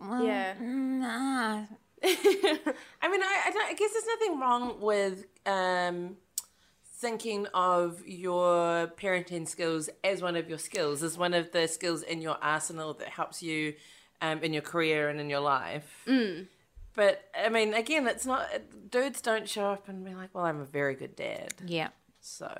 yeah. 0.00 0.54
Nah. 0.60 1.64
I 2.04 3.08
mean, 3.08 3.22
I, 3.22 3.42
I, 3.46 3.50
don't, 3.52 3.68
I 3.68 3.74
guess 3.74 3.92
there's 3.92 4.06
nothing 4.06 4.38
wrong 4.38 4.80
with 4.80 5.24
um, 5.46 6.16
thinking 6.96 7.46
of 7.54 8.06
your 8.06 8.88
parenting 8.96 9.48
skills 9.48 9.88
as 10.04 10.22
one 10.22 10.36
of 10.36 10.48
your 10.48 10.58
skills, 10.58 11.02
as 11.02 11.18
one 11.18 11.34
of 11.34 11.50
the 11.52 11.66
skills 11.66 12.02
in 12.02 12.20
your 12.20 12.36
arsenal 12.40 12.94
that 12.94 13.08
helps 13.08 13.42
you 13.42 13.74
um, 14.20 14.42
in 14.42 14.52
your 14.52 14.62
career 14.62 15.08
and 15.08 15.20
in 15.20 15.28
your 15.28 15.40
life. 15.40 16.04
But 16.98 17.22
I 17.32 17.48
mean, 17.48 17.74
again, 17.74 18.08
it's 18.08 18.26
not 18.26 18.48
dudes 18.90 19.20
don't 19.20 19.48
show 19.48 19.66
up 19.70 19.88
and 19.88 20.04
be 20.04 20.14
like, 20.16 20.30
"Well, 20.34 20.44
I'm 20.44 20.60
a 20.60 20.64
very 20.64 20.96
good 20.96 21.14
dad, 21.14 21.54
Yeah. 21.64 21.90
so 22.20 22.52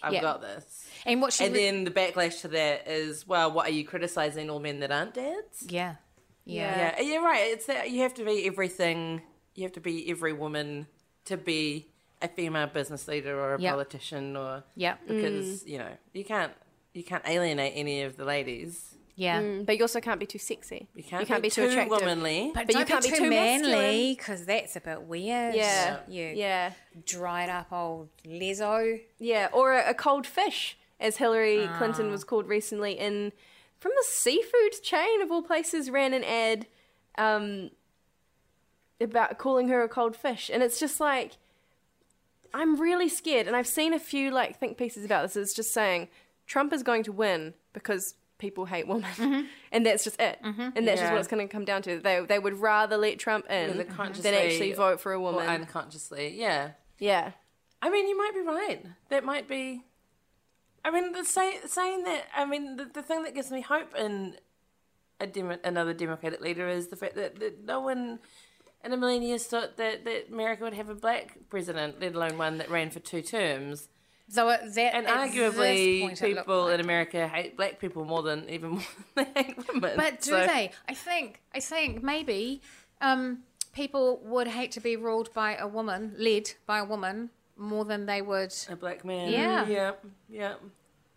I've 0.00 0.12
Yeah. 0.12 0.20
got 0.20 0.40
this." 0.40 0.86
And 1.04 1.20
what 1.20 1.32
she 1.32 1.46
And 1.46 1.54
re- 1.54 1.64
then 1.64 1.82
the 1.82 1.90
backlash 1.90 2.40
to 2.42 2.48
that 2.48 2.86
is, 2.86 3.26
well, 3.26 3.50
what 3.50 3.66
are 3.66 3.72
you 3.72 3.84
criticizing 3.84 4.48
all 4.48 4.60
men 4.60 4.78
that 4.78 4.92
aren't 4.92 5.14
dads? 5.14 5.64
yeah. 5.68 5.96
Yeah. 6.44 6.76
Yeah. 6.76 6.94
Yeah, 6.98 7.00
you're 7.02 7.22
right. 7.24 7.42
It's 7.50 7.66
that 7.66 7.90
you 7.90 8.02
have 8.02 8.14
to 8.14 8.24
be 8.24 8.46
everything. 8.46 9.22
You 9.56 9.64
have 9.64 9.72
to 9.72 9.80
be 9.80 10.08
every 10.08 10.32
woman 10.32 10.86
to 11.24 11.36
be 11.36 11.88
a 12.22 12.28
female 12.28 12.68
business 12.68 13.08
leader 13.08 13.40
or 13.40 13.54
a 13.56 13.60
Yep. 13.60 13.72
politician, 13.72 14.36
or 14.36 14.62
Yeah. 14.76 14.98
because 15.08 15.64
mm. 15.64 15.66
you 15.66 15.78
know 15.78 15.96
you 16.12 16.24
can't 16.24 16.52
you 16.92 17.02
can't 17.02 17.26
alienate 17.26 17.72
any 17.74 18.02
of 18.02 18.16
the 18.16 18.24
ladies. 18.24 18.94
Yeah. 19.20 19.42
Mm, 19.42 19.66
but 19.66 19.76
you 19.76 19.82
also 19.84 20.00
can't 20.00 20.18
be 20.18 20.24
too 20.24 20.38
sexy. 20.38 20.88
You 20.94 21.02
can't, 21.02 21.28
be, 21.28 21.40
be, 21.48 21.50
too, 21.50 21.66
too, 21.66 21.70
attractive. 21.72 21.90
womanly. 22.00 22.52
But, 22.54 22.66
But 22.66 22.74
you 22.74 22.80
don't 22.80 22.88
can't 22.88 23.04
be 23.04 23.10
be 23.10 23.16
too 23.16 23.24
too 23.24 23.30
manly 23.30 24.14
because 24.16 24.46
that's 24.46 24.76
a 24.76 24.80
bit 24.80 25.02
weird. 25.02 25.54
Yeah. 25.54 25.98
You 26.08 26.32
Yeah. 26.34 26.72
dried 27.04 27.50
up 27.50 27.70
old 27.70 28.08
leso. 28.24 28.98
Yeah. 29.18 29.48
Or 29.52 29.74
a, 29.74 29.90
a 29.90 29.94
cold 29.94 30.26
fish, 30.26 30.78
as 30.98 31.18
Hillary 31.18 31.66
Ah. 31.66 31.76
Clinton 31.76 32.10
was 32.10 32.24
called 32.24 32.46
recently 32.48 32.92
in 32.98 33.32
from 33.78 33.92
the 33.96 34.04
seafood 34.08 34.82
chain 34.82 35.20
of 35.20 35.30
all 35.30 35.42
places 35.42 35.90
ran 35.90 36.14
an 36.14 36.24
ad 36.24 36.66
um, 37.18 37.70
about 39.02 39.36
calling 39.36 39.68
her 39.68 39.82
a 39.82 39.88
cold 39.88 40.16
fish. 40.16 40.50
And 40.52 40.62
it's 40.62 40.80
just 40.80 40.98
like 40.98 41.32
I'm 42.54 42.80
really 42.80 43.10
scared. 43.10 43.46
And 43.46 43.54
I've 43.54 43.66
seen 43.66 43.92
a 43.92 43.98
few 43.98 44.30
like 44.30 44.58
think 44.58 44.78
pieces 44.78 45.04
about 45.04 45.22
this. 45.24 45.36
It's 45.36 45.52
just 45.54 45.74
saying 45.74 46.08
Trump 46.46 46.72
is 46.72 46.82
going 46.82 47.02
to 47.04 47.12
win 47.12 47.52
because 47.74 48.14
people 48.40 48.64
hate 48.64 48.88
women, 48.88 49.10
mm-hmm. 49.12 49.42
and 49.72 49.86
that's 49.86 50.02
just 50.02 50.20
it. 50.20 50.38
Mm-hmm. 50.44 50.70
And 50.74 50.88
that's 50.88 51.00
just 51.00 51.12
what 51.12 51.20
it's 51.20 51.28
going 51.28 51.46
to 51.46 51.52
come 51.52 51.64
down 51.64 51.82
to. 51.82 52.00
They 52.00 52.24
they 52.26 52.38
would 52.38 52.58
rather 52.58 52.96
let 52.96 53.18
Trump 53.18 53.48
in 53.48 53.76
than 53.76 54.34
actually 54.34 54.72
vote 54.72 55.00
for 55.00 55.12
a 55.12 55.16
or 55.16 55.20
woman. 55.20 55.46
unconsciously. 55.46 56.34
Yeah, 56.36 56.72
yeah, 56.98 57.32
I 57.82 57.90
mean, 57.90 58.08
you 58.08 58.18
might 58.18 58.32
be 58.34 58.40
right. 58.40 58.84
That 59.08 59.24
might 59.24 59.48
be. 59.48 59.82
I 60.84 60.90
mean, 60.90 61.12
the 61.12 61.24
say, 61.24 61.58
saying 61.66 62.04
that. 62.04 62.24
I 62.34 62.44
mean, 62.44 62.76
the, 62.76 62.86
the 62.86 63.02
thing 63.02 63.22
that 63.24 63.34
gives 63.34 63.50
me 63.50 63.60
hope 63.60 63.94
in 63.94 64.36
a 65.20 65.26
Demo, 65.26 65.58
another 65.62 65.92
Democratic 65.92 66.40
leader 66.40 66.68
is 66.68 66.88
the 66.88 66.96
fact 66.96 67.14
that, 67.16 67.38
that 67.40 67.64
no 67.64 67.80
one 67.80 68.18
in 68.84 68.92
a 68.92 68.96
million 68.96 69.22
years 69.22 69.44
thought 69.44 69.76
that, 69.76 70.04
that 70.04 70.28
America 70.30 70.64
would 70.64 70.74
have 70.74 70.88
a 70.88 70.94
black 70.94 71.36
president, 71.50 72.00
let 72.00 72.14
alone 72.14 72.38
one 72.38 72.58
that 72.58 72.70
ran 72.70 72.90
for 72.90 73.00
two 73.00 73.22
terms. 73.22 73.88
So 74.32 74.46
that 74.46 74.94
And 74.94 75.06
arguably, 75.08 76.02
point 76.02 76.22
it 76.22 76.28
looked 76.34 76.38
people 76.46 76.64
like- 76.66 76.74
in 76.74 76.80
America 76.80 77.26
hate 77.26 77.56
black 77.56 77.80
people 77.80 78.04
more 78.04 78.22
than 78.22 78.48
even 78.48 78.70
more 78.70 78.82
than 79.16 79.26
they 79.34 79.42
hate 79.42 79.68
women. 79.68 79.92
But 79.96 80.20
do 80.22 80.30
So- 80.30 80.46
they? 80.46 80.70
I 80.88 80.94
think. 80.94 81.40
I 81.52 81.58
think 81.60 82.02
maybe 82.02 82.62
um, 83.00 83.42
people 83.72 84.20
would 84.24 84.46
hate 84.48 84.70
to 84.72 84.80
be 84.80 84.94
ruled 84.96 85.32
by 85.34 85.56
a 85.56 85.66
woman, 85.66 86.14
led 86.16 86.52
by 86.66 86.78
a 86.78 86.84
woman, 86.84 87.30
more 87.56 87.84
than 87.84 88.06
they 88.06 88.22
would. 88.22 88.54
A 88.68 88.76
black 88.76 89.04
man. 89.04 89.30
Yeah. 89.32 89.66
Yeah. 89.66 89.92
Yeah. 90.28 90.54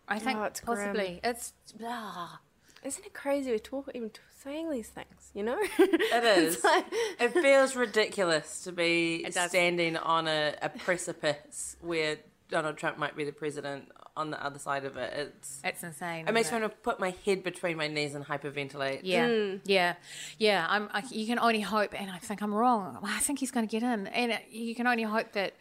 I 0.08 0.18
think 0.18 0.38
Oh, 0.40 0.44
it's 0.44 0.60
grim. 0.60 0.76
possibly 0.78 1.20
it's. 1.22 1.52
ah. 1.84 2.40
Isn't 2.82 3.06
it 3.06 3.14
crazy 3.14 3.50
we're 3.50 3.58
talking, 3.60 3.94
even 3.96 4.10
t- 4.10 4.20
saying 4.42 4.70
these 4.70 4.88
things? 4.90 5.30
You 5.32 5.42
know, 5.44 5.56
It 5.78 6.24
is. 6.38 6.62
like- 6.62 6.84
it 7.18 7.32
feels 7.32 7.74
ridiculous 7.76 8.62
to 8.64 8.72
be 8.72 9.24
standing 9.30 9.96
on 9.96 10.26
a, 10.28 10.54
a 10.60 10.68
precipice 10.68 11.76
where 11.80 12.18
Donald 12.50 12.76
Trump 12.76 12.98
might 12.98 13.16
be 13.16 13.24
the 13.24 13.32
president 13.32 13.90
on 14.16 14.30
the 14.30 14.44
other 14.44 14.58
side 14.58 14.84
of 14.84 14.96
it. 14.96 15.12
It's 15.16 15.60
It's 15.64 15.82
insane. 15.82 16.28
it 16.28 16.32
makes 16.32 16.48
isn't 16.48 16.58
me 16.58 16.62
want 16.62 16.72
to 16.72 16.78
put 16.78 17.00
my 17.00 17.14
head 17.24 17.42
between 17.42 17.76
my 17.76 17.88
knees 17.88 18.14
and 18.14 18.24
hyperventilate. 18.24 19.00
Yeah, 19.02 19.28
mm. 19.28 19.60
yeah, 19.64 19.94
yeah. 20.38 20.66
I'm. 20.68 20.88
I, 20.92 21.02
you 21.10 21.26
can 21.26 21.38
only 21.38 21.60
hope, 21.60 21.98
and 22.00 22.10
I 22.10 22.18
think 22.18 22.42
I'm 22.42 22.54
wrong. 22.54 22.98
I 23.02 23.20
think 23.20 23.38
he's 23.40 23.50
going 23.50 23.66
to 23.66 23.70
get 23.70 23.82
in, 23.82 24.06
and 24.08 24.38
you 24.50 24.74
can 24.74 24.86
only 24.86 25.04
hope 25.04 25.32
that. 25.32 25.54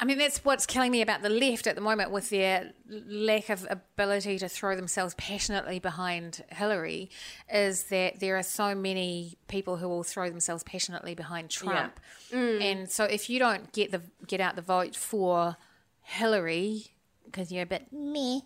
I 0.00 0.04
mean, 0.04 0.18
that's 0.18 0.44
what's 0.44 0.66
killing 0.66 0.92
me 0.92 1.00
about 1.00 1.22
the 1.22 1.30
left 1.30 1.66
at 1.66 1.74
the 1.74 1.80
moment 1.80 2.10
with 2.10 2.28
their 2.30 2.72
lack 2.88 3.48
of 3.48 3.66
ability 3.70 4.38
to 4.38 4.48
throw 4.48 4.76
themselves 4.76 5.14
passionately 5.16 5.78
behind 5.78 6.44
Hillary, 6.50 7.10
is 7.52 7.84
that 7.84 8.20
there 8.20 8.36
are 8.36 8.42
so 8.42 8.74
many 8.74 9.38
people 9.48 9.78
who 9.78 9.88
will 9.88 10.02
throw 10.02 10.28
themselves 10.28 10.62
passionately 10.62 11.14
behind 11.14 11.50
Trump, 11.50 12.00
mm. 12.30 12.62
and 12.62 12.90
so 12.90 13.04
if 13.04 13.30
you 13.30 13.38
don't 13.38 13.72
get 13.72 13.90
the 13.90 14.02
get 14.26 14.40
out 14.40 14.56
the 14.56 14.62
vote 14.62 14.94
for 14.94 15.56
Hillary 16.02 16.88
because 17.24 17.50
you're 17.50 17.62
a 17.62 17.66
bit 17.66 17.86
meh, 17.90 18.40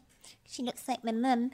she 0.47 0.63
looks 0.63 0.87
like 0.87 1.03
my 1.05 1.13
mum, 1.13 1.51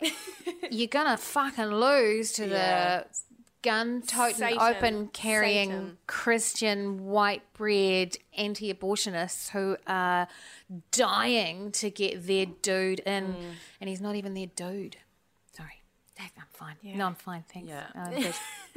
you're 0.70 0.88
gonna 0.88 1.16
fucking 1.16 1.66
lose 1.66 2.32
to 2.32 2.46
Yeah. 2.46 2.98
the 2.98 3.06
gun 3.62 4.02
toting, 4.02 4.58
open 4.58 5.08
carrying 5.08 5.70
Satan. 5.70 5.98
Christian 6.06 7.06
white 7.06 7.42
bread 7.52 8.16
anti 8.36 8.72
abortionists 8.72 9.50
who 9.50 9.76
are 9.86 10.28
dying 10.92 11.70
to 11.72 11.90
get 11.90 12.26
their 12.26 12.46
dude 12.46 13.00
in, 13.00 13.34
Mm. 13.34 13.52
and 13.80 13.88
he's 13.90 14.00
not 14.00 14.16
even 14.16 14.34
their 14.34 14.46
dude. 14.46 14.96
Sorry. 15.52 15.82
I'm 16.18 16.28
fine. 16.52 16.76
No, 16.82 17.06
I'm 17.06 17.14
fine. 17.14 17.44
Thanks. 17.52 17.68
Yeah. 17.68 17.86
Uh, 17.94 18.10
good. 18.10 18.34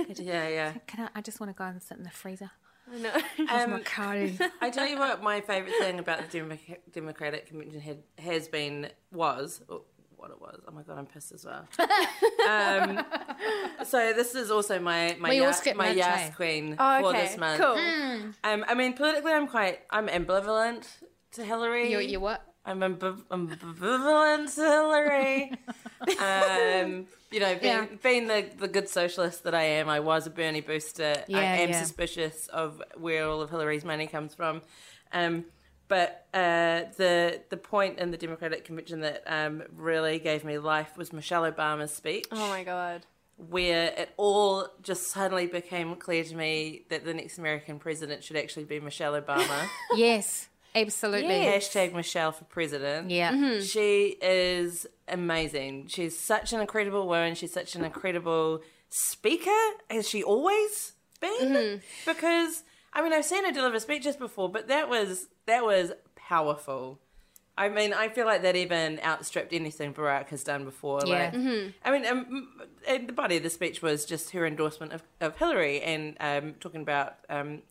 Good. 0.07 0.19
Yeah, 0.25 0.47
yeah. 0.47 0.73
Can 0.88 1.05
I, 1.13 1.19
I 1.19 1.21
just 1.21 1.39
want 1.39 1.51
to 1.51 1.57
go 1.57 1.65
and 1.65 1.81
sit 1.81 1.97
in 1.97 2.03
the 2.03 2.09
freezer. 2.09 2.51
no. 2.97 3.79
Curry. 3.86 4.38
I 4.61 4.69
tell 4.69 4.88
you 4.88 4.97
what, 4.99 5.21
my 5.23 5.39
favourite 5.41 5.73
thing 5.79 5.99
about 5.99 6.19
the 6.29 6.39
Demo- 6.39 6.57
Democratic 6.91 7.47
Convention 7.47 7.79
had, 7.81 7.99
has 8.19 8.47
been 8.47 8.89
was 9.11 9.61
what 10.24 10.32
it 10.32 10.39
was. 10.41 10.61
Oh 10.67 10.71
my 10.71 10.84
god, 10.84 10.97
I'm 10.97 11.05
pissed 11.05 11.34
as 11.34 11.45
well. 11.45 11.67
um, 12.49 13.03
so 13.86 14.13
this 14.13 14.36
is 14.36 14.49
also 14.49 14.80
my 14.80 15.15
my 15.19 15.30
We 15.30 15.39
all 15.41 15.51
ya- 15.51 15.74
my 15.76 15.88
lunch, 15.88 15.97
yes 15.97 16.30
eh? 16.30 16.34
queen 16.34 16.76
Oh, 16.80 17.01
for 17.01 17.09
okay, 17.09 17.26
this 17.28 17.38
month. 17.38 17.61
cool. 17.61 17.78
Um, 18.43 18.65
I 18.67 18.74
mean, 18.74 18.93
politically, 18.93 19.34
I'm 19.34 19.47
quite 19.47 19.80
I'm 19.89 20.07
ambivalent 20.07 20.88
to 21.34 21.43
Hillary. 21.43 21.91
You, 21.91 21.99
you 21.99 22.19
what? 22.21 22.41
I'm 22.65 22.80
ambiv- 22.80 23.26
ambivalent 23.30 24.55
to 24.55 24.61
Hillary. 24.61 25.51
um, 26.21 27.07
you 27.32 27.39
know, 27.41 27.55
being, 27.55 27.63
Yeah. 27.63 27.86
being 28.01 28.28
the, 28.28 28.45
the 28.57 28.69
good 28.69 28.88
socialist 28.88 29.43
that 29.43 29.53
I 29.53 29.63
am, 29.63 29.89
I 29.89 29.99
was 29.99 30.28
a 30.28 30.30
Bernie 30.30 30.61
booster. 30.61 31.24
I 31.28 31.43
am 31.63 31.69
yeah. 31.71 31.82
suspicious 31.82 32.47
of 32.47 32.82
where 32.95 33.28
all 33.28 33.41
of 33.41 33.49
Hillary's 33.49 33.84
money 33.84 34.07
comes 34.07 34.34
from. 34.34 34.61
Um, 35.11 35.43
but 35.93 36.25
uh, 36.33 36.89
the 36.97 37.39
the 37.53 37.57
point 37.57 37.99
in 37.99 38.09
the 38.09 38.17
Democratic 38.17 38.65
Convention 38.65 39.01
that 39.01 39.21
um, 39.27 39.61
really 39.75 40.17
gave 40.17 40.43
me 40.43 40.57
life 40.57 40.97
was 40.97 41.13
Michelle 41.13 41.43
Obama's 41.51 41.93
speech 41.93 42.25
Oh 42.31 42.47
my 42.49 42.63
god. 42.63 43.05
where 43.37 43.85
it 44.01 44.09
all 44.17 44.67
just 44.81 45.03
suddenly 45.15 45.45
became 45.45 45.95
clear 45.95 46.23
to 46.23 46.35
me 46.35 46.81
that 46.89 47.05
the 47.05 47.13
next 47.13 47.37
American 47.37 47.77
president 47.77 48.23
should 48.23 48.37
actually 48.37 48.65
be 48.73 48.79
Michelle 48.79 49.13
Obama. 49.21 49.67
Yes, 49.95 50.47
absolutely. 50.73 51.39
Hashtag 51.53 51.93
Michelle 51.93 52.31
for 52.31 52.45
president. 52.45 53.11
Yeah. 53.11 53.59
She 53.61 54.17
is 54.21 54.87
amazing. 55.07 55.87
She's 55.87 56.17
such 56.17 56.53
an 56.53 56.59
incredible 56.65 57.05
woman. 57.07 57.35
She's 57.35 57.53
such 57.53 57.75
an 57.75 57.83
incredible 57.85 58.61
speaker, 58.89 59.61
as 59.91 60.09
she 60.09 60.23
always 60.23 60.93
been. 61.19 61.81
Because 62.05 62.63
I 62.93 63.01
mean, 63.01 63.13
I've 63.13 63.25
seen 63.25 63.43
her 63.45 63.51
deliver 63.51 63.79
speeches 63.79 64.15
before, 64.15 64.49
but 64.49 64.67
that 64.67 64.89
was 64.89 65.27
that 65.45 65.65
was 65.65 65.91
powerful. 66.15 66.99
I 67.55 67.69
mean, 67.69 67.93
I 67.93 68.09
feel 68.09 68.25
like 68.25 68.41
that 68.41 68.55
even 68.55 68.99
outstripped 69.03 69.53
anything 69.53 69.93
Barack 69.93 70.29
has 70.29 70.43
done 70.43 70.65
before. 70.65 71.01
Yeah. 71.05 71.31
Like, 71.31 71.73
I 71.85 71.91
mean, 71.91 72.05
um, 72.07 72.49
and 72.87 73.07
the 73.07 73.13
body 73.13 73.37
of 73.37 73.43
the 73.43 73.49
speech 73.51 73.81
was 73.81 74.05
just 74.05 74.31
her 74.31 74.45
endorsement 74.45 74.91
of, 74.91 75.03
of 75.21 75.37
Hillary 75.37 75.79
and 75.81 76.17
um, 76.19 76.55
talking 76.59 76.81
about 76.81 77.17
um, 77.29 77.61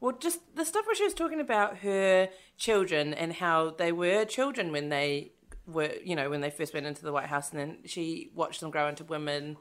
well, 0.00 0.16
just 0.18 0.40
the 0.54 0.64
stuff 0.64 0.86
where 0.86 0.94
she 0.94 1.04
was 1.04 1.14
talking 1.14 1.40
about 1.40 1.78
her 1.78 2.28
children 2.58 3.14
and 3.14 3.32
how 3.32 3.70
they 3.70 3.92
were 3.92 4.24
children 4.24 4.70
when 4.70 4.90
they 4.90 5.32
were, 5.66 5.92
you 6.04 6.14
know, 6.14 6.28
when 6.28 6.42
they 6.42 6.50
first 6.50 6.74
went 6.74 6.86
into 6.86 7.02
the 7.02 7.12
White 7.12 7.26
House, 7.26 7.50
and 7.50 7.58
then 7.58 7.78
she 7.86 8.30
watched 8.34 8.60
them 8.60 8.70
grow 8.70 8.88
into 8.88 9.04
women 9.04 9.56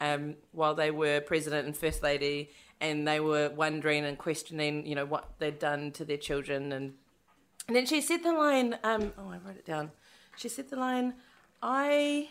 um, 0.00 0.36
while 0.52 0.74
they 0.74 0.90
were 0.90 1.20
president 1.20 1.66
and 1.66 1.76
first 1.76 2.02
lady, 2.02 2.50
and 2.80 3.06
they 3.06 3.20
were 3.20 3.50
wondering 3.50 4.04
and 4.04 4.18
questioning, 4.18 4.86
you 4.86 4.94
know, 4.94 5.04
what 5.04 5.28
they'd 5.38 5.58
done 5.58 5.92
to 5.92 6.04
their 6.04 6.16
children, 6.16 6.72
and 6.72 6.94
and 7.66 7.76
then 7.76 7.86
she 7.86 8.00
said 8.00 8.22
the 8.22 8.32
line. 8.32 8.78
Um, 8.82 9.12
oh, 9.18 9.30
I 9.30 9.38
wrote 9.38 9.56
it 9.56 9.66
down. 9.66 9.90
She 10.36 10.48
said 10.48 10.70
the 10.70 10.76
line, 10.76 11.14
"I 11.62 12.30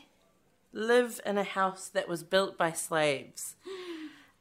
live 0.74 1.20
in 1.26 1.38
a 1.38 1.44
house 1.44 1.90
that 1.90 2.08
was 2.08 2.24
built 2.24 2.58
by 2.58 2.72
slaves." 2.72 3.56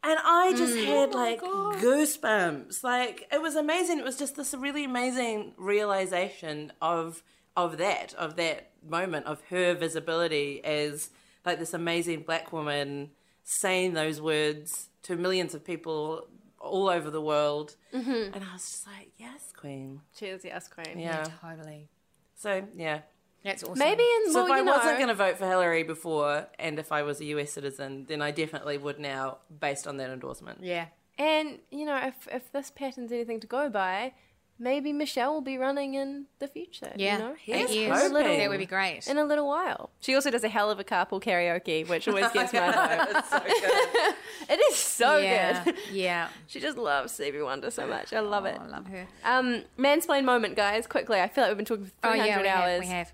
And 0.02 0.20
I 0.22 0.54
just 0.56 0.76
had 0.76 1.14
like 1.14 1.40
goosebumps. 1.40 2.84
Like 2.84 3.26
it 3.32 3.42
was 3.42 3.56
amazing. 3.56 3.98
It 3.98 4.04
was 4.04 4.16
just 4.16 4.36
this 4.36 4.54
really 4.54 4.84
amazing 4.84 5.52
realization 5.56 6.72
of 6.80 7.22
of 7.56 7.78
that, 7.78 8.14
of 8.14 8.36
that 8.36 8.70
moment, 8.88 9.26
of 9.26 9.42
her 9.50 9.74
visibility 9.74 10.62
as 10.64 11.10
like 11.44 11.58
this 11.58 11.74
amazing 11.74 12.22
black 12.22 12.52
woman 12.52 13.10
saying 13.42 13.94
those 13.94 14.20
words 14.20 14.90
to 15.06 15.16
millions 15.16 15.54
of 15.54 15.64
people 15.64 16.28
all 16.58 16.88
over 16.88 17.10
the 17.10 17.20
world. 17.20 17.76
Mm-hmm. 17.94 18.34
And 18.34 18.44
I 18.44 18.52
was 18.52 18.62
just 18.62 18.86
like, 18.86 19.12
yes, 19.18 19.52
queen. 19.56 20.00
Cheers, 20.16 20.42
yes, 20.44 20.68
queen. 20.68 20.98
Yeah. 20.98 21.24
Totally. 21.40 21.88
So 22.34 22.64
yeah. 22.76 23.00
That's 23.44 23.62
awesome. 23.62 23.78
Maybe 23.78 24.02
in 24.02 24.32
So 24.32 24.42
well, 24.42 24.46
if 24.46 24.58
I 24.58 24.60
know, 24.62 24.72
wasn't 24.72 24.96
going 24.96 25.08
to 25.08 25.14
vote 25.14 25.38
for 25.38 25.46
Hillary 25.46 25.84
before, 25.84 26.48
and 26.58 26.80
if 26.80 26.90
I 26.90 27.02
was 27.02 27.20
a 27.20 27.26
US 27.26 27.52
citizen, 27.52 28.06
then 28.08 28.20
I 28.20 28.32
definitely 28.32 28.76
would 28.76 28.98
now, 28.98 29.38
based 29.60 29.86
on 29.86 29.98
that 29.98 30.10
endorsement. 30.10 30.64
Yeah. 30.64 30.86
and 31.18 31.58
you 31.70 31.84
know, 31.84 31.96
if 31.96 32.28
if 32.30 32.50
this 32.52 32.70
pattern's 32.70 33.12
anything 33.12 33.40
to 33.40 33.46
go 33.46 33.70
by, 33.70 34.14
maybe 34.58 34.92
Michelle 34.92 35.34
will 35.34 35.40
be 35.40 35.58
running 35.58 35.94
in 35.94 36.26
the 36.38 36.48
future. 36.48 36.92
Yeah. 36.96 37.12
You 37.16 37.22
know? 37.24 37.34
Here's 37.38 37.70
Eight 37.70 37.76
years. 37.76 38.00
hoping. 38.00 38.38
That 38.38 38.48
would 38.48 38.58
be 38.58 38.66
great. 38.66 39.06
in 39.06 39.18
a 39.18 39.24
little 39.24 39.46
while. 39.46 39.90
She 40.00 40.14
also 40.14 40.30
does 40.30 40.44
a 40.44 40.48
hell 40.48 40.70
of 40.70 40.78
a 40.80 40.84
carpool 40.84 41.22
karaoke, 41.22 41.86
which 41.88 42.08
always 42.08 42.28
gets 42.32 42.52
my 42.52 42.72
vote. 42.72 43.16
It's 43.16 43.30
so 43.30 43.40
good. 43.40 44.14
It 44.48 44.60
is 44.70 44.76
so 44.76 45.16
yeah. 45.18 45.64
good. 45.64 45.74
Yeah. 45.92 46.28
She 46.46 46.60
just 46.60 46.78
loves 46.78 47.12
Stevie 47.12 47.42
Wonder 47.42 47.70
so 47.70 47.86
much. 47.86 48.12
I 48.12 48.20
love 48.20 48.44
it. 48.46 48.56
Oh, 48.60 48.64
I 48.64 48.66
love 48.68 48.86
her. 48.86 49.06
Um, 49.24 49.62
mansplain 49.78 50.24
moment, 50.24 50.54
guys. 50.54 50.86
Quickly, 50.86 51.20
I 51.20 51.26
feel 51.28 51.42
like 51.42 51.50
we've 51.50 51.56
been 51.56 51.66
talking 51.66 51.86
for 51.86 51.92
Oh, 52.04 52.10
300 52.12 52.26
yeah, 52.28 52.40
we 52.42 52.48
hours. 52.48 52.70
have, 52.72 52.80
we 52.80 52.86
have. 52.86 53.12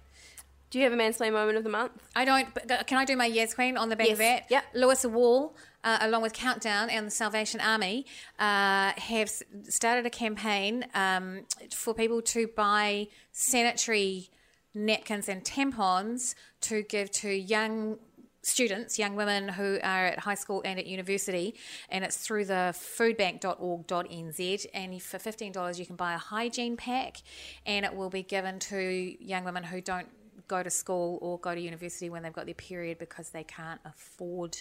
Do 0.71 0.79
you 0.79 0.85
have 0.85 0.93
a 0.93 0.97
mansplain 0.97 1.33
moment 1.33 1.57
of 1.59 1.65
the 1.65 1.71
month? 1.71 1.93
I 2.15 2.25
don't. 2.27 2.49
But 2.55 2.87
can 2.87 2.99
I 2.99 3.05
do 3.07 3.17
my 3.17 3.27
yes 3.27 3.55
queen 3.55 3.77
on 3.79 3.89
the 3.89 3.97
back 3.97 4.11
of 4.11 4.19
Yes. 4.19 4.41
that? 4.41 4.51
Yep. 4.51 4.65
Louisa 4.75 5.09
Wall, 5.09 5.55
uh, 5.85 5.99
along 6.01 6.23
with 6.23 6.33
Countdown 6.33 6.91
and 6.91 7.07
the 7.07 7.11
Salvation 7.11 7.61
Army, 7.61 8.07
uh, 8.39 8.93
have 8.97 9.31
started 9.69 10.07
a 10.07 10.11
campaign 10.11 10.87
um, 10.95 11.43
for 11.71 11.95
people 11.95 12.23
to 12.23 12.47
buy 12.47 13.09
sanitary 13.33 14.31
napkins 14.75 15.29
and 15.29 15.45
tampons 15.45 16.35
to 16.63 16.83
give 16.83 17.11
to 17.11 17.31
young 17.31 17.99
students, 18.43 18.99
young 18.99 19.15
women 19.15 19.49
who 19.49 19.79
are 19.83 20.07
at 20.07 20.19
high 20.21 20.35
school 20.35 20.63
and 20.65 20.79
at 20.79 20.87
university, 20.87 21.55
and 21.89 22.05
it's 22.05 22.17
through 22.17 22.45
the 22.45 22.75
foodbank.org.nz. 22.75 24.67
And 24.75 25.03
for 25.03 25.19
fifteen 25.19 25.53
dollars, 25.53 25.79
you 25.79 25.87
can 25.87 25.97
buy 25.97 26.15
a 26.15 26.19
hygiene 26.19 26.77
pack, 26.77 27.19
and 27.65 27.85
it 27.85 27.95
will 27.95 28.11
be 28.11 28.23
given 28.23 28.59
to 28.61 29.17
young 29.25 29.45
women 29.45 29.65
who 29.65 29.81
don't 29.81 30.09
go 30.49 30.63
to 30.63 30.71
school 30.71 31.19
or 31.23 31.39
go 31.39 31.55
to 31.55 31.61
university 31.61 32.11
when 32.11 32.23
they've 32.23 32.33
got 32.33 32.47
their 32.47 32.55
period 32.55 32.99
because 32.99 33.31
they 33.31 33.45
can't 33.45 33.81
afford 33.85 34.59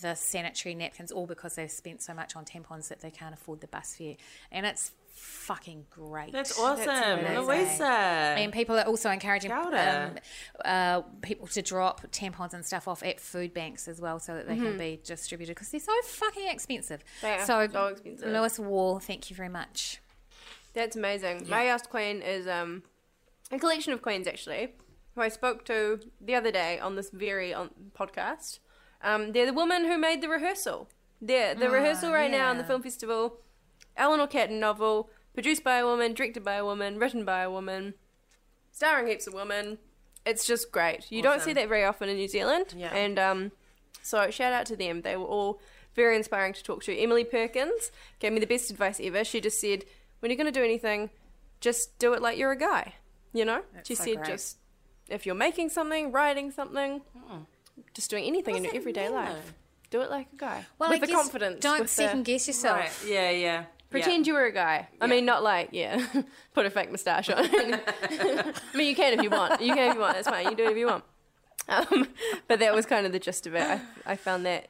the 0.00 0.14
sanitary 0.14 0.74
napkins 0.74 1.12
or 1.12 1.26
because 1.26 1.54
they've 1.54 1.70
spent 1.70 2.02
so 2.02 2.14
much 2.14 2.36
on 2.36 2.44
tampons 2.44 2.88
that 2.88 3.00
they 3.00 3.10
can't 3.10 3.34
afford 3.34 3.60
the 3.60 3.66
bus 3.66 3.94
fare. 3.96 4.16
And 4.50 4.66
it's 4.66 4.92
fucking 5.14 5.86
great. 5.90 6.32
That's 6.32 6.58
awesome, 6.58 6.88
amazing. 7.20 7.38
Louisa. 7.38 7.84
And 7.84 8.52
people 8.52 8.76
are 8.76 8.84
also 8.84 9.10
encouraging 9.10 9.52
um, 9.52 10.16
uh, 10.64 11.02
people 11.22 11.46
to 11.48 11.62
drop 11.62 12.02
tampons 12.10 12.52
and 12.52 12.64
stuff 12.64 12.88
off 12.88 13.02
at 13.02 13.20
food 13.20 13.54
banks 13.54 13.86
as 13.86 14.00
well 14.00 14.18
so 14.18 14.34
that 14.34 14.48
they 14.48 14.56
can 14.56 14.76
be 14.76 15.00
distributed 15.04 15.54
because 15.54 15.68
they're 15.70 15.80
so 15.80 15.92
fucking 16.04 16.48
expensive. 16.48 17.04
They 17.22 17.34
are 17.34 17.44
so, 17.44 17.68
so 17.70 17.86
expensive. 17.86 18.28
Louisa 18.28 18.62
Wall, 18.62 18.98
thank 18.98 19.30
you 19.30 19.36
very 19.36 19.48
much. 19.48 20.00
That's 20.72 20.96
amazing. 20.96 21.46
My 21.48 21.66
Asked 21.66 21.88
Queen 21.88 22.20
is 22.20 22.48
um, 22.48 22.82
a 23.52 23.58
collection 23.58 23.92
of 23.92 24.02
queens, 24.02 24.26
actually, 24.26 24.74
who 25.14 25.20
I 25.20 25.28
spoke 25.28 25.64
to 25.66 26.00
the 26.20 26.34
other 26.34 26.50
day 26.50 26.78
on 26.78 26.96
this 26.96 27.10
very 27.10 27.54
on, 27.54 27.70
podcast. 27.98 28.58
Um, 29.02 29.32
they're 29.32 29.46
the 29.46 29.52
woman 29.52 29.84
who 29.84 29.98
made 29.98 30.22
the 30.22 30.28
rehearsal. 30.28 30.88
They're 31.20 31.54
the 31.54 31.70
rehearsal 31.70 32.12
right 32.12 32.30
now 32.30 32.50
in 32.50 32.58
the 32.58 32.64
film 32.64 32.82
festival. 32.82 33.38
Eleanor 33.96 34.26
Catton 34.26 34.58
novel, 34.58 35.10
produced 35.34 35.62
by 35.62 35.78
a 35.78 35.86
woman, 35.86 36.14
directed 36.14 36.44
by 36.44 36.54
a 36.54 36.64
woman, 36.64 36.98
written 36.98 37.24
by 37.24 37.42
a 37.42 37.50
woman, 37.50 37.94
starring 38.72 39.06
heaps 39.06 39.26
of 39.26 39.34
women. 39.34 39.78
It's 40.26 40.46
just 40.46 40.72
great. 40.72 41.10
You 41.10 41.22
don't 41.22 41.42
see 41.42 41.52
that 41.52 41.68
very 41.68 41.84
often 41.84 42.08
in 42.08 42.16
New 42.16 42.28
Zealand. 42.28 42.74
Yeah. 42.76 42.94
And 42.94 43.18
um, 43.18 43.52
so 44.02 44.30
shout 44.30 44.52
out 44.52 44.66
to 44.66 44.76
them. 44.76 45.02
They 45.02 45.16
were 45.16 45.26
all 45.26 45.60
very 45.94 46.16
inspiring 46.16 46.54
to 46.54 46.62
talk 46.62 46.82
to. 46.84 46.96
Emily 46.96 47.24
Perkins 47.24 47.92
gave 48.18 48.32
me 48.32 48.40
the 48.40 48.46
best 48.46 48.70
advice 48.70 49.00
ever. 49.02 49.22
She 49.22 49.40
just 49.40 49.60
said, 49.60 49.84
when 50.20 50.30
you're 50.30 50.36
going 50.36 50.52
to 50.52 50.58
do 50.58 50.64
anything, 50.64 51.10
just 51.60 51.98
do 51.98 52.14
it 52.14 52.22
like 52.22 52.36
you're 52.38 52.52
a 52.52 52.58
guy. 52.58 52.94
You 53.32 53.44
know? 53.44 53.62
she 53.84 53.94
so 53.94 54.04
said, 54.04 54.16
great. 54.16 54.26
just 54.26 54.58
if 55.08 55.26
you're 55.26 55.34
making 55.34 55.68
something, 55.70 56.12
writing 56.12 56.50
something, 56.50 57.02
just 57.94 58.10
doing 58.10 58.24
anything 58.24 58.56
in 58.56 58.64
your 58.64 58.74
everyday 58.74 59.04
mean, 59.06 59.14
life, 59.14 59.54
do 59.90 60.00
it 60.00 60.10
like 60.10 60.28
a 60.32 60.36
guy. 60.36 60.66
Well, 60.78 60.90
with 60.90 60.98
I 60.98 61.00
the 61.00 61.06
guess 61.08 61.16
confidence. 61.16 61.60
Don't 61.60 61.80
with 61.80 61.88
the- 61.88 61.94
second 61.94 62.24
guess 62.24 62.46
yourself. 62.46 62.78
Right. 62.78 63.10
Yeah, 63.10 63.30
yeah. 63.30 63.64
Pretend 63.90 64.26
you 64.26 64.34
were 64.34 64.46
a 64.46 64.52
guy. 64.52 64.88
I 65.00 65.06
mean, 65.06 65.24
not 65.24 65.44
like 65.44 65.68
yeah, 65.70 66.04
put 66.54 66.66
a 66.66 66.70
fake 66.70 66.90
moustache 66.90 67.28
on. 67.30 67.44
I 67.54 68.52
mean, 68.74 68.88
you 68.88 68.96
can 68.96 69.12
if 69.16 69.22
you 69.22 69.30
want. 69.30 69.60
You 69.60 69.72
can 69.74 69.90
if 69.90 69.94
you 69.94 70.00
want. 70.00 70.14
That's 70.14 70.28
fine. 70.28 70.46
You 70.50 70.56
do 70.56 70.64
it 70.64 70.72
if 70.72 70.76
you 70.78 70.86
want. 70.86 71.04
Um, 71.68 72.08
but 72.48 72.58
that 72.58 72.74
was 72.74 72.86
kind 72.86 73.06
of 73.06 73.12
the 73.12 73.18
gist 73.20 73.46
of 73.46 73.54
it. 73.54 73.62
I, 73.62 73.80
I 74.04 74.16
found 74.16 74.44
that 74.46 74.68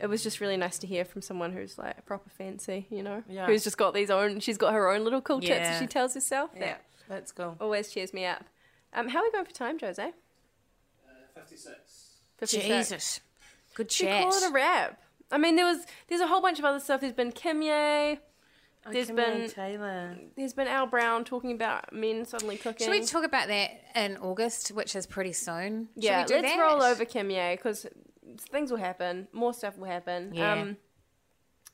it 0.00 0.06
was 0.06 0.22
just 0.22 0.40
really 0.40 0.56
nice 0.56 0.78
to 0.78 0.86
hear 0.86 1.04
from 1.04 1.20
someone 1.22 1.52
who's 1.52 1.76
like 1.76 1.98
a 1.98 2.02
proper 2.02 2.30
fancy, 2.30 2.86
you 2.90 3.02
know, 3.02 3.22
Yeah. 3.28 3.46
who's 3.46 3.64
just 3.64 3.76
got 3.76 3.92
these 3.94 4.10
own. 4.10 4.40
She's 4.40 4.56
got 4.56 4.72
her 4.72 4.90
own 4.90 5.04
little 5.04 5.20
cool 5.20 5.40
tips 5.40 5.50
Yeah. 5.50 5.78
she 5.78 5.86
tells 5.86 6.14
herself. 6.14 6.50
Yeah, 6.54 6.60
That 6.60 6.82
that's 7.08 7.32
cool. 7.32 7.56
always 7.60 7.90
cheers 7.90 8.14
me 8.14 8.24
up. 8.24 8.44
Um, 8.92 9.08
how 9.08 9.20
are 9.20 9.24
we 9.24 9.30
going 9.30 9.44
for 9.44 9.52
time, 9.52 9.78
Jose? 9.78 10.12
56. 11.34 12.08
56. 12.38 12.64
Jesus. 12.64 13.20
Good 13.74 13.92
Should 13.92 14.06
we 14.06 14.12
call 14.12 14.34
it 14.34 14.48
a 14.48 14.52
wrap. 14.52 15.00
I 15.30 15.38
mean, 15.38 15.56
there 15.56 15.66
was 15.66 15.84
there's 16.08 16.20
a 16.20 16.26
whole 16.26 16.40
bunch 16.40 16.58
of 16.58 16.64
other 16.64 16.80
stuff. 16.80 17.00
There's 17.00 17.12
been 17.12 17.32
Kim 17.32 17.62
Ye. 17.62 18.18
There's 18.90 19.10
Kimmy 19.10 19.16
been 19.16 19.50
Taylor. 19.50 20.16
there's 20.36 20.54
been 20.54 20.68
Al 20.68 20.86
Brown 20.86 21.24
talking 21.24 21.52
about 21.52 21.92
men 21.92 22.24
suddenly 22.24 22.56
cooking. 22.56 22.86
Should 22.86 22.98
we 22.98 23.04
talk 23.04 23.24
about 23.24 23.48
that 23.48 23.82
in 23.94 24.16
August, 24.16 24.70
which 24.70 24.96
is 24.96 25.06
pretty 25.06 25.32
soon? 25.32 25.88
Should 25.94 26.04
yeah, 26.04 26.22
we 26.22 26.26
do 26.26 26.34
let's 26.36 26.54
that? 26.54 26.60
roll 26.60 26.82
over 26.82 27.04
Kim 27.04 27.30
Ye 27.30 27.54
because 27.54 27.86
things 28.50 28.70
will 28.70 28.78
happen. 28.78 29.28
More 29.32 29.52
stuff 29.52 29.76
will 29.76 29.88
happen. 29.88 30.32
Yeah. 30.32 30.52
Um, 30.52 30.76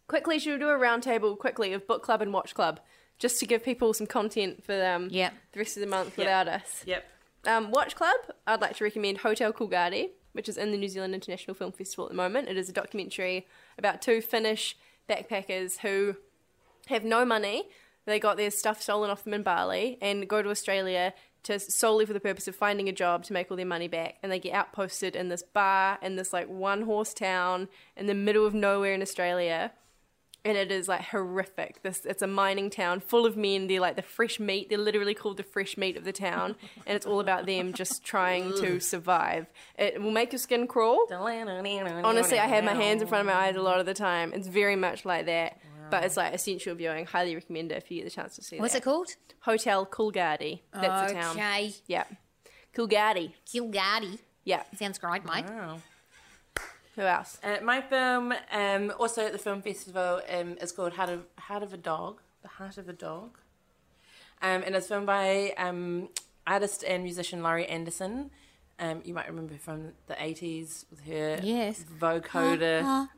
quickly, 0.09 0.39
should 0.39 0.55
we 0.55 0.59
do 0.59 0.71
a 0.71 0.79
roundtable 0.79 1.39
quickly 1.39 1.73
of 1.73 1.87
book 1.87 2.03
club 2.03 2.21
and 2.21 2.33
watch 2.33 2.55
club 2.55 2.81
just 3.25 3.41
to 3.41 3.47
give 3.47 3.65
people 3.65 3.95
some 3.95 4.07
content 4.07 4.63
for 4.63 4.85
um, 4.85 5.09
Yeah. 5.11 5.31
the 5.53 5.59
rest 5.61 5.79
of 5.79 5.81
the 5.81 5.87
month 5.87 6.13
Yeah. 6.19 6.25
without 6.25 6.47
us? 6.47 6.83
Yep. 6.85 7.03
Um, 7.47 7.71
watch 7.71 7.97
club, 7.97 8.17
I'd 8.47 8.61
like 8.61 8.77
to 8.77 8.85
recommend 8.85 9.17
Hotel 9.19 9.51
Coolgardie, 9.51 10.11
which 10.33 10.47
is 10.47 10.59
in 10.59 10.73
the 10.73 10.77
New 10.77 10.89
Zealand 10.89 11.15
International 11.15 11.55
Film 11.55 11.73
Festival 11.73 12.05
at 12.05 12.11
the 12.11 12.17
moment. 12.17 12.49
It 12.49 12.59
is 12.59 12.69
a 12.69 12.73
documentary 12.73 13.47
about 13.79 14.03
two 14.03 14.21
Finnish 14.21 14.77
backpackers 15.09 15.79
who 15.79 16.17
have 16.89 17.03
no 17.03 17.25
money. 17.25 17.71
They 18.05 18.21
got 18.21 18.37
their 18.37 18.51
stuff 18.51 18.83
stolen 18.83 19.09
off 19.11 19.25
them 19.25 19.33
in 19.33 19.43
Bali 19.43 19.97
and 20.03 20.29
go 20.29 20.43
to 20.43 20.51
Australia 20.51 21.15
to 21.45 21.59
solely 21.59 22.05
for 22.05 22.13
the 22.13 22.21
purpose 22.21 22.47
of 22.47 22.55
finding 22.55 22.91
a 22.91 22.93
job 22.93 23.25
to 23.25 23.33
make 23.33 23.51
all 23.51 23.57
their 23.57 23.65
money 23.65 23.89
back. 23.89 24.17
And 24.23 24.31
they 24.31 24.39
get 24.39 24.53
outposted 24.53 25.17
in 25.17 25.31
this 25.31 25.43
bar 25.43 25.99
in 26.03 26.17
this 26.17 26.31
like 26.35 26.49
one 26.49 26.83
horse 26.83 27.15
town 27.15 27.69
in 27.97 28.07
the 28.07 28.15
middle 28.15 28.45
of 28.45 28.53
nowhere 28.53 28.93
in 28.93 29.01
Australia 29.01 29.73
and 30.45 30.57
it 30.59 30.71
is 30.71 30.89
like 30.89 31.01
horrific. 31.03 31.83
This 31.83 32.05
it's 32.05 32.23
a 32.23 32.27
mining 32.27 32.71
town 32.71 33.01
full 33.01 33.25
of 33.27 33.37
men. 33.37 33.67
They're 33.67 33.81
like 33.81 33.97
the 33.97 34.03
fresh 34.03 34.39
meat. 34.39 34.69
They're 34.69 34.79
literally 34.79 35.15
called 35.15 35.39
the 35.39 35.43
fresh 35.43 35.77
meat 35.77 35.97
of 35.97 36.05
the 36.05 36.13
town, 36.13 36.57
and 36.87 36.95
it's 36.97 37.07
all 37.07 37.21
about 37.21 37.47
them 37.47 37.73
just 37.73 38.05
trying 38.05 38.53
to 38.59 38.81
survive. 38.81 39.47
It 39.79 40.01
will 40.03 40.11
make 40.11 40.33
your 40.33 40.39
skin 40.39 40.67
crawl. 40.67 41.07
Honestly, 41.11 42.39
I 42.39 42.47
had 42.47 42.65
my 42.65 42.75
hands 42.75 43.03
in 43.03 43.09
front 43.09 43.27
of 43.29 43.35
my 43.35 43.41
eyes 43.41 43.57
a 43.57 43.63
lot 43.63 43.81
of 43.81 43.87
the 43.87 43.95
time. 43.95 44.33
It's 44.35 44.49
very 44.49 44.77
much 44.77 45.05
like 45.05 45.27
that, 45.27 45.59
but 45.91 46.05
it's 46.05 46.17
like 46.17 46.35
essential 46.35 46.75
viewing. 46.75 47.07
Highly 47.07 47.35
recommend 47.35 47.73
it 47.73 47.79
if 47.79 47.91
you 47.91 47.99
get 47.99 48.05
the 48.05 48.11
chance 48.11 48.37
to 48.37 48.43
see 48.43 48.57
it. 48.57 48.61
What's 48.61 48.75
that. 48.75 48.83
it 48.83 48.85
called? 48.85 49.09
Hotel 49.41 49.87
Coolgardie. 49.87 50.61
That's 50.73 51.13
the 51.13 51.19
town. 51.19 51.37
Okay. 51.37 51.75
Yeah, 51.87 52.05
Coolgardie. 52.75 53.33
Coolgardie. 53.47 54.19
Yeah. 54.45 54.63
Sounds 54.79 54.99
great, 54.99 55.25
mate. 55.25 55.47
Wow. 55.49 55.79
Who 56.97 57.03
else? 57.03 57.39
Uh, 57.43 57.57
my 57.63 57.81
film, 57.81 58.33
um, 58.53 58.93
also 58.99 59.27
at 59.27 59.33
the 59.33 59.39
film 59.39 59.63
festival, 59.63 60.21
um, 60.29 60.57
is 60.61 60.71
called 60.73 60.93
Heart 60.95 61.11
of 61.11 61.25
Heart 61.39 61.63
of 61.65 61.73
a 61.75 61.77
Dog. 61.77 62.21
The 62.43 62.49
Heart 62.49 62.79
of 62.79 62.89
a 62.89 62.93
Dog. 62.93 63.39
Um, 64.43 64.63
and 64.65 64.77
it's 64.77 64.87
filmed 64.89 65.07
by 65.07 65.55
um, 65.57 66.09
artist 66.47 66.85
and 66.85 67.03
musician 67.03 67.43
Laurie 67.43 67.67
Anderson. 67.67 68.31
Um, 68.79 69.03
you 69.05 69.15
might 69.15 69.29
remember 69.29 69.55
from 69.55 69.93
the 70.09 70.15
80s 70.15 70.85
with 70.91 71.05
her 71.07 71.39
Yes. 71.43 71.85
vocoder 72.01 73.09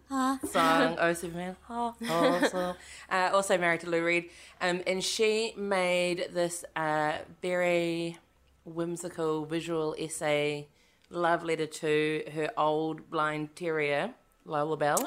song, 0.50 0.96
Oh 1.00 1.12
Superman. 1.14 1.56
Oh, 1.68 1.94
oh, 2.08 2.48
so. 2.50 2.76
uh, 3.10 3.30
also 3.32 3.56
married 3.58 3.80
to 3.80 3.88
Lou 3.90 4.04
Reed. 4.04 4.30
Um, 4.60 4.82
and 4.86 5.02
she 5.02 5.54
made 5.56 6.28
this 6.32 6.64
uh, 6.76 7.14
very 7.42 8.18
whimsical 8.66 9.46
visual 9.46 9.94
essay, 9.98 10.66
love 11.10 11.44
letter 11.44 11.66
to 11.66 12.22
her 12.34 12.50
old 12.56 13.10
blind 13.10 13.54
terrier, 13.56 14.14
Lolabelle. 14.46 15.04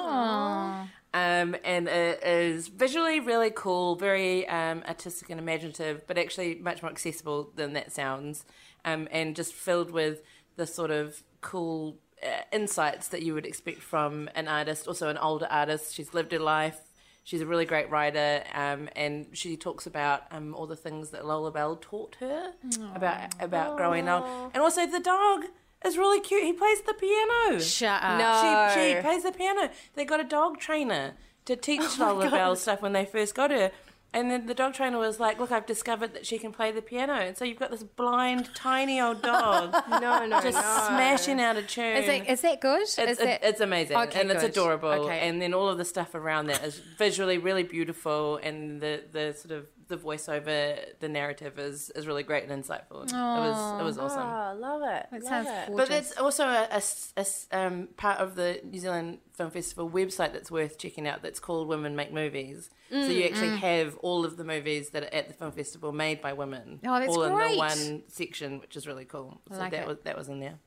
Um, 1.12 1.56
and 1.64 1.88
it 1.88 2.24
is 2.24 2.68
visually 2.68 3.20
really 3.20 3.52
cool, 3.54 3.96
very 3.96 4.48
um, 4.48 4.84
artistic 4.88 5.30
and 5.32 5.40
imaginative, 5.40 6.06
but 6.06 6.18
actually 6.20 6.56
much 6.56 6.84
more 6.84 6.92
accessible 6.92 7.52
than 7.56 7.74
that 7.74 7.92
sounds, 7.92 8.46
um, 8.86 9.08
and 9.12 9.36
just 9.36 9.54
filled 9.54 9.90
with 9.92 10.22
the 10.56 10.68
sort 10.68 10.92
of 10.92 11.24
cool 11.42 11.98
uh, 12.22 12.42
insights 12.52 13.08
that 13.08 13.24
you 13.24 13.34
would 13.34 13.46
expect 13.46 13.82
from 13.82 14.30
an 14.36 14.48
artist, 14.48 14.88
also 14.88 15.10
an 15.10 15.18
older 15.18 15.48
artist. 15.50 15.96
She's 15.96 16.14
lived 16.14 16.32
her 16.32 16.40
life. 16.40 16.80
She's 17.24 17.42
a 17.42 17.46
really 17.46 17.66
great 17.66 17.90
writer, 17.90 18.44
um, 18.54 18.90
and 18.96 19.28
she 19.34 19.56
talks 19.58 19.86
about 19.88 20.24
um, 20.32 20.54
all 20.56 20.66
the 20.68 20.76
things 20.76 21.10
that 21.12 21.24
Lolabelle 21.24 21.80
taught 21.80 22.18
her 22.20 22.54
about 22.96 23.34
about 23.40 23.78
growing 23.78 24.10
old, 24.10 24.52
and 24.54 24.62
also 24.64 24.86
the 24.88 25.00
dog 25.00 25.46
is 25.86 25.98
really 25.98 26.20
cute. 26.20 26.44
He 26.44 26.54
plays 26.54 26.82
the 26.82 26.94
piano. 26.94 27.60
Shut 27.60 28.04
up. 28.04 28.20
No. 28.20 28.74
She, 28.74 28.96
she 28.96 29.02
plays 29.02 29.24
the 29.24 29.32
piano. 29.32 29.70
They 29.96 30.06
got 30.06 30.20
a 30.20 30.24
dog 30.24 30.60
trainer 30.60 31.14
to 31.46 31.56
teach 31.56 31.82
oh 32.00 32.20
Lolabelle 32.20 32.58
stuff 32.58 32.82
when 32.82 32.94
they 32.94 33.06
first 33.06 33.36
got 33.36 33.52
her. 33.52 33.72
And 34.12 34.32
then 34.32 34.48
the 34.48 34.56
dog 34.56 34.74
trainer 34.74 34.98
was 34.98 35.20
like, 35.20 35.40
"Look, 35.40 35.52
I've 35.52 35.68
discovered 35.68 36.16
that 36.16 36.26
she 36.26 36.40
can 36.40 36.52
play 36.52 36.72
the 36.72 36.82
piano." 36.82 37.14
And 37.14 37.38
so 37.38 37.46
you've 37.46 37.60
got 37.60 37.70
this 37.70 37.84
blind, 37.84 38.50
tiny 38.56 39.00
old 39.00 39.22
dog 39.34 39.72
No, 39.88 40.26
no, 40.26 40.42
just 40.42 40.58
no. 40.58 40.86
smashing 40.88 41.40
out 41.40 41.58
a 41.58 41.62
tune. 41.62 41.98
Is 41.98 42.08
that, 42.08 42.28
is 42.28 42.42
that 42.42 42.60
good? 42.60 42.82
It's, 42.82 42.98
is 42.98 43.18
that, 43.20 43.44
it's 43.44 43.62
amazing 43.62 43.96
Okay, 43.96 44.22
and 44.22 44.32
it's 44.32 44.44
adorable. 44.44 44.90
Okay. 44.90 45.20
And 45.28 45.40
then 45.40 45.54
all 45.54 45.70
of 45.70 45.78
the 45.78 45.86
stuff 45.86 46.16
around 46.16 46.48
that 46.48 46.64
is 46.64 46.80
visually 46.98 47.38
really 47.38 47.62
beautiful, 47.62 48.38
and 48.38 48.82
the, 48.82 49.04
the 49.12 49.36
sort 49.38 49.52
of 49.52 49.68
the 49.90 49.98
voiceover, 49.98 50.80
the 51.00 51.10
narrative 51.10 51.60
is, 51.60 51.90
is 51.96 52.08
really 52.08 52.24
great 52.24 52.48
and 52.48 52.64
insightful. 52.64 53.04
It 53.04 53.14
was 53.14 53.82
it 53.82 53.84
was 53.84 53.98
awesome. 53.98 54.22
Oh, 54.28 54.58
love 54.60 54.82
it. 54.84 55.08
That 55.12 55.24
love 55.24 55.24
sounds 55.24 55.48
it. 55.50 55.68
gorgeous. 55.68 55.88
But 55.90 55.98
it's 55.98 56.18
also 56.18 56.46
a, 56.46 56.68
a 56.72 56.76
s- 56.76 57.14
a 57.18 57.20
s- 57.22 57.48
um, 57.52 57.90
part 57.98 58.20
of 58.20 58.36
the 58.36 58.62
New 58.64 58.80
Zealand 58.80 59.18
Film 59.34 59.52
Festival 59.52 59.90
website 59.90 60.32
that's 60.34 60.50
worth 60.50 60.78
checking 60.78 61.08
out. 61.08 61.22
That's 61.22 61.40
called 61.40 61.68
Women 61.68 61.96
Make 61.96 62.14
Movies. 62.14 62.70
so 62.90 62.98
you 63.08 63.24
actually 63.26 63.58
have 63.58 63.98
all 63.98 64.26
of 64.26 64.38
the 64.38 64.44
movies 64.44 64.90
that 64.92 65.04
are 65.04 65.14
at 65.14 65.28
the 65.28 65.34
film 65.34 65.52
festival 65.52 65.92
made 65.92 66.22
by 66.22 66.34
women, 66.34 66.80
Oh, 66.86 67.00
that's 67.00 67.16
all 67.16 67.24
in 67.24 67.52
the 67.52 67.58
one 67.58 68.04
section, 68.08 68.60
which 68.60 68.76
is 68.76 68.88
really 68.88 69.06
cool. 69.06 69.42
So 69.52 69.58
like 69.60 69.72
that 69.72 69.82
it. 69.82 69.88
was 69.88 69.98
that 70.06 70.18
was 70.18 70.30
in 70.30 70.40
there. 70.40 70.58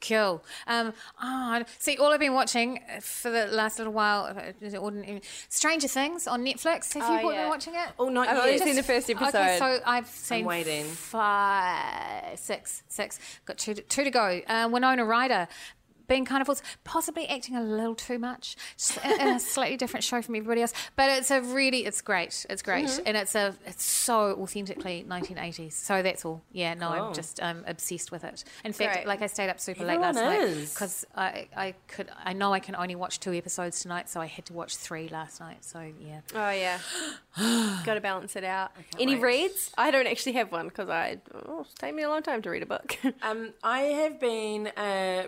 Cool. 0.00 0.44
Um, 0.68 0.92
oh, 1.20 1.64
see, 1.78 1.96
all 1.96 2.12
I've 2.12 2.20
been 2.20 2.34
watching 2.34 2.80
for 3.00 3.30
the 3.30 3.46
last 3.46 3.78
little 3.78 3.92
while, 3.92 4.26
uh, 4.26 4.52
is 4.60 4.76
Stranger 5.48 5.88
Things 5.88 6.28
on 6.28 6.44
Netflix. 6.44 6.92
Have 6.94 7.02
you 7.22 7.28
Oh, 7.28 7.32
been 7.32 7.48
watching 7.48 7.74
it? 7.74 7.88
Oh, 7.98 8.08
not 8.08 8.28
I've 8.28 8.48
yet. 8.48 8.62
seen 8.62 8.76
the 8.76 8.82
first 8.84 9.10
episode. 9.10 9.28
Okay, 9.38 9.58
so 9.58 9.80
I've 9.84 10.06
seen 10.06 10.44
waiting. 10.44 10.84
five, 10.84 12.38
six, 12.38 12.82
six. 12.88 13.18
Got 13.44 13.58
two, 13.58 13.74
to, 13.74 13.82
two 13.82 14.04
to 14.04 14.10
go. 14.10 14.40
Uh, 14.46 14.68
Winona 14.70 15.04
Ryder 15.04 15.48
being 16.08 16.24
kind 16.24 16.40
of 16.40 16.46
false, 16.46 16.62
possibly 16.84 17.28
acting 17.28 17.54
a 17.56 17.62
little 17.62 17.94
too 17.94 18.18
much 18.18 18.56
in 19.04 19.28
a 19.28 19.38
slightly 19.54 19.76
different 19.76 20.02
show 20.04 20.20
from 20.22 20.34
everybody 20.34 20.62
else. 20.62 20.72
But 20.96 21.10
it's 21.10 21.30
a 21.30 21.40
really, 21.40 21.84
it's 21.86 22.00
great. 22.00 22.46
It's 22.50 22.62
great, 22.62 22.86
Mm-hmm. 22.86 23.02
and 23.06 23.16
it's 23.16 23.34
a, 23.34 23.54
it's 23.66 23.84
so 23.84 24.32
authentically 24.40 25.04
1980s. 25.08 25.72
So 25.72 26.02
that's 26.02 26.24
all. 26.24 26.42
Yeah, 26.52 26.74
no, 26.74 26.88
Cool. 26.90 27.02
I'm 27.04 27.14
just 27.14 27.40
um, 27.42 27.64
obsessed 27.66 28.10
with 28.10 28.24
it. 28.24 28.44
In 28.64 28.72
fact, 28.72 28.94
Great. 28.94 29.06
like 29.06 29.22
I 29.22 29.26
stayed 29.26 29.50
up 29.50 29.60
super 29.60 29.82
Everyone 29.82 30.00
late 30.14 30.14
last 30.14 30.46
night 30.56 30.68
because 30.72 31.04
I, 31.14 31.48
I 31.56 31.74
could, 31.88 32.08
I 32.24 32.32
know 32.32 32.52
I 32.52 32.60
can 32.60 32.74
only 32.76 32.94
watch 32.94 33.20
two 33.20 33.32
episodes 33.34 33.80
tonight, 33.80 34.08
so 34.08 34.20
I 34.20 34.26
had 34.26 34.46
to 34.46 34.52
watch 34.52 34.76
three 34.76 35.08
last 35.08 35.40
night. 35.40 35.64
So 35.64 35.80
yeah. 36.00 36.20
Oh 36.34 36.50
yeah, 36.50 36.78
got 37.84 37.94
to 37.94 38.00
balance 38.00 38.36
it 38.36 38.44
out. 38.44 38.72
Any 38.98 39.14
wait. 39.16 39.22
reads? 39.22 39.72
I 39.76 39.90
don't 39.90 40.06
actually 40.06 40.32
have 40.32 40.50
one 40.50 40.68
because 40.68 40.88
I 40.88 41.18
oh, 41.34 41.60
it's 41.62 41.74
taken 41.74 41.96
me 41.96 42.02
a 42.04 42.08
long 42.08 42.22
time 42.22 42.42
to 42.42 42.50
read 42.50 42.62
a 42.62 42.66
book. 42.66 42.96
Um, 43.20 43.52
I 43.62 43.80
have 43.80 44.20
been 44.20 44.68
uh, 44.68 45.24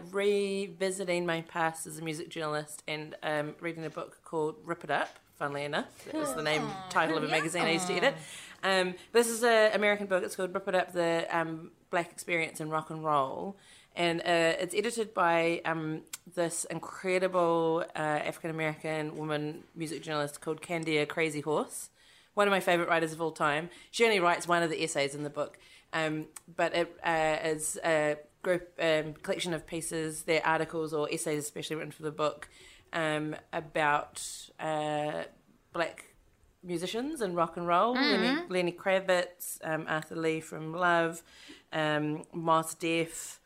revisiting 0.70 1.26
my 1.26 1.40
past 1.42 1.86
as 1.86 1.98
a 1.98 2.02
music 2.02 2.28
journalist 2.28 2.82
and 2.86 3.16
um, 3.22 3.54
reading 3.60 3.84
a 3.84 3.90
book 3.90 4.18
called 4.24 4.54
Rip 4.64 4.84
It 4.84 4.90
Up. 4.90 5.18
Funnily 5.36 5.64
enough, 5.64 6.04
that 6.04 6.14
was 6.14 6.34
the 6.34 6.42
name 6.42 6.62
title 6.90 7.16
of 7.16 7.24
a 7.24 7.28
magazine 7.28 7.62
I 7.62 7.72
used 7.72 7.86
to 7.86 7.94
edit. 7.94 8.14
Um, 8.62 8.94
this 9.12 9.26
is 9.26 9.42
an 9.42 9.72
American 9.72 10.06
book. 10.06 10.22
It's 10.22 10.36
called 10.36 10.52
Rip 10.52 10.68
It 10.68 10.74
Up: 10.74 10.92
The 10.92 11.26
um, 11.30 11.70
Black 11.90 12.12
Experience 12.12 12.60
in 12.60 12.68
Rock 12.68 12.90
and 12.90 13.02
Roll, 13.02 13.56
and 13.96 14.20
uh, 14.20 14.60
it's 14.60 14.74
edited 14.74 15.14
by 15.14 15.62
um, 15.64 16.02
this 16.34 16.66
incredible 16.66 17.84
uh, 17.96 17.98
African 17.98 18.50
American 18.50 19.16
woman 19.16 19.64
music 19.74 20.02
journalist 20.02 20.42
called 20.42 20.60
Kandia 20.60 21.08
Crazy 21.08 21.40
Horse 21.40 21.88
one 22.34 22.46
of 22.46 22.52
my 22.52 22.60
favorite 22.60 22.88
writers 22.88 23.12
of 23.12 23.20
all 23.20 23.32
time. 23.32 23.68
She 23.90 24.04
only 24.04 24.20
writes 24.20 24.46
one 24.46 24.62
of 24.62 24.70
the 24.70 24.82
essays 24.84 25.14
in 25.16 25.24
the 25.24 25.30
book, 25.30 25.58
um, 25.92 26.26
but 26.56 26.74
it 26.74 26.96
uh, 27.04 27.38
is 27.42 27.78
a 27.84 28.16
group 28.42 28.72
um, 28.80 29.14
collection 29.14 29.52
of 29.54 29.66
pieces, 29.66 30.22
their 30.22 30.44
articles 30.46 30.92
or 30.92 31.10
essays, 31.12 31.44
especially 31.44 31.76
written 31.76 31.92
for 31.92 32.02
the 32.02 32.10
book, 32.10 32.48
um, 32.92 33.36
about 33.52 34.26
uh, 34.58 35.24
black 35.72 36.14
musicians 36.62 37.20
and 37.20 37.36
rock 37.36 37.56
and 37.56 37.66
roll. 37.66 37.94
Lenny, 37.94 38.42
Lenny 38.48 38.72
Kravitz, 38.72 39.58
um, 39.64 39.86
Arthur 39.88 40.16
Lee 40.16 40.40
from 40.40 40.72
Love, 40.72 41.22
um, 41.72 42.24
Mos 42.32 42.74
Def. 42.74 43.40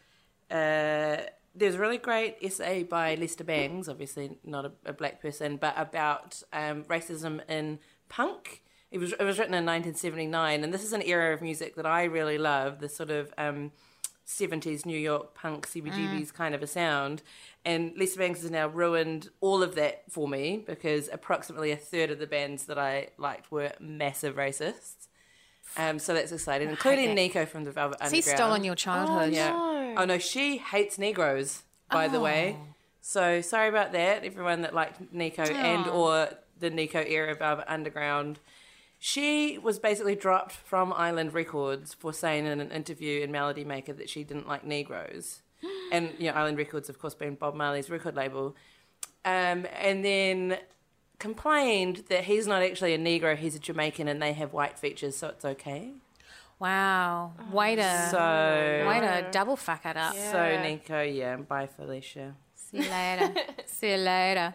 Uh, 0.51 1.19
there's 1.55 1.77
a 1.77 1.79
really 1.79 1.99
great 1.99 2.37
essay 2.43 2.83
by 2.83 3.15
Lester 3.15 3.45
Bangs, 3.45 3.89
obviously 3.89 4.39
not 4.45 4.65
a, 4.65 4.73
a 4.87 4.93
black 4.93 5.23
person, 5.23 5.57
but 5.57 5.75
about 5.77 6.43
um, 6.53 6.85
racism 6.85 7.41
in 7.49 7.79
punk. 8.09 8.63
It 8.91 8.99
was 8.99 9.13
it 9.13 9.25
was 9.25 9.39
written 9.39 9.55
in 9.55 9.65
1979, 9.65 10.63
and 10.63 10.73
this 10.73 10.85
is 10.85 10.93
an 10.93 11.03
era 11.03 11.35
of 11.35 11.43
music 11.43 11.75
that 11.77 11.87
I 11.87 12.05
really 12.05 12.39
love. 12.39 12.81
The 12.81 12.89
sort 12.89 13.11
of 13.11 13.33
um, 13.37 13.73
70s 14.27 14.87
New 14.87 14.99
York 14.99 15.35
punk 15.35 15.69
CBGB's 15.69 16.33
kind 16.33 16.55
of 16.55 16.63
a 16.63 16.67
sound. 16.67 17.23
And 17.65 17.93
Lester 17.97 18.19
Bangs 18.19 18.43
has 18.43 18.51
now 18.51 18.69
ruined 18.69 19.31
all 19.41 19.63
of 19.63 19.75
that 19.75 20.05
for 20.11 20.29
me 20.29 20.63
because 20.67 21.09
approximately 21.13 21.71
a 21.73 21.77
third 21.77 22.11
of 22.11 22.19
the 22.19 22.27
bands 22.27 22.65
that 22.67 22.79
I 22.79 23.09
liked 23.19 23.51
were 23.51 23.73
massive 23.81 24.37
racists. 24.37 25.09
Um, 25.77 25.99
so 25.99 26.15
that's 26.15 26.31
exciting, 26.31 26.69
including 26.69 27.09
that. 27.09 27.15
Nico 27.15 27.47
from 27.47 27.65
the 27.65 27.71
Velvet 27.73 27.97
Underground. 28.01 28.15
he 28.15 28.23
stolen 28.23 28.65
your 28.65 28.75
childhood? 28.75 29.33
Yeah. 29.33 29.95
Oh 29.97 30.05
no, 30.05 30.19
she 30.19 30.59
hates 30.59 30.99
Negroes, 30.99 31.63
by 31.91 32.09
the 32.09 32.21
way. 32.21 32.57
So 33.01 33.41
sorry 33.41 33.69
about 33.69 33.93
that, 33.93 34.25
everyone 34.25 34.63
that 34.63 34.75
liked 34.75 35.13
Nico 35.13 35.43
and 35.43 35.87
or 35.89 36.29
the 36.59 36.71
Nico 36.71 37.01
era 37.03 37.35
Velvet 37.35 37.67
Underground. 37.69 38.39
She 39.07 39.59
was 39.59 39.79
basically 39.79 40.15
dropped 40.15 40.53
from 40.53 40.91
Island 40.91 41.35
Records 41.35 41.93
for 41.93 42.15
saying 42.15 42.47
in 42.47 42.59
an 42.59 42.71
interview 42.71 43.21
in 43.21 43.31
Melody 43.31 43.63
Maker 43.63 43.93
that 43.93 44.09
she 44.09 44.25
didn't 44.25 44.49
like 44.49 44.65
Negroes. 44.65 45.43
and 45.93 46.15
you 46.19 46.31
know, 46.31 46.33
Island 46.33 46.57
Records, 46.57 46.89
of 46.89 46.99
course, 46.99 47.15
being 47.15 47.35
Bob 47.35 47.55
Marley's 47.55 47.91
record 47.91 48.17
label. 48.17 48.57
Um, 49.27 49.67
and 49.79 50.03
then 50.03 50.57
complained 51.19 52.05
that 52.09 52.25
he's 52.25 52.47
not 52.47 52.63
actually 52.63 52.95
a 52.95 52.99
Negro, 52.99 53.37
he's 53.37 53.55
a 53.55 53.59
Jamaican, 53.59 54.09
and 54.09 54.23
they 54.23 54.33
have 54.33 54.55
white 54.55 54.79
features, 54.79 55.19
so 55.19 55.29
it's 55.29 55.45
okay. 55.45 55.91
Wow. 56.59 57.33
Way 57.53 57.77
to, 57.77 58.09
So, 58.11 58.87
way 58.89 59.01
to 59.01 59.29
double 59.31 59.57
fuck 59.57 59.85
it 59.85 59.99
up. 59.99 60.17
so 60.17 60.63
Nico, 60.63 61.03
yeah, 61.03 61.37
bye 61.37 61.67
Felicia. 61.67 62.37
See 62.55 62.79
you 62.79 62.91
later. 62.91 63.35
See 63.67 63.91
you 63.91 63.99
later. 63.99 64.55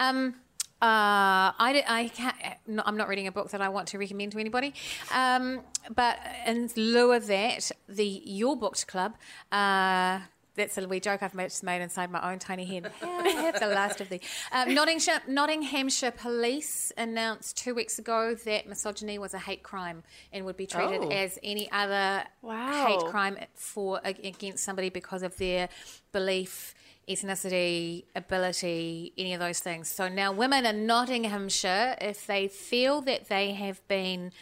Um, 0.00 0.34
uh, 0.82 1.54
I, 1.58 1.84
I 1.88 2.10
can't, 2.12 2.34
no, 2.66 2.82
I'm 2.84 2.96
not 2.96 3.06
reading 3.08 3.28
a 3.28 3.32
book 3.32 3.50
that 3.52 3.60
I 3.60 3.68
want 3.68 3.88
to 3.88 3.98
recommend 3.98 4.32
to 4.32 4.38
anybody. 4.38 4.74
Um, 5.14 5.60
but 5.94 6.18
in 6.46 6.68
lieu 6.76 7.12
of 7.12 7.28
that, 7.28 7.70
the 7.88 8.22
Your 8.24 8.56
Booked 8.56 8.88
Club, 8.88 9.14
uh, 9.52 10.20
that's 10.54 10.76
a 10.76 10.86
wee 10.86 11.00
joke 11.00 11.22
I've 11.22 11.34
just 11.36 11.62
made 11.62 11.80
inside 11.80 12.10
my 12.10 12.30
own 12.30 12.38
tiny 12.38 12.64
head. 12.66 12.90
I 13.02 13.28
have 13.28 13.58
the 13.60 13.68
last 13.68 14.00
of 14.02 14.08
the. 14.10 14.20
Um, 14.52 14.74
Nottinghamshire, 14.74 15.22
Nottinghamshire 15.26 16.10
Police 16.10 16.92
announced 16.98 17.56
two 17.56 17.74
weeks 17.74 17.98
ago 17.98 18.34
that 18.44 18.68
misogyny 18.68 19.18
was 19.18 19.32
a 19.34 19.38
hate 19.38 19.62
crime 19.62 20.02
and 20.32 20.44
would 20.44 20.56
be 20.58 20.66
treated 20.66 21.00
Oh. 21.04 21.08
as 21.08 21.38
any 21.42 21.70
other 21.72 22.24
Wow. 22.42 22.86
hate 22.86 23.10
crime 23.10 23.38
for 23.54 24.00
against 24.04 24.62
somebody 24.64 24.90
because 24.90 25.22
of 25.22 25.36
their 25.38 25.70
belief, 26.12 26.74
ethnicity, 27.08 28.04
ability, 28.14 29.12
any 29.18 29.34
of 29.34 29.40
those 29.40 29.60
things. 29.60 29.88
So 29.88 30.08
now 30.08 30.32
women 30.32 30.64
in 30.66 30.86
Nottinghamshire, 30.86 31.96
if 32.00 32.26
they 32.26 32.48
feel 32.48 33.00
that 33.02 33.28
they 33.28 33.52
have 33.52 33.86
been 33.88 34.32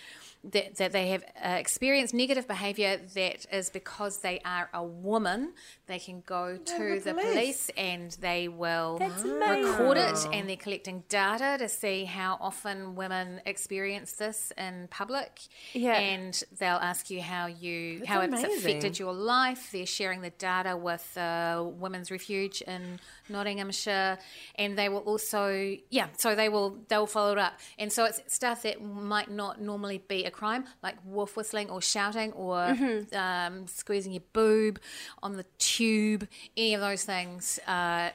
that, 0.42 0.76
that 0.76 0.92
they 0.92 1.08
have 1.08 1.22
uh, 1.44 1.48
experienced 1.50 2.14
negative 2.14 2.48
behaviour 2.48 2.98
that 3.14 3.46
is 3.52 3.68
because 3.68 4.18
they 4.18 4.40
are 4.44 4.70
a 4.72 4.82
woman, 4.82 5.52
they 5.86 5.98
can 5.98 6.22
go 6.24 6.56
to 6.56 7.00
the 7.00 7.12
police. 7.14 7.70
and 7.76 8.12
they 8.20 8.48
will 8.48 8.98
record 8.98 9.98
it 9.98 10.26
and 10.32 10.48
they're 10.48 10.56
collecting 10.56 11.04
data 11.08 11.56
to 11.58 11.68
see 11.68 12.04
how 12.04 12.38
often 12.40 12.94
women 12.94 13.40
experience 13.44 14.12
this 14.12 14.52
in 14.56 14.88
public. 14.90 15.40
Yeah. 15.74 15.98
And 15.98 16.42
they'll 16.58 16.76
ask 16.76 17.10
you 17.10 17.20
how 17.20 17.46
you 17.46 18.02
how 18.06 18.20
it's 18.22 18.42
affected 18.42 18.98
your 18.98 19.12
life. 19.12 19.70
They're 19.72 19.84
sharing 19.84 20.22
the 20.22 20.30
data 20.30 20.76
with 20.76 21.16
uh, 21.18 21.64
Women's 21.66 22.10
Refuge 22.10 22.62
in 22.62 22.98
Nottinghamshire, 23.28 24.18
and 24.54 24.78
they 24.78 24.88
will 24.88 25.00
also 25.00 25.76
yeah. 25.90 26.08
So 26.18 26.34
they 26.34 26.48
will 26.48 26.78
they'll 26.88 27.06
follow 27.06 27.32
it 27.32 27.38
up, 27.38 27.58
and 27.78 27.92
so 27.92 28.04
it's 28.04 28.20
stuff 28.26 28.62
that 28.62 28.82
might 28.82 29.30
not 29.30 29.60
normally 29.60 30.02
be 30.08 30.24
a 30.30 30.36
crime, 30.36 30.64
like 30.82 30.96
wolf 31.04 31.36
whistling 31.36 31.68
or 31.70 31.80
shouting 31.82 32.32
or 32.32 32.76
um, 33.12 33.66
squeezing 33.66 34.12
your 34.12 34.22
boob 34.32 34.80
on 35.22 35.36
the 35.36 35.44
tube. 35.58 36.26
Any 36.56 36.74
of 36.74 36.80
those 36.80 37.04
things. 37.04 37.58
Uh, 37.66 38.10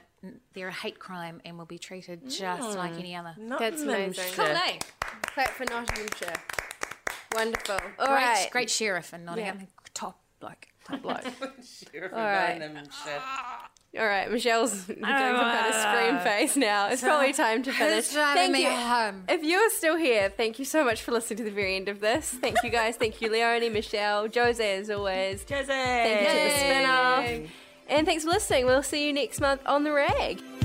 they're 0.53 0.69
a 0.69 0.73
hate 0.73 0.97
crime 0.97 1.39
and 1.45 1.57
will 1.57 1.65
be 1.65 1.77
treated 1.77 2.27
just 2.27 2.75
like 2.77 2.97
any 2.97 3.15
other. 3.15 3.35
That's 3.59 3.83
amazing. 3.83 4.33
Sure. 4.33 4.55
Hey, 4.55 4.79
Clap 5.21 5.49
for 5.49 5.65
Nottinghamshire. 5.65 6.33
Wonderful. 7.35 7.77
All 7.99 8.07
great, 8.07 8.15
right. 8.15 8.47
great 8.51 8.69
sheriff 8.69 9.13
in 9.13 9.25
Nottingham. 9.25 9.67
Top 9.93 10.19
bloke. 10.39 10.67
Top 10.85 11.01
bloke. 11.01 11.25
All 11.25 12.09
right. 12.11 12.59
right. 12.59 13.69
All 13.97 14.05
right, 14.05 14.29
Michele's 14.29 14.71
doing 14.87 14.99
some 14.99 15.09
kind 15.09 15.67
of 15.67 15.75
scream 15.75 16.19
face 16.19 16.57
now. 16.57 16.89
It's 16.89 17.01
probably 17.01 17.31
time 17.33 17.63
to 17.63 17.71
finish. 17.73 18.07
Thank 18.07 18.51
me 18.51 18.63
you. 18.63 18.69
home. 18.71 19.23
If 19.29 19.43
you 19.43 19.57
are 19.57 19.69
still 19.69 19.95
here, 19.95 20.29
thank 20.29 20.59
you 20.59 20.65
so 20.65 20.83
much 20.83 21.01
for 21.01 21.11
listening 21.11 21.37
to 21.37 21.43
the 21.43 21.51
very 21.51 21.75
end 21.75 21.87
of 21.87 22.01
this. 22.01 22.29
Thank 22.29 22.57
you 22.63 22.69
guys. 22.69 22.97
Thank 22.97 23.21
you, 23.21 23.31
Leonie, 23.31 23.69
Michele, 23.69 24.27
Jose, 24.33 24.77
as 24.79 24.89
always. 24.89 25.45
Jose. 25.49 25.65
Thank 25.67 26.21
you 26.21 26.27
to 26.27 26.33
the 26.33 26.59
spin 26.59 26.89
off. 26.89 27.51
And 27.87 28.05
thanks 28.05 28.23
for 28.23 28.31
listening. 28.31 28.65
We'll 28.65 28.83
see 28.83 29.05
you 29.07 29.13
next 29.13 29.39
month 29.39 29.61
on 29.65 29.83
The 29.83 29.91
Rag. 29.93 30.64